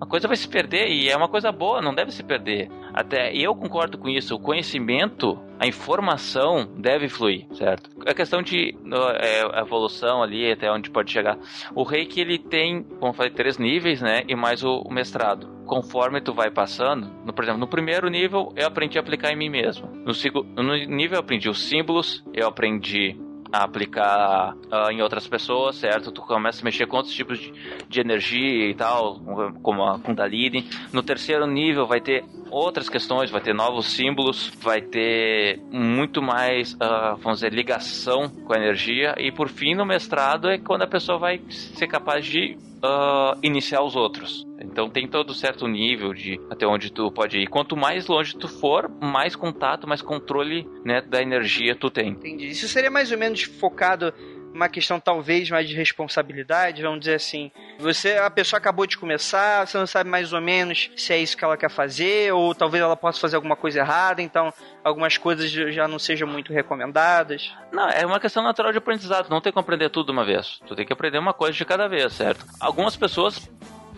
a 0.00 0.06
coisa 0.06 0.26
vai 0.26 0.36
se 0.36 0.48
perder 0.48 0.88
e 0.88 1.08
é 1.08 1.16
uma 1.16 1.28
coisa 1.28 1.52
boa, 1.52 1.82
não 1.82 1.94
deve 1.94 2.10
se 2.10 2.22
perder. 2.22 2.70
Até 2.94 3.34
eu 3.34 3.54
concordo 3.54 3.98
com 3.98 4.08
isso. 4.08 4.34
O 4.34 4.40
conhecimento, 4.40 5.38
a 5.60 5.66
informação 5.66 6.66
deve 6.78 7.06
fluir, 7.06 7.46
certo? 7.52 7.90
A 8.06 8.14
questão 8.14 8.40
de 8.40 8.74
é, 9.20 9.60
evolução 9.60 10.22
ali 10.22 10.50
até 10.50 10.72
onde 10.72 10.88
pode 10.88 11.12
chegar. 11.12 11.38
O 11.74 11.82
reiki 11.82 12.18
ele 12.18 12.38
tem, 12.38 12.82
como 12.82 13.08
eu 13.08 13.12
falei, 13.12 13.30
três 13.30 13.58
níveis, 13.58 14.00
né? 14.00 14.22
E 14.26 14.34
mais 14.34 14.64
o, 14.64 14.78
o 14.78 14.90
mestrado. 14.90 15.46
Conforme 15.66 16.22
tu 16.22 16.32
vai 16.32 16.50
passando, 16.50 17.12
no, 17.26 17.32
por 17.34 17.44
exemplo, 17.44 17.60
no 17.60 17.68
primeiro 17.68 18.08
nível 18.08 18.54
eu 18.56 18.66
aprendi 18.66 18.96
a 18.96 19.02
aplicar 19.02 19.32
em 19.32 19.36
mim 19.36 19.50
mesmo. 19.50 19.86
No, 19.86 20.14
no 20.62 20.76
nível 20.76 21.16
eu 21.16 21.20
aprendi 21.20 21.50
os 21.50 21.62
símbolos, 21.62 22.24
eu 22.32 22.48
aprendi 22.48 23.20
a 23.52 23.64
aplicar 23.64 24.54
ah, 24.70 24.92
em 24.92 25.02
outras 25.02 25.26
pessoas, 25.26 25.76
certo? 25.76 26.12
Tu 26.12 26.22
começa 26.22 26.62
a 26.62 26.64
mexer 26.64 26.86
com 26.86 26.96
outros 26.96 27.14
tipos 27.14 27.38
de, 27.38 27.52
de 27.88 28.00
energia 28.00 28.70
e 28.70 28.74
tal, 28.74 29.18
como 29.62 29.82
a 29.84 29.98
Kundalini. 29.98 30.68
No 30.92 31.02
terceiro 31.02 31.46
nível 31.46 31.86
vai 31.86 32.00
ter 32.00 32.24
outras 32.50 32.88
questões, 32.88 33.30
vai 33.30 33.40
ter 33.40 33.54
novos 33.54 33.86
símbolos, 33.86 34.52
vai 34.60 34.80
ter 34.80 35.58
muito 35.70 36.20
mais, 36.22 36.76
ah, 36.80 37.16
vamos 37.20 37.40
dizer, 37.40 37.52
ligação 37.52 38.28
com 38.28 38.52
a 38.52 38.56
energia. 38.56 39.14
E 39.18 39.32
por 39.32 39.48
fim, 39.48 39.74
no 39.74 39.84
mestrado 39.84 40.48
é 40.48 40.58
quando 40.58 40.82
a 40.82 40.86
pessoa 40.86 41.18
vai 41.18 41.40
ser 41.48 41.86
capaz 41.86 42.24
de 42.24 42.56
ah, 42.82 43.36
iniciar 43.42 43.82
os 43.82 43.96
outros. 43.96 44.46
Então 44.60 44.88
tem 44.90 45.08
todo 45.08 45.34
certo 45.34 45.66
nível 45.66 46.12
de 46.12 46.40
até 46.50 46.66
onde 46.66 46.92
tu 46.92 47.10
pode 47.10 47.38
ir. 47.38 47.46
Quanto 47.46 47.76
mais 47.76 48.06
longe 48.06 48.36
tu 48.36 48.48
for, 48.48 48.90
mais 49.00 49.34
contato, 49.34 49.86
mais 49.86 50.02
controle 50.02 50.68
né, 50.84 51.00
da 51.00 51.22
energia 51.22 51.74
tu 51.74 51.90
tem. 51.90 52.10
Entendi. 52.10 52.48
Isso 52.48 52.68
seria 52.68 52.90
mais 52.90 53.10
ou 53.10 53.18
menos 53.18 53.42
focado 53.42 54.12
uma 54.52 54.68
questão 54.68 54.98
talvez 54.98 55.48
mais 55.50 55.68
de 55.68 55.74
responsabilidade, 55.74 56.82
vamos 56.82 57.00
dizer 57.00 57.14
assim. 57.14 57.50
Você, 57.78 58.16
a 58.16 58.30
pessoa 58.30 58.58
acabou 58.58 58.86
de 58.86 58.98
começar, 58.98 59.66
você 59.66 59.78
não 59.78 59.86
sabe 59.86 60.10
mais 60.10 60.32
ou 60.32 60.40
menos 60.40 60.90
se 60.96 61.12
é 61.12 61.18
isso 61.18 61.36
que 61.36 61.44
ela 61.44 61.56
quer 61.56 61.70
fazer, 61.70 62.32
ou 62.32 62.54
talvez 62.54 62.82
ela 62.82 62.96
possa 62.96 63.20
fazer 63.20 63.36
alguma 63.36 63.56
coisa 63.56 63.80
errada, 63.80 64.20
então 64.20 64.52
algumas 64.82 65.16
coisas 65.16 65.50
já 65.50 65.86
não 65.86 65.98
sejam 65.98 66.26
muito 66.26 66.52
recomendadas. 66.52 67.52
Não, 67.72 67.88
é 67.88 68.04
uma 68.04 68.20
questão 68.20 68.42
natural 68.42 68.72
de 68.72 68.78
aprendizado. 68.78 69.28
Não 69.28 69.40
tem 69.40 69.52
que 69.52 69.58
aprender 69.58 69.88
tudo 69.90 70.06
de 70.06 70.12
uma 70.12 70.24
vez. 70.24 70.60
Tu 70.66 70.74
tem 70.74 70.86
que 70.86 70.92
aprender 70.92 71.18
uma 71.18 71.32
coisa 71.32 71.56
de 71.56 71.64
cada 71.64 71.88
vez, 71.88 72.12
certo? 72.12 72.44
Algumas 72.58 72.96
pessoas 72.96 73.48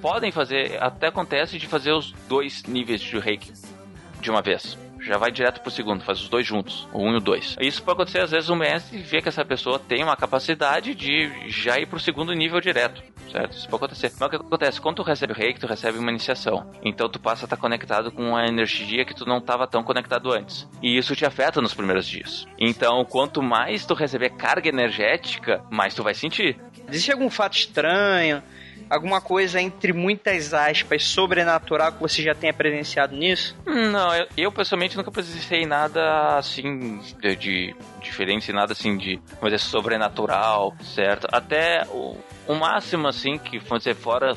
podem 0.00 0.32
fazer, 0.32 0.82
até 0.82 1.06
acontece 1.06 1.58
de 1.58 1.66
fazer 1.66 1.92
os 1.92 2.12
dois 2.28 2.64
níveis 2.64 3.00
de 3.00 3.18
reiki 3.18 3.52
de 4.20 4.30
uma 4.30 4.42
vez. 4.42 4.76
Já 5.04 5.18
vai 5.18 5.30
direto 5.30 5.60
pro 5.60 5.70
segundo, 5.70 6.04
faz 6.04 6.20
os 6.20 6.28
dois 6.28 6.46
juntos, 6.46 6.88
o 6.92 7.02
um 7.02 7.12
e 7.12 7.16
o 7.16 7.20
dois. 7.20 7.56
Isso 7.60 7.82
pode 7.82 7.96
acontecer, 7.96 8.20
às 8.20 8.30
vezes, 8.30 8.48
o 8.48 8.56
mestre 8.56 8.98
vê 8.98 9.20
que 9.20 9.28
essa 9.28 9.44
pessoa 9.44 9.78
tem 9.78 10.02
uma 10.02 10.16
capacidade 10.16 10.94
de 10.94 11.30
já 11.48 11.78
ir 11.78 11.86
pro 11.86 11.98
segundo 11.98 12.32
nível 12.32 12.60
direto, 12.60 13.02
certo? 13.30 13.56
Isso 13.56 13.68
pode 13.68 13.84
acontecer. 13.84 14.12
Mas 14.18 14.28
o 14.28 14.30
que 14.30 14.36
acontece? 14.36 14.80
Quando 14.80 14.96
tu 14.96 15.02
recebe 15.02 15.32
o 15.32 15.36
reiki, 15.36 15.60
tu 15.60 15.66
recebe 15.66 15.98
uma 15.98 16.10
iniciação. 16.10 16.70
Então 16.84 17.08
tu 17.08 17.18
passa 17.18 17.44
a 17.44 17.46
estar 17.46 17.56
conectado 17.56 18.12
com 18.12 18.30
uma 18.30 18.46
energia 18.46 19.04
que 19.04 19.14
tu 19.14 19.26
não 19.26 19.38
estava 19.38 19.66
tão 19.66 19.82
conectado 19.82 20.32
antes. 20.32 20.68
E 20.82 20.96
isso 20.96 21.16
te 21.16 21.26
afeta 21.26 21.60
nos 21.60 21.74
primeiros 21.74 22.06
dias. 22.06 22.46
Então, 22.58 23.04
quanto 23.04 23.42
mais 23.42 23.84
tu 23.84 23.94
receber 23.94 24.30
carga 24.30 24.68
energética, 24.68 25.64
mais 25.70 25.94
tu 25.94 26.02
vai 26.02 26.14
sentir. 26.14 26.58
Existe 26.88 27.12
algum 27.12 27.30
fato 27.30 27.56
estranho, 27.56 28.42
alguma 28.92 29.20
coisa 29.20 29.61
entre 29.61 29.92
muitas 29.92 30.52
aspas 30.52 31.05
sobrenatural 31.05 31.92
que 31.92 32.00
você 32.00 32.22
já 32.22 32.35
tenha 32.35 32.52
presenciado 32.52 33.16
nisso? 33.16 33.57
Não, 33.66 34.14
eu, 34.14 34.26
eu, 34.37 34.52
pessoalmente 34.52 34.96
nunca 34.96 35.11
presenciei 35.11 35.64
nada 35.64 36.37
assim 36.37 37.00
de, 37.20 37.37
de 37.37 37.76
diferente, 38.02 38.52
nada 38.52 38.72
assim 38.72 38.96
de 38.96 39.16
vamos 39.40 39.52
dizer, 39.52 39.59
sobrenatural, 39.61 40.74
certo? 40.83 41.26
Até 41.33 41.87
o, 41.90 42.16
o 42.46 42.55
máximo 42.55 43.09
assim 43.09 43.38
que 43.38 43.59
dizer 43.78 43.94
fora, 43.94 44.35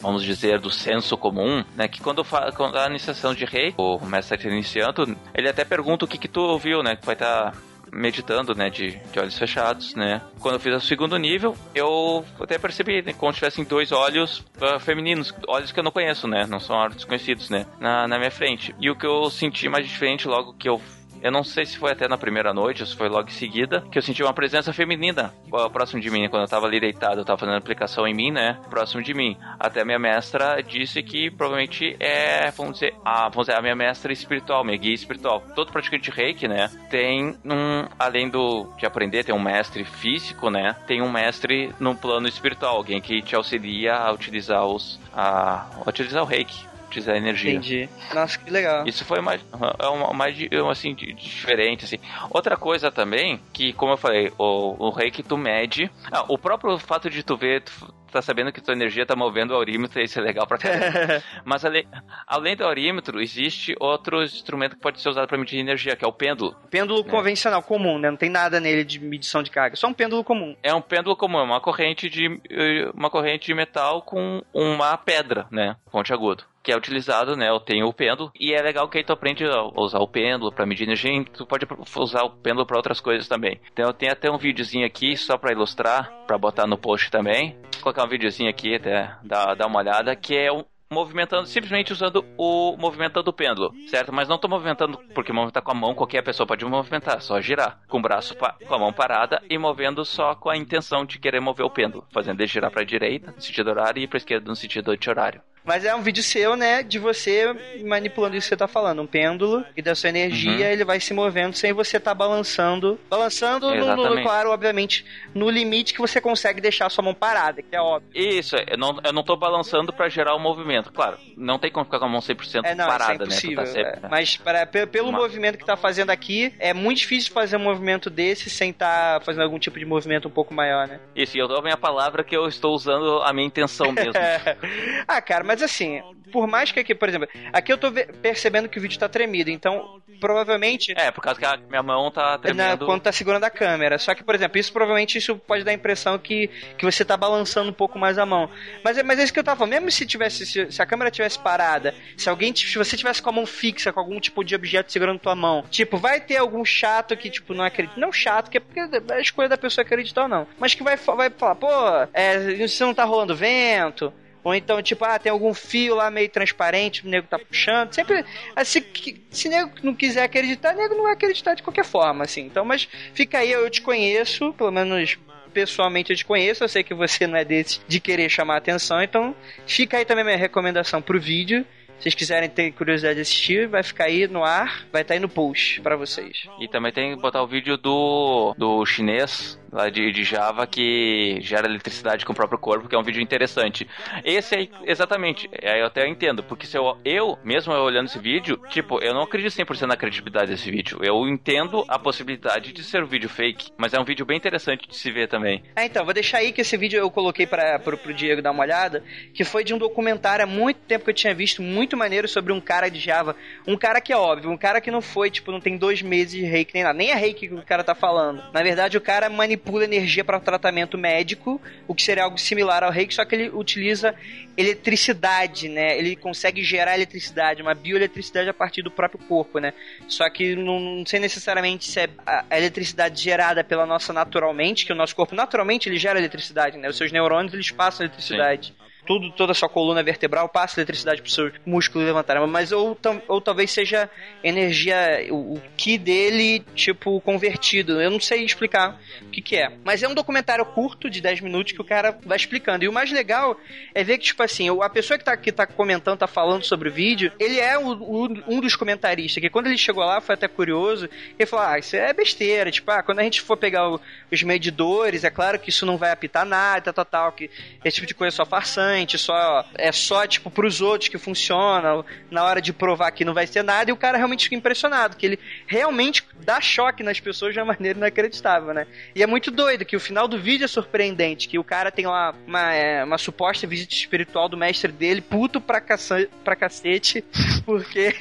vamos 0.00 0.24
dizer 0.24 0.58
do 0.58 0.70
senso 0.70 1.16
comum, 1.16 1.62
né? 1.76 1.86
Que 1.86 2.00
quando, 2.00 2.24
fa, 2.24 2.50
quando 2.52 2.78
a 2.78 2.86
iniciação 2.86 3.34
de 3.34 3.44
rei, 3.44 3.74
o 3.76 3.98
mestre 4.06 4.36
está 4.38 4.48
iniciando, 4.48 5.16
ele 5.34 5.48
até 5.48 5.64
pergunta 5.64 6.06
o 6.06 6.08
que 6.08 6.16
que 6.16 6.28
tu 6.28 6.40
ouviu, 6.40 6.82
né? 6.82 6.96
Que 6.96 7.04
vai 7.04 7.14
estar 7.14 7.52
meditando, 7.92 8.54
né, 8.54 8.70
de, 8.70 8.98
de 9.12 9.18
olhos 9.18 9.38
fechados, 9.38 9.94
né. 9.94 10.20
Quando 10.40 10.54
eu 10.54 10.60
fiz 10.60 10.74
o 10.74 10.80
segundo 10.80 11.16
nível, 11.16 11.56
eu 11.74 12.24
até 12.40 12.58
percebi, 12.58 13.02
né, 13.02 13.12
como 13.12 13.32
se 13.32 13.38
tivessem 13.38 13.64
dois 13.64 13.92
olhos 13.92 14.44
uh, 14.60 14.78
femininos, 14.80 15.34
olhos 15.46 15.72
que 15.72 15.78
eu 15.78 15.84
não 15.84 15.90
conheço, 15.90 16.26
né, 16.26 16.46
não 16.46 16.60
são 16.60 16.76
olhos 16.76 16.96
desconhecidos, 16.96 17.50
né, 17.50 17.66
na, 17.80 18.06
na 18.08 18.18
minha 18.18 18.30
frente. 18.30 18.74
E 18.80 18.90
o 18.90 18.96
que 18.96 19.06
eu 19.06 19.30
senti 19.30 19.68
mais 19.68 19.86
diferente 19.86 20.28
logo 20.28 20.54
que 20.54 20.68
eu 20.68 20.80
eu 21.22 21.30
não 21.30 21.44
sei 21.44 21.64
se 21.64 21.76
foi 21.76 21.92
até 21.92 22.08
na 22.08 22.18
primeira 22.18 22.52
noite 22.52 22.82
ou 22.82 22.86
se 22.86 22.96
foi 22.96 23.08
logo 23.08 23.28
em 23.28 23.32
seguida, 23.32 23.84
que 23.90 23.98
eu 23.98 24.02
senti 24.02 24.22
uma 24.22 24.32
presença 24.32 24.72
feminina 24.72 25.32
próximo 25.78 26.00
de 26.00 26.10
mim, 26.10 26.28
quando 26.28 26.42
eu 26.42 26.48
tava 26.48 26.66
ali 26.66 26.80
deitado, 26.80 27.20
eu 27.20 27.24
tava 27.24 27.38
fazendo 27.38 27.56
aplicação 27.56 28.06
em 28.06 28.14
mim, 28.14 28.30
né? 28.30 28.58
Próximo 28.68 29.02
de 29.02 29.14
mim. 29.14 29.36
Até 29.58 29.82
a 29.82 29.84
minha 29.84 29.98
mestra 29.98 30.62
disse 30.62 31.02
que 31.02 31.30
provavelmente 31.30 31.96
é, 32.00 32.50
vamos 32.50 32.74
dizer, 32.74 32.94
a, 33.04 33.28
vamos 33.28 33.46
dizer, 33.46 33.58
a 33.58 33.62
minha 33.62 33.76
mestra 33.76 34.12
espiritual, 34.12 34.64
minha 34.64 34.76
guia 34.76 34.94
espiritual. 34.94 35.42
Todo 35.54 35.72
praticante 35.72 36.10
reiki, 36.10 36.48
né? 36.48 36.68
Tem 36.90 37.36
um, 37.44 37.88
além 37.98 38.28
do 38.28 38.68
de 38.76 38.86
aprender, 38.86 39.24
tem 39.24 39.34
um 39.34 39.42
mestre 39.42 39.84
físico, 39.84 40.50
né? 40.50 40.74
Tem 40.86 41.02
um 41.02 41.10
mestre 41.10 41.72
no 41.78 41.94
plano 41.94 42.28
espiritual, 42.28 42.76
alguém 42.76 43.00
que 43.00 43.22
te 43.22 43.34
auxilia 43.34 43.94
a 43.94 44.12
utilizar 44.12 44.66
os, 44.66 45.00
a, 45.14 45.66
a 45.84 45.88
utilizar 45.88 46.22
o 46.22 46.26
reiki 46.26 46.66
utilizar 46.98 47.16
energia. 47.16 47.52
Entendi. 47.52 47.88
Nossa, 48.14 48.38
que 48.38 48.50
legal. 48.50 48.86
Isso 48.86 49.04
foi 49.04 49.20
mais, 49.20 49.40
é 49.40 50.12
mais 50.12 50.36
assim, 50.70 50.94
diferente, 50.94 51.84
assim. 51.84 51.98
Outra 52.30 52.56
coisa 52.56 52.90
também, 52.90 53.40
que 53.52 53.72
como 53.72 53.92
eu 53.92 53.96
falei, 53.96 54.32
o, 54.38 54.86
o 54.86 54.90
reiki 54.90 55.22
tu 55.22 55.36
mede... 55.36 55.90
Ah, 56.10 56.24
o 56.28 56.38
próprio 56.38 56.78
fato 56.78 57.08
de 57.08 57.22
tu 57.22 57.36
ver, 57.36 57.62
tu 57.62 57.94
tá 58.10 58.22
sabendo 58.22 58.50
que 58.50 58.60
tua 58.62 58.72
energia 58.72 59.04
tá 59.04 59.14
movendo 59.14 59.50
o 59.50 59.54
aurímetro, 59.54 60.00
isso 60.00 60.18
é 60.18 60.22
legal 60.22 60.46
pra 60.46 60.56
caramba. 60.56 61.22
Mas 61.44 61.62
ale- 61.64 61.86
além 62.26 62.56
do 62.56 62.64
aurímetro, 62.64 63.20
existe 63.20 63.74
outro 63.78 64.22
instrumento 64.22 64.76
que 64.76 64.80
pode 64.80 65.00
ser 65.00 65.10
usado 65.10 65.28
pra 65.28 65.36
medir 65.36 65.58
energia, 65.58 65.94
que 65.94 66.04
é 66.04 66.08
o 66.08 66.12
pêndulo. 66.12 66.56
Pêndulo 66.70 67.04
convencional, 67.04 67.62
comum, 67.62 67.98
né? 67.98 68.10
Não 68.10 68.16
tem 68.16 68.30
nada 68.30 68.58
nele 68.60 68.82
de 68.82 68.98
medição 68.98 69.42
de 69.42 69.50
carga. 69.50 69.76
Só 69.76 69.88
um 69.88 69.92
pêndulo 69.92 70.24
comum. 70.24 70.56
É 70.62 70.72
um 70.74 70.80
pêndulo 70.80 71.14
comum, 71.16 71.38
é 71.38 71.42
uma 71.42 71.60
corrente 71.60 72.08
de 72.08 72.40
eh, 72.50 72.90
uma 72.94 73.10
corrente 73.10 73.46
de 73.46 73.54
metal 73.54 74.00
com 74.00 74.42
uma 74.54 74.96
pedra, 74.96 75.46
né, 75.50 75.76
ponte 75.90 76.12
agudo, 76.12 76.44
que 76.62 76.72
é 76.72 76.76
utilizado, 76.76 77.36
né, 77.36 77.48
eu 77.48 77.60
tenho 77.60 77.86
o 77.86 77.92
pêndulo 77.92 78.30
e 78.38 78.52
é 78.52 78.60
legal 78.60 78.88
que 78.88 78.98
aí 78.98 79.04
tu 79.04 79.12
aprende 79.12 79.44
a 79.44 79.62
usar 79.80 79.98
o 79.98 80.08
pêndulo 80.08 80.52
para 80.52 80.66
medir 80.66 80.84
energia, 80.84 81.12
e 81.12 81.24
tu 81.24 81.46
pode 81.46 81.66
usar 81.96 82.22
o 82.24 82.30
pêndulo 82.30 82.66
para 82.66 82.76
outras 82.76 83.00
coisas 83.00 83.28
também. 83.28 83.60
Então 83.72 83.86
eu 83.86 83.92
tenho 83.92 84.12
até 84.12 84.30
um 84.30 84.38
videozinho 84.38 84.86
aqui 84.86 85.16
só 85.16 85.38
para 85.38 85.52
ilustrar, 85.52 86.12
para 86.26 86.38
botar 86.38 86.66
no 86.66 86.78
post 86.78 87.10
também. 87.10 87.56
Vou 87.74 87.82
colocar 87.82 88.04
um 88.04 88.08
videozinho 88.08 88.50
aqui 88.50 88.74
até 88.74 89.16
dar, 89.22 89.54
dar 89.54 89.66
uma 89.66 89.78
olhada, 89.78 90.14
que 90.16 90.36
é 90.36 90.52
um 90.52 90.64
movimentando, 90.90 91.46
simplesmente 91.46 91.92
usando 91.92 92.24
o 92.36 92.76
movimentando 92.78 93.28
o 93.30 93.32
pêndulo, 93.32 93.72
certo? 93.88 94.12
Mas 94.12 94.28
não 94.28 94.38
tô 94.38 94.48
movimentando 94.48 94.98
porque 95.14 95.32
movimentar 95.32 95.62
com 95.62 95.70
a 95.70 95.74
mão 95.74 95.94
qualquer 95.94 96.22
pessoa 96.22 96.46
pode 96.46 96.64
movimentar, 96.64 97.20
só 97.20 97.40
girar 97.40 97.80
com 97.88 97.98
o 97.98 98.02
braço 98.02 98.34
com 98.36 98.74
a 98.74 98.78
mão 98.78 98.92
parada 98.92 99.42
e 99.48 99.58
movendo 99.58 100.04
só 100.04 100.34
com 100.34 100.48
a 100.48 100.56
intenção 100.56 101.04
de 101.04 101.18
querer 101.18 101.40
mover 101.40 101.66
o 101.66 101.70
pêndulo, 101.70 102.06
fazendo 102.10 102.40
ele 102.40 102.46
girar 102.46 102.70
para 102.70 102.84
direita 102.84 103.32
no 103.32 103.40
sentido 103.40 103.68
horário 103.68 104.02
e 104.02 104.06
para 104.06 104.16
esquerda 104.16 104.48
no 104.48 104.56
sentido 104.56 104.90
anti-horário. 104.90 105.42
Mas 105.68 105.84
é 105.84 105.94
um 105.94 106.00
vídeo 106.00 106.22
seu, 106.22 106.56
né? 106.56 106.82
De 106.82 106.98
você 106.98 107.54
manipulando 107.84 108.34
isso 108.36 108.46
que 108.46 108.48
você 108.48 108.56
tá 108.56 108.66
falando. 108.66 109.02
Um 109.02 109.06
pêndulo 109.06 109.62
e 109.76 109.82
da 109.82 109.94
sua 109.94 110.08
energia, 110.08 110.50
Uhum. 110.66 110.72
ele 110.72 110.82
vai 110.84 110.98
se 110.98 111.12
movendo 111.12 111.54
sem 111.54 111.74
você 111.74 112.00
tá 112.00 112.14
balançando. 112.14 112.98
Balançando, 113.10 113.74
no, 113.74 113.96
no, 114.14 114.22
claro, 114.22 114.50
obviamente, 114.50 115.04
no 115.34 115.50
limite 115.50 115.92
que 115.92 116.00
você 116.00 116.20
consegue 116.22 116.58
deixar 116.60 116.86
a 116.86 116.90
sua 116.90 117.04
mão 117.04 117.12
parada, 117.12 117.60
que 117.60 117.76
é 117.76 117.80
óbvio. 117.80 118.08
Isso, 118.14 118.56
eu 118.56 118.78
não, 118.78 118.98
eu 119.04 119.12
não 119.12 119.22
tô 119.22 119.36
balançando 119.36 119.92
para 119.92 120.08
gerar 120.08 120.34
o 120.34 120.38
movimento. 120.38 120.90
Claro, 120.90 121.18
não 121.36 121.58
tem 121.58 121.70
como 121.70 121.84
ficar 121.84 121.98
com 121.98 122.06
a 122.06 122.08
mão 122.08 122.20
100% 122.22 122.64
É, 122.64 122.74
não, 122.74 122.86
parada, 122.86 123.12
é 123.12 123.18
né? 123.18 123.18
Tu 123.18 123.24
impossível. 123.24 123.56
tá 123.56 123.66
sempre- 123.66 124.06
é. 124.06 124.08
Mas 124.08 124.36
para, 124.38 124.64
pe- 124.64 124.86
pelo 124.86 125.12
Mas- 125.12 125.20
movimento 125.20 125.58
que 125.58 125.66
tá 125.66 125.76
fazendo 125.76 126.08
aqui, 126.10 126.54
é 126.58 126.72
muito 126.72 126.98
difícil 126.98 127.30
fazer 127.30 127.56
um 127.58 127.60
movimento 127.60 128.08
desse 128.08 128.48
sem 128.48 128.70
estar 128.70 129.20
fazendo 129.22 129.42
algum 129.42 129.58
tipo 129.58 129.78
de 129.78 129.84
movimento 129.84 130.28
um 130.28 130.30
pouco 130.30 130.54
maior, 130.54 130.88
né? 130.88 130.98
Isso, 131.14 131.36
e 131.36 131.40
eu 131.40 131.46
dou 131.46 131.58
a 131.58 131.62
minha 131.62 131.76
palavra 131.76 132.24
que 132.24 132.34
eu 132.34 132.46
estou 132.48 132.74
usando 132.74 133.20
a 133.22 133.32
minha 133.34 133.46
intenção 133.46 133.92
mesmo. 133.92 134.12
ah, 135.06 135.20
cara, 135.20 135.44
mas 135.44 135.57
assim, 135.62 136.00
por 136.32 136.46
mais 136.46 136.70
que 136.72 136.80
aqui, 136.80 136.94
por 136.94 137.08
exemplo, 137.08 137.28
aqui 137.52 137.72
eu 137.72 137.78
tô 137.78 137.90
percebendo 137.92 138.68
que 138.68 138.78
o 138.78 138.82
vídeo 138.82 138.98
tá 138.98 139.08
tremido, 139.08 139.50
então 139.50 140.00
provavelmente. 140.20 140.92
é, 140.96 141.10
por 141.10 141.20
causa 141.22 141.38
que 141.38 141.46
a 141.46 141.56
minha 141.56 141.82
mão 141.82 142.10
tá 142.10 142.32
na- 142.32 142.38
tremendo. 142.38 142.86
quando 142.86 143.02
tá 143.02 143.12
segurando 143.12 143.44
a 143.44 143.50
câmera. 143.50 143.98
Só 143.98 144.14
que, 144.14 144.24
por 144.24 144.34
exemplo, 144.34 144.58
isso 144.58 144.72
provavelmente 144.72 145.16
isso 145.18 145.36
pode 145.36 145.64
dar 145.64 145.70
a 145.70 145.74
impressão 145.74 146.18
que, 146.18 146.48
que 146.76 146.84
você 146.84 147.04
tá 147.04 147.16
balançando 147.16 147.70
um 147.70 147.72
pouco 147.72 147.98
mais 147.98 148.18
a 148.18 148.26
mão. 148.26 148.50
Mas 148.84 148.98
é, 148.98 149.02
mas 149.02 149.18
é 149.18 149.24
isso 149.24 149.32
que 149.32 149.38
eu 149.38 149.44
tava 149.44 149.58
falando. 149.58 149.72
Mesmo 149.72 149.90
se 149.90 150.04
tivesse, 150.06 150.44
se, 150.44 150.70
se 150.72 150.82
a 150.82 150.86
câmera 150.86 151.10
tivesse 151.10 151.38
parada, 151.38 151.94
se 152.16 152.28
alguém, 152.28 152.54
se 152.54 152.76
você 152.76 152.96
tivesse 152.96 153.22
com 153.22 153.30
a 153.30 153.32
mão 153.32 153.46
fixa, 153.46 153.92
com 153.92 154.00
algum 154.00 154.18
tipo 154.20 154.42
de 154.44 154.54
objeto 154.54 154.92
segurando 154.92 155.18
tua 155.20 155.34
mão, 155.34 155.64
tipo, 155.70 155.96
vai 155.96 156.20
ter 156.20 156.36
algum 156.36 156.64
chato 156.64 157.16
que, 157.16 157.30
tipo, 157.30 157.54
não 157.54 157.64
acredita. 157.64 157.98
Não 157.98 158.12
chato, 158.12 158.50
que 158.50 158.56
é 158.56 158.60
porque 158.60 158.80
é 158.80 159.14
a 159.14 159.20
escolha 159.20 159.48
da 159.48 159.56
pessoa 159.56 159.84
acreditar 159.84 160.22
ou 160.22 160.28
não. 160.28 160.46
Mas 160.58 160.74
que 160.74 160.82
vai, 160.82 160.96
vai 160.96 161.30
falar, 161.30 161.54
pô, 161.54 161.68
é, 162.12 162.52
isso 162.54 162.84
não 162.84 162.92
tá 162.94 163.04
rolando 163.04 163.36
vento. 163.36 164.12
Ou 164.48 164.54
então, 164.54 164.80
tipo, 164.80 165.04
ah, 165.04 165.18
tem 165.18 165.30
algum 165.30 165.52
fio 165.52 165.94
lá 165.94 166.10
meio 166.10 166.30
transparente, 166.30 167.06
o 167.06 167.08
nego 167.10 167.26
tá 167.26 167.38
puxando. 167.38 167.92
Sempre, 167.92 168.24
assim, 168.56 168.82
se 169.30 169.46
o 169.46 169.50
nego 169.50 169.72
não 169.82 169.94
quiser 169.94 170.22
acreditar, 170.22 170.74
o 170.74 170.78
nego 170.78 170.94
não 170.94 171.02
vai 171.02 171.12
acreditar 171.12 171.52
de 171.52 171.62
qualquer 171.62 171.84
forma, 171.84 172.24
assim. 172.24 172.46
Então, 172.46 172.64
mas 172.64 172.88
fica 173.12 173.40
aí, 173.40 173.52
eu 173.52 173.68
te 173.68 173.82
conheço, 173.82 174.54
pelo 174.54 174.70
menos 174.70 175.18
pessoalmente 175.52 176.10
eu 176.10 176.16
te 176.16 176.24
conheço, 176.24 176.64
eu 176.64 176.68
sei 176.68 176.82
que 176.82 176.94
você 176.94 177.26
não 177.26 177.36
é 177.36 177.44
desse 177.44 177.80
de 177.86 178.00
querer 178.00 178.30
chamar 178.30 178.56
atenção, 178.56 179.02
então 179.02 179.36
fica 179.66 179.98
aí 179.98 180.04
também 180.06 180.24
minha 180.24 180.36
recomendação 180.36 181.02
pro 181.02 181.20
vídeo. 181.20 181.66
Se 181.98 182.04
vocês 182.04 182.14
quiserem 182.14 182.48
ter 182.48 182.72
curiosidade 182.72 183.16
de 183.16 183.20
assistir, 183.22 183.66
vai 183.66 183.82
ficar 183.82 184.04
aí 184.04 184.26
no 184.28 184.44
ar, 184.44 184.86
vai 184.90 185.02
estar 185.02 185.12
aí 185.12 185.20
no 185.20 185.28
post 185.28 185.82
pra 185.82 185.94
vocês. 185.94 186.48
E 186.58 186.68
também 186.68 186.92
tem 186.92 187.14
que 187.14 187.20
botar 187.20 187.42
o 187.42 187.46
vídeo 187.46 187.76
do, 187.76 188.54
do 188.56 188.86
chinês 188.86 189.58
lá 189.70 189.88
de, 189.90 190.10
de 190.12 190.24
Java 190.24 190.66
que 190.66 191.38
gera 191.40 191.66
eletricidade 191.66 192.24
com 192.24 192.32
o 192.32 192.36
próprio 192.36 192.58
corpo, 192.58 192.88
que 192.88 192.94
é 192.94 192.98
um 192.98 193.02
vídeo 193.02 193.22
interessante. 193.22 193.86
Esse 194.24 194.54
aí, 194.54 194.70
exatamente, 194.84 195.48
aí 195.62 195.80
eu 195.80 195.86
até 195.86 196.06
entendo, 196.08 196.42
porque 196.42 196.66
se 196.66 196.76
eu, 196.76 196.96
eu, 197.04 197.38
mesmo 197.44 197.72
eu 197.72 197.82
olhando 197.82 198.06
esse 198.06 198.18
vídeo, 198.18 198.60
tipo, 198.70 198.98
eu 199.00 199.14
não 199.14 199.22
acredito 199.22 199.52
100% 199.52 199.86
na 199.86 199.96
credibilidade 199.96 200.50
desse 200.50 200.70
vídeo. 200.70 200.98
Eu 201.02 201.28
entendo 201.28 201.84
a 201.88 201.98
possibilidade 201.98 202.72
de 202.72 202.82
ser 202.82 203.02
um 203.02 203.06
vídeo 203.06 203.28
fake, 203.28 203.70
mas 203.76 203.94
é 203.94 204.00
um 204.00 204.04
vídeo 204.04 204.24
bem 204.24 204.36
interessante 204.36 204.88
de 204.88 204.96
se 204.96 205.10
ver 205.10 205.28
também. 205.28 205.62
Ah, 205.76 205.84
então, 205.84 206.04
vou 206.04 206.14
deixar 206.14 206.38
aí 206.38 206.52
que 206.52 206.60
esse 206.60 206.76
vídeo 206.76 206.98
eu 206.98 207.10
coloquei 207.10 207.46
para 207.46 207.78
pro, 207.78 207.96
pro 207.96 208.14
Diego 208.14 208.42
dar 208.42 208.50
uma 208.50 208.62
olhada, 208.62 209.02
que 209.34 209.44
foi 209.44 209.64
de 209.64 209.74
um 209.74 209.78
documentário 209.78 210.44
há 210.44 210.46
muito 210.46 210.78
tempo 210.80 211.04
que 211.04 211.10
eu 211.10 211.14
tinha 211.14 211.34
visto, 211.34 211.62
muito 211.62 211.96
maneiro 211.96 212.28
sobre 212.28 212.52
um 212.52 212.60
cara 212.60 212.88
de 212.88 212.98
Java. 212.98 213.36
Um 213.66 213.76
cara 213.76 214.00
que 214.00 214.12
é 214.12 214.16
óbvio, 214.16 214.50
um 214.50 214.56
cara 214.56 214.80
que 214.80 214.90
não 214.90 215.00
foi, 215.00 215.30
tipo, 215.30 215.52
não 215.52 215.60
tem 215.60 215.76
dois 215.76 216.02
meses 216.02 216.32
de 216.32 216.42
reiki 216.42 216.74
nem 216.74 216.82
nada. 216.82 216.96
Nem 216.96 217.10
é 217.10 217.14
reiki 217.14 217.48
que 217.48 217.54
o 217.54 217.62
cara 217.62 217.84
tá 217.84 217.94
falando. 217.94 218.42
Na 218.52 218.62
verdade, 218.62 218.96
o 218.96 219.00
cara 219.00 219.28
manipula 219.28 219.57
energia 219.82 220.24
para 220.24 220.40
tratamento 220.40 220.96
médico, 220.96 221.60
o 221.86 221.94
que 221.94 222.02
seria 222.02 222.24
algo 222.24 222.38
similar 222.38 222.82
ao 222.84 222.90
reiki, 222.90 223.14
só 223.14 223.24
que 223.24 223.34
ele 223.34 223.48
utiliza 223.50 224.14
eletricidade, 224.56 225.68
né? 225.68 225.98
Ele 225.98 226.16
consegue 226.16 226.62
gerar 226.64 226.94
eletricidade, 226.94 227.62
uma 227.62 227.74
bioeletricidade 227.74 228.48
a 228.48 228.54
partir 228.54 228.82
do 228.82 228.90
próprio 228.90 229.20
corpo, 229.26 229.58
né? 229.58 229.72
Só 230.08 230.28
que 230.28 230.56
não, 230.56 230.80
não 230.80 231.06
sei 231.06 231.20
necessariamente 231.20 231.86
se 231.86 232.00
é 232.00 232.08
a 232.26 232.56
eletricidade 232.56 233.22
gerada 233.22 233.62
pela 233.62 233.86
nossa 233.86 234.12
naturalmente, 234.12 234.86
que 234.86 234.92
o 234.92 234.96
nosso 234.96 235.14
corpo 235.14 235.34
naturalmente 235.34 235.88
ele 235.88 235.98
gera 235.98 236.18
eletricidade, 236.18 236.76
né? 236.78 236.88
Os 236.88 236.96
seus 236.96 237.12
neurônios 237.12 237.54
eles 237.54 237.70
passam 237.70 238.04
eletricidade. 238.06 238.74
Tudo, 239.08 239.30
toda 239.32 239.52
a 239.52 239.54
sua 239.54 239.70
coluna 239.70 240.02
vertebral 240.02 240.48
passa 240.50 240.78
eletricidade 240.78 241.22
pro 241.22 241.30
seu 241.30 241.50
músculo 241.64 242.04
levantar. 242.04 242.38
Mas 242.46 242.70
ou, 242.72 242.96
ou 243.26 243.40
talvez 243.40 243.70
seja 243.72 244.08
energia, 244.44 245.26
o, 245.30 245.54
o 245.54 245.62
ki 245.78 245.96
dele, 245.96 246.60
tipo, 246.74 247.18
convertido. 247.22 248.00
Eu 248.02 248.10
não 248.10 248.20
sei 248.20 248.44
explicar 248.44 249.00
o 249.22 249.30
que, 249.30 249.40
que 249.40 249.56
é. 249.56 249.72
Mas 249.82 250.02
é 250.02 250.08
um 250.08 250.14
documentário 250.14 250.64
curto, 250.66 251.08
de 251.08 251.22
10 251.22 251.40
minutos, 251.40 251.72
que 251.72 251.80
o 251.80 251.84
cara 251.84 252.18
vai 252.24 252.36
explicando. 252.36 252.84
E 252.84 252.88
o 252.88 252.92
mais 252.92 253.10
legal 253.10 253.58
é 253.94 254.04
ver 254.04 254.18
que, 254.18 254.24
tipo 254.26 254.42
assim, 254.42 254.68
a 254.68 254.90
pessoa 254.90 255.16
que 255.16 255.24
tá, 255.24 255.34
que 255.38 255.50
tá 255.50 255.66
comentando, 255.66 256.18
tá 256.18 256.26
falando 256.26 256.62
sobre 256.64 256.90
o 256.90 256.92
vídeo, 256.92 257.32
ele 257.38 257.58
é 257.58 257.78
o- 257.78 257.92
o- 257.92 258.42
um 258.46 258.60
dos 258.60 258.76
comentaristas, 258.76 259.40
que 259.40 259.48
quando 259.48 259.68
ele 259.68 259.78
chegou 259.78 260.04
lá, 260.04 260.20
foi 260.20 260.34
até 260.34 260.46
curioso, 260.48 261.08
ele 261.38 261.46
falou, 261.46 261.64
ah, 261.66 261.78
isso 261.78 261.96
é 261.96 262.12
besteira, 262.12 262.70
tipo, 262.70 262.90
ah, 262.90 263.02
quando 263.02 263.20
a 263.20 263.22
gente 263.22 263.40
for 263.40 263.56
pegar 263.56 263.88
o- 263.88 263.98
os 264.30 264.42
medidores, 264.42 265.24
é 265.24 265.30
claro 265.30 265.58
que 265.58 265.70
isso 265.70 265.86
não 265.86 265.96
vai 265.96 266.10
apitar 266.10 266.44
nada, 266.44 266.92
tal, 266.92 267.04
tal, 267.04 267.04
tal, 267.04 267.32
que 267.32 267.50
esse 267.82 267.94
tipo 267.96 268.06
de 268.06 268.14
coisa 268.14 268.34
é 268.34 268.36
só 268.36 268.44
farsante, 268.44 268.97
só, 269.06 269.64
é 269.74 269.92
só, 269.92 270.26
tipo, 270.26 270.50
pros 270.50 270.80
outros 270.80 271.08
que 271.08 271.18
funciona, 271.18 272.04
na 272.30 272.44
hora 272.44 272.60
de 272.60 272.72
provar 272.72 273.10
que 273.12 273.24
não 273.24 273.34
vai 273.34 273.46
ser 273.46 273.62
nada, 273.62 273.90
e 273.90 273.92
o 273.92 273.96
cara 273.96 274.16
realmente 274.16 274.44
fica 274.44 274.56
impressionado, 274.56 275.16
que 275.16 275.26
ele 275.26 275.38
realmente 275.66 276.26
dá 276.40 276.60
choque 276.60 277.02
nas 277.02 277.20
pessoas 277.20 277.52
de 277.54 277.60
uma 277.60 277.66
maneira 277.72 277.98
inacreditável, 277.98 278.74
né? 278.74 278.86
E 279.14 279.22
é 279.22 279.26
muito 279.26 279.50
doido 279.50 279.84
que 279.84 279.96
o 279.96 280.00
final 280.00 280.26
do 280.26 280.38
vídeo 280.38 280.64
é 280.64 280.68
surpreendente, 280.68 281.48
que 281.48 281.58
o 281.58 281.64
cara 281.64 281.90
tem 281.90 282.06
lá 282.06 282.34
uma, 282.46 282.74
é, 282.74 283.04
uma 283.04 283.18
suposta 283.18 283.66
visita 283.66 283.94
espiritual 283.94 284.48
do 284.48 284.56
mestre 284.56 284.90
dele, 284.90 285.20
puto 285.20 285.60
pra, 285.60 285.80
caça, 285.80 286.28
pra 286.42 286.56
cacete, 286.56 287.24
porque 287.64 288.14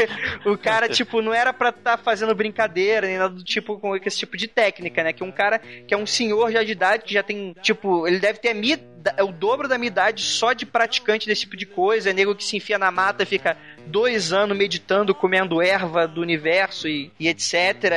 o 0.45 0.57
cara, 0.57 0.87
tipo, 0.89 1.21
não 1.21 1.33
era 1.33 1.53
pra 1.53 1.69
estar 1.69 1.97
fazendo 1.97 2.35
brincadeira, 2.35 3.07
nem 3.07 3.17
nada 3.17 3.33
do 3.33 3.43
tipo, 3.43 3.79
com 3.79 3.95
esse 3.95 4.17
tipo 4.17 4.37
de 4.37 4.47
técnica, 4.47 5.03
né? 5.03 5.13
Que 5.13 5.23
um 5.23 5.31
cara 5.31 5.59
que 5.59 5.93
é 5.93 5.97
um 5.97 6.05
senhor 6.05 6.51
já 6.51 6.63
de 6.63 6.71
idade, 6.71 7.03
que 7.03 7.13
já 7.13 7.23
tem, 7.23 7.55
tipo, 7.61 8.07
ele 8.07 8.19
deve 8.19 8.39
ter 8.39 8.49
a 8.49 8.53
minha, 8.53 8.79
o 9.23 9.31
dobro 9.31 9.67
da 9.67 9.77
minha 9.77 9.87
idade 9.87 10.21
só 10.21 10.53
de 10.53 10.65
praticante 10.67 11.27
desse 11.27 11.41
tipo 11.41 11.57
de 11.57 11.65
coisa, 11.65 12.09
é 12.09 12.13
nego 12.13 12.35
que 12.35 12.43
se 12.43 12.57
enfia 12.57 12.77
na 12.77 12.91
mata, 12.91 13.25
fica 13.25 13.57
dois 13.85 14.31
anos 14.33 14.57
meditando, 14.57 15.15
comendo 15.15 15.61
erva 15.61 16.07
do 16.07 16.21
universo 16.21 16.87
e, 16.87 17.11
e 17.19 17.27
etc. 17.27 17.53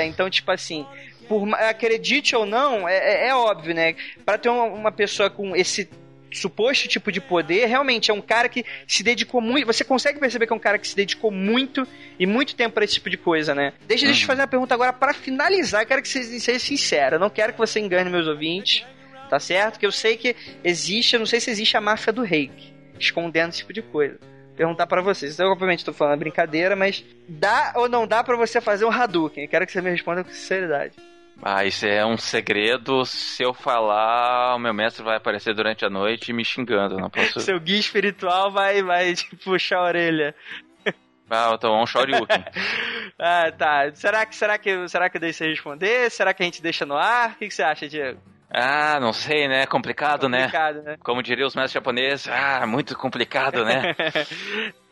Então, 0.07 0.29
tipo 0.31 0.51
assim, 0.51 0.87
por 1.29 1.53
acredite 1.55 2.35
ou 2.35 2.45
não, 2.47 2.89
é, 2.89 2.97
é- 2.97 3.29
é 3.29 3.35
óbvio, 3.35 3.75
né? 3.75 3.95
Pra 4.25 4.39
ter 4.39 4.49
uma, 4.49 4.64
uma 4.64 4.93
pessoa 4.93 5.29
com 5.31 5.55
esse 5.55 5.89
suposto 6.33 6.87
tipo 6.87 7.11
de 7.11 7.21
poder, 7.21 7.66
realmente 7.66 8.09
é 8.11 8.14
um 8.14 8.21
cara 8.21 8.49
que 8.49 8.64
se 8.87 9.03
dedicou 9.03 9.41
muito. 9.41 9.66
Você 9.66 9.83
consegue 9.83 10.21
perceber 10.21 10.47
que 10.47 10.53
é 10.53 10.57
um 10.57 10.61
cara 10.61 10.79
que 10.79 10.87
se 10.87 10.95
dedicou 10.95 11.31
muito 11.31 11.85
e 12.21 12.25
muito 12.27 12.55
tempo 12.55 12.75
pra 12.75 12.85
esse 12.85 12.95
tipo 12.95 13.11
de 13.11 13.16
coisa, 13.16 13.53
né? 13.53 13.73
Deixa, 13.89 14.05
deixa 14.07 14.21
eu 14.21 14.23
te 14.23 14.27
fazer 14.27 14.43
uma 14.43 14.47
pergunta 14.47 14.73
agora 14.73 14.93
pra 14.93 15.12
finalizar. 15.12 15.83
Eu 15.83 15.87
quero 15.87 16.03
que 16.03 16.09
você 16.09 16.23
seja 16.39 16.59
sincero. 16.61 17.16
Eu 17.16 17.21
não 17.21 17.29
quero 17.31 17.53
que 17.53 17.59
você 17.59 17.81
engane 17.81 18.09
meus 18.11 18.29
ouvintes, 18.29 18.85
tá 19.31 19.41
certo? 19.41 19.78
Que 19.78 19.87
eu 19.87 19.93
sei 19.93 20.16
que 20.16 20.37
existe, 20.62 21.14
eu 21.14 21.20
não 21.20 21.26
sei 21.26 21.41
se 21.41 21.51
existe 21.51 21.76
a 21.76 21.81
máfia 21.81 22.12
do 22.12 22.22
reiki 22.22 22.74
escondendo 22.99 23.49
esse 23.49 23.59
tipo 23.59 23.72
de 23.72 23.81
coisa. 23.81 24.18
Perguntar 24.57 24.87
pra 24.87 25.01
vocês. 25.01 25.39
Eu, 25.39 25.49
obviamente, 25.49 25.85
tô 25.85 25.93
falando 25.93 26.18
brincadeira, 26.18 26.76
mas 26.76 27.03
dá 27.26 27.72
ou 27.76 27.89
não 27.89 28.07
dá 28.07 28.22
pra 28.22 28.37
você 28.37 28.61
fazer 28.61 28.85
um 28.85 28.91
Hadouken? 28.91 29.45
Eu 29.45 29.49
quero 29.49 29.64
que 29.64 29.72
você 29.72 29.81
me 29.81 29.91
responda 29.91 30.22
com 30.22 30.31
sinceridade. 30.31 30.95
Ah, 31.43 31.64
isso 31.64 31.87
é 31.87 32.05
um 32.05 32.18
segredo. 32.18 33.07
Se 33.07 33.43
eu 33.43 33.55
falar, 33.55 34.55
o 34.55 34.59
meu 34.59 34.74
mestre 34.74 35.03
vai 35.03 35.16
aparecer 35.16 35.55
durante 35.55 35.83
a 35.87 35.89
noite 35.89 36.33
me 36.35 36.45
xingando. 36.45 36.99
Não 36.99 37.09
posso. 37.09 37.41
Seu 37.41 37.59
guia 37.59 37.78
espiritual 37.78 38.51
vai, 38.51 38.83
vai 38.83 39.14
te 39.14 39.35
puxar 39.37 39.78
a 39.78 39.85
orelha. 39.85 40.35
Ah, 41.33 41.51
eu 41.53 41.59
tô 41.59 41.72
um 41.72 41.87
Shoryuken. 41.87 42.45
Ah, 43.16 43.53
tá. 43.57 43.95
Será 43.95 44.26
que, 44.26 44.35
será 44.35 44.59
que, 44.59 44.89
será 44.89 45.09
que 45.09 45.16
eu 45.16 45.20
deixo 45.20 45.39
você 45.39 45.49
responder? 45.49 46.11
Será 46.11 46.35
que 46.35 46.43
a 46.43 46.45
gente 46.45 46.61
deixa 46.61 46.85
no 46.85 46.97
ar? 46.97 47.31
O 47.31 47.35
que, 47.37 47.47
que 47.47 47.55
você 47.55 47.62
acha, 47.62 47.89
Diego? 47.89 48.20
Ah, 48.53 48.98
não 49.01 49.12
sei, 49.12 49.46
né? 49.46 49.64
Complicado, 49.66 50.28
né? 50.28 50.40
Complicado, 50.46 50.82
né? 50.82 50.96
Como 51.05 51.22
diriam 51.22 51.46
os 51.46 51.55
mestres 51.55 51.72
japoneses, 51.74 52.28
ah, 52.28 52.66
muito 52.66 52.96
complicado, 52.96 53.64
né? 53.64 53.94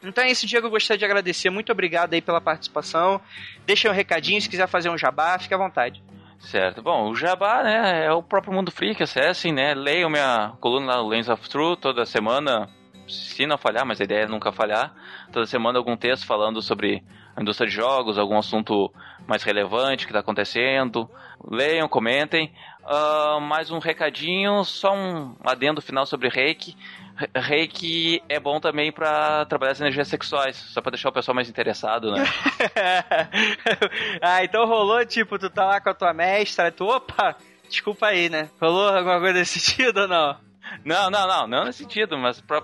Então 0.01 0.23
é 0.23 0.31
isso, 0.31 0.47
Diego. 0.47 0.69
Eu 0.69 0.71
gostaria 0.71 0.97
de 0.97 1.05
agradecer. 1.05 1.51
Muito 1.51 1.73
obrigado 1.73 2.15
aí 2.15 2.23
pela 2.23 2.41
participação. 2.41 3.21
Deixa 3.67 3.91
um 3.91 3.93
recadinho, 3.93 4.41
se 4.41 4.49
quiser 4.49 4.69
fazer 4.69 4.89
um 4.91 4.97
jabá, 4.97 5.37
fique 5.41 5.53
à 5.53 5.59
vontade. 5.59 6.01
certo. 6.39 6.81
Bom, 6.81 7.11
o 7.11 7.17
Jabá, 7.17 7.65
né, 7.65 8.07
é 8.07 8.13
o 8.13 8.23
próprio 8.23 8.53
Mundo 8.53 8.71
Freak, 8.71 9.03
acessem, 9.03 9.53
né? 9.53 9.75
Leiam 9.75 10.09
minha 10.09 10.53
coluna 10.61 10.95
lá, 10.95 11.03
o 11.03 11.09
Lens 11.09 11.29
of 11.29 11.49
Truth, 11.51 11.81
toda 11.81 12.07
semana, 12.07 12.69
se 13.09 13.45
não 13.45 13.59
falhar, 13.59 13.85
mas 13.85 14.01
a 14.01 14.05
ideia 14.05 14.23
é 14.23 14.29
nunca 14.29 14.53
falhar. 14.53 14.95
Toda 15.33 15.47
semana 15.47 15.79
algum 15.81 15.97
texto 15.97 16.25
falando 16.29 16.63
sobre 16.63 17.03
a 17.35 17.43
indústria 17.43 17.69
de 17.69 17.75
jogos, 17.75 18.19
algum 18.19 18.39
assunto 18.39 18.93
mais 19.27 19.43
relevante 19.43 20.07
que 20.07 20.13
está 20.13 20.21
acontecendo. 20.21 21.11
Leiam, 21.45 21.89
comentem. 21.89 22.53
Ah, 22.91 23.39
mais 23.41 23.71
um 23.71 23.79
recadinho, 23.79 24.65
só 24.65 24.95
um 24.95 25.37
adendo 25.45 25.83
final 25.83 26.07
sobre 26.07 26.29
reiki. 26.31 26.75
Re- 27.17 27.29
Reiki 27.35 28.23
é 28.31 28.41
bom 28.41 28.59
também 28.61 28.91
para 28.91 29.45
trabalhar 29.45 29.73
as 29.73 29.81
energias 29.81 30.09
sexuais, 30.09 30.57
só 30.57 30.81
para 30.81 30.93
deixar 30.93 31.11
o 31.11 31.13
pessoal 31.13 31.35
mais 31.35 31.51
interessado, 31.51 32.11
né? 32.13 32.25
ah, 34.23 34.43
então 34.43 34.67
rolou, 34.67 35.05
tipo, 35.05 35.39
tu 35.39 35.51
tá 35.51 35.67
lá 35.67 35.81
com 35.81 35.91
a 35.91 35.95
tua 35.95 36.15
mestra, 36.15 36.71
tu, 36.73 36.87
opa, 36.87 37.37
desculpa 37.69 38.07
aí, 38.07 38.31
né? 38.31 38.49
Rolou 38.61 38.89
alguma 38.89 39.19
coisa 39.21 39.39
nesse 39.39 39.59
sentido 39.61 40.03
ou 40.03 40.09
não? 40.09 40.37
Não, 40.85 41.11
não, 41.11 41.27
não, 41.27 41.47
não 41.47 41.65
nesse 41.65 41.83
sentido, 41.83 42.17
mas 42.17 42.41
pró 42.41 42.63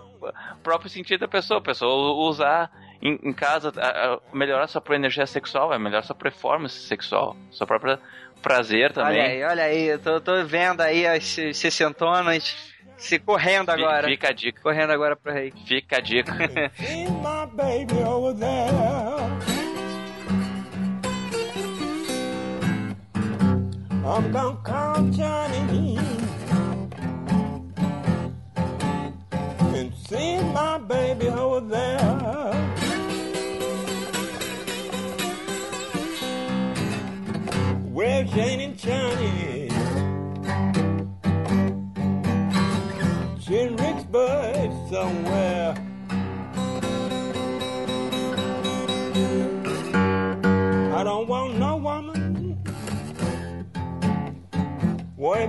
próprio 0.62 0.88
sentido 0.90 1.20
da 1.20 1.28
pessoa, 1.28 1.60
pessoa 1.60 2.14
usar 2.28 2.70
em, 3.02 3.18
em 3.22 3.32
casa, 3.32 3.72
a- 3.76 4.14
a- 4.14 4.18
melhorar 4.32 4.66
sua 4.68 4.82
energia 4.92 5.26
sexual, 5.26 5.72
é 5.72 5.78
melhorar 5.78 6.02
sua 6.02 6.16
performance 6.16 6.78
sexual, 6.86 7.36
sua 7.50 7.66
própria 7.66 7.98
prazer 8.44 8.92
também. 8.92 9.20
Olha 9.20 9.28
aí, 9.30 9.42
olha 9.44 9.62
aí, 9.64 9.84
eu 9.88 9.98
tô, 9.98 10.20
tô 10.20 10.44
vendo 10.44 10.80
aí 10.82 11.04
as 11.06 11.24
se- 11.24 11.52
sessentonas 11.52 12.56
se 12.96 13.18
correndo 13.18 13.70
agora. 13.70 14.06
Fica 14.06 14.28
a 14.28 14.32
dica, 14.32 14.60
Correndo 14.62 14.92
agora 14.92 15.16
pro 15.16 15.32
rei. 15.32 15.52
fica 15.66 15.96
a 15.96 16.00
dica. 16.00 16.32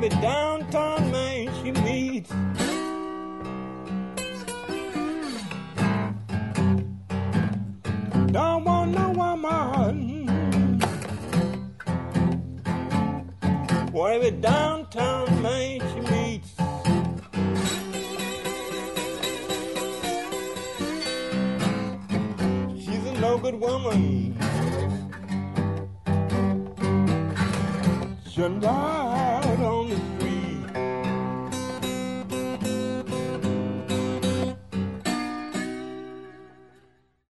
every 0.06 0.22
downtown 0.22 1.12
man 1.12 1.50
she 1.64 1.72
meets. 1.72 2.30
Don't 8.32 8.64
want 8.66 8.92
no 8.92 9.12
woman. 9.12 10.80
For 13.92 14.12
every 14.12 14.32
downtown 14.32 15.42
man 15.42 15.80
she 15.92 16.00
meets. 16.12 16.52
She's 22.84 23.06
a 23.06 23.14
no 23.20 23.38
good 23.40 23.56
woman. 23.56 24.38
Shouldn't 28.30 28.66
I? 28.66 29.35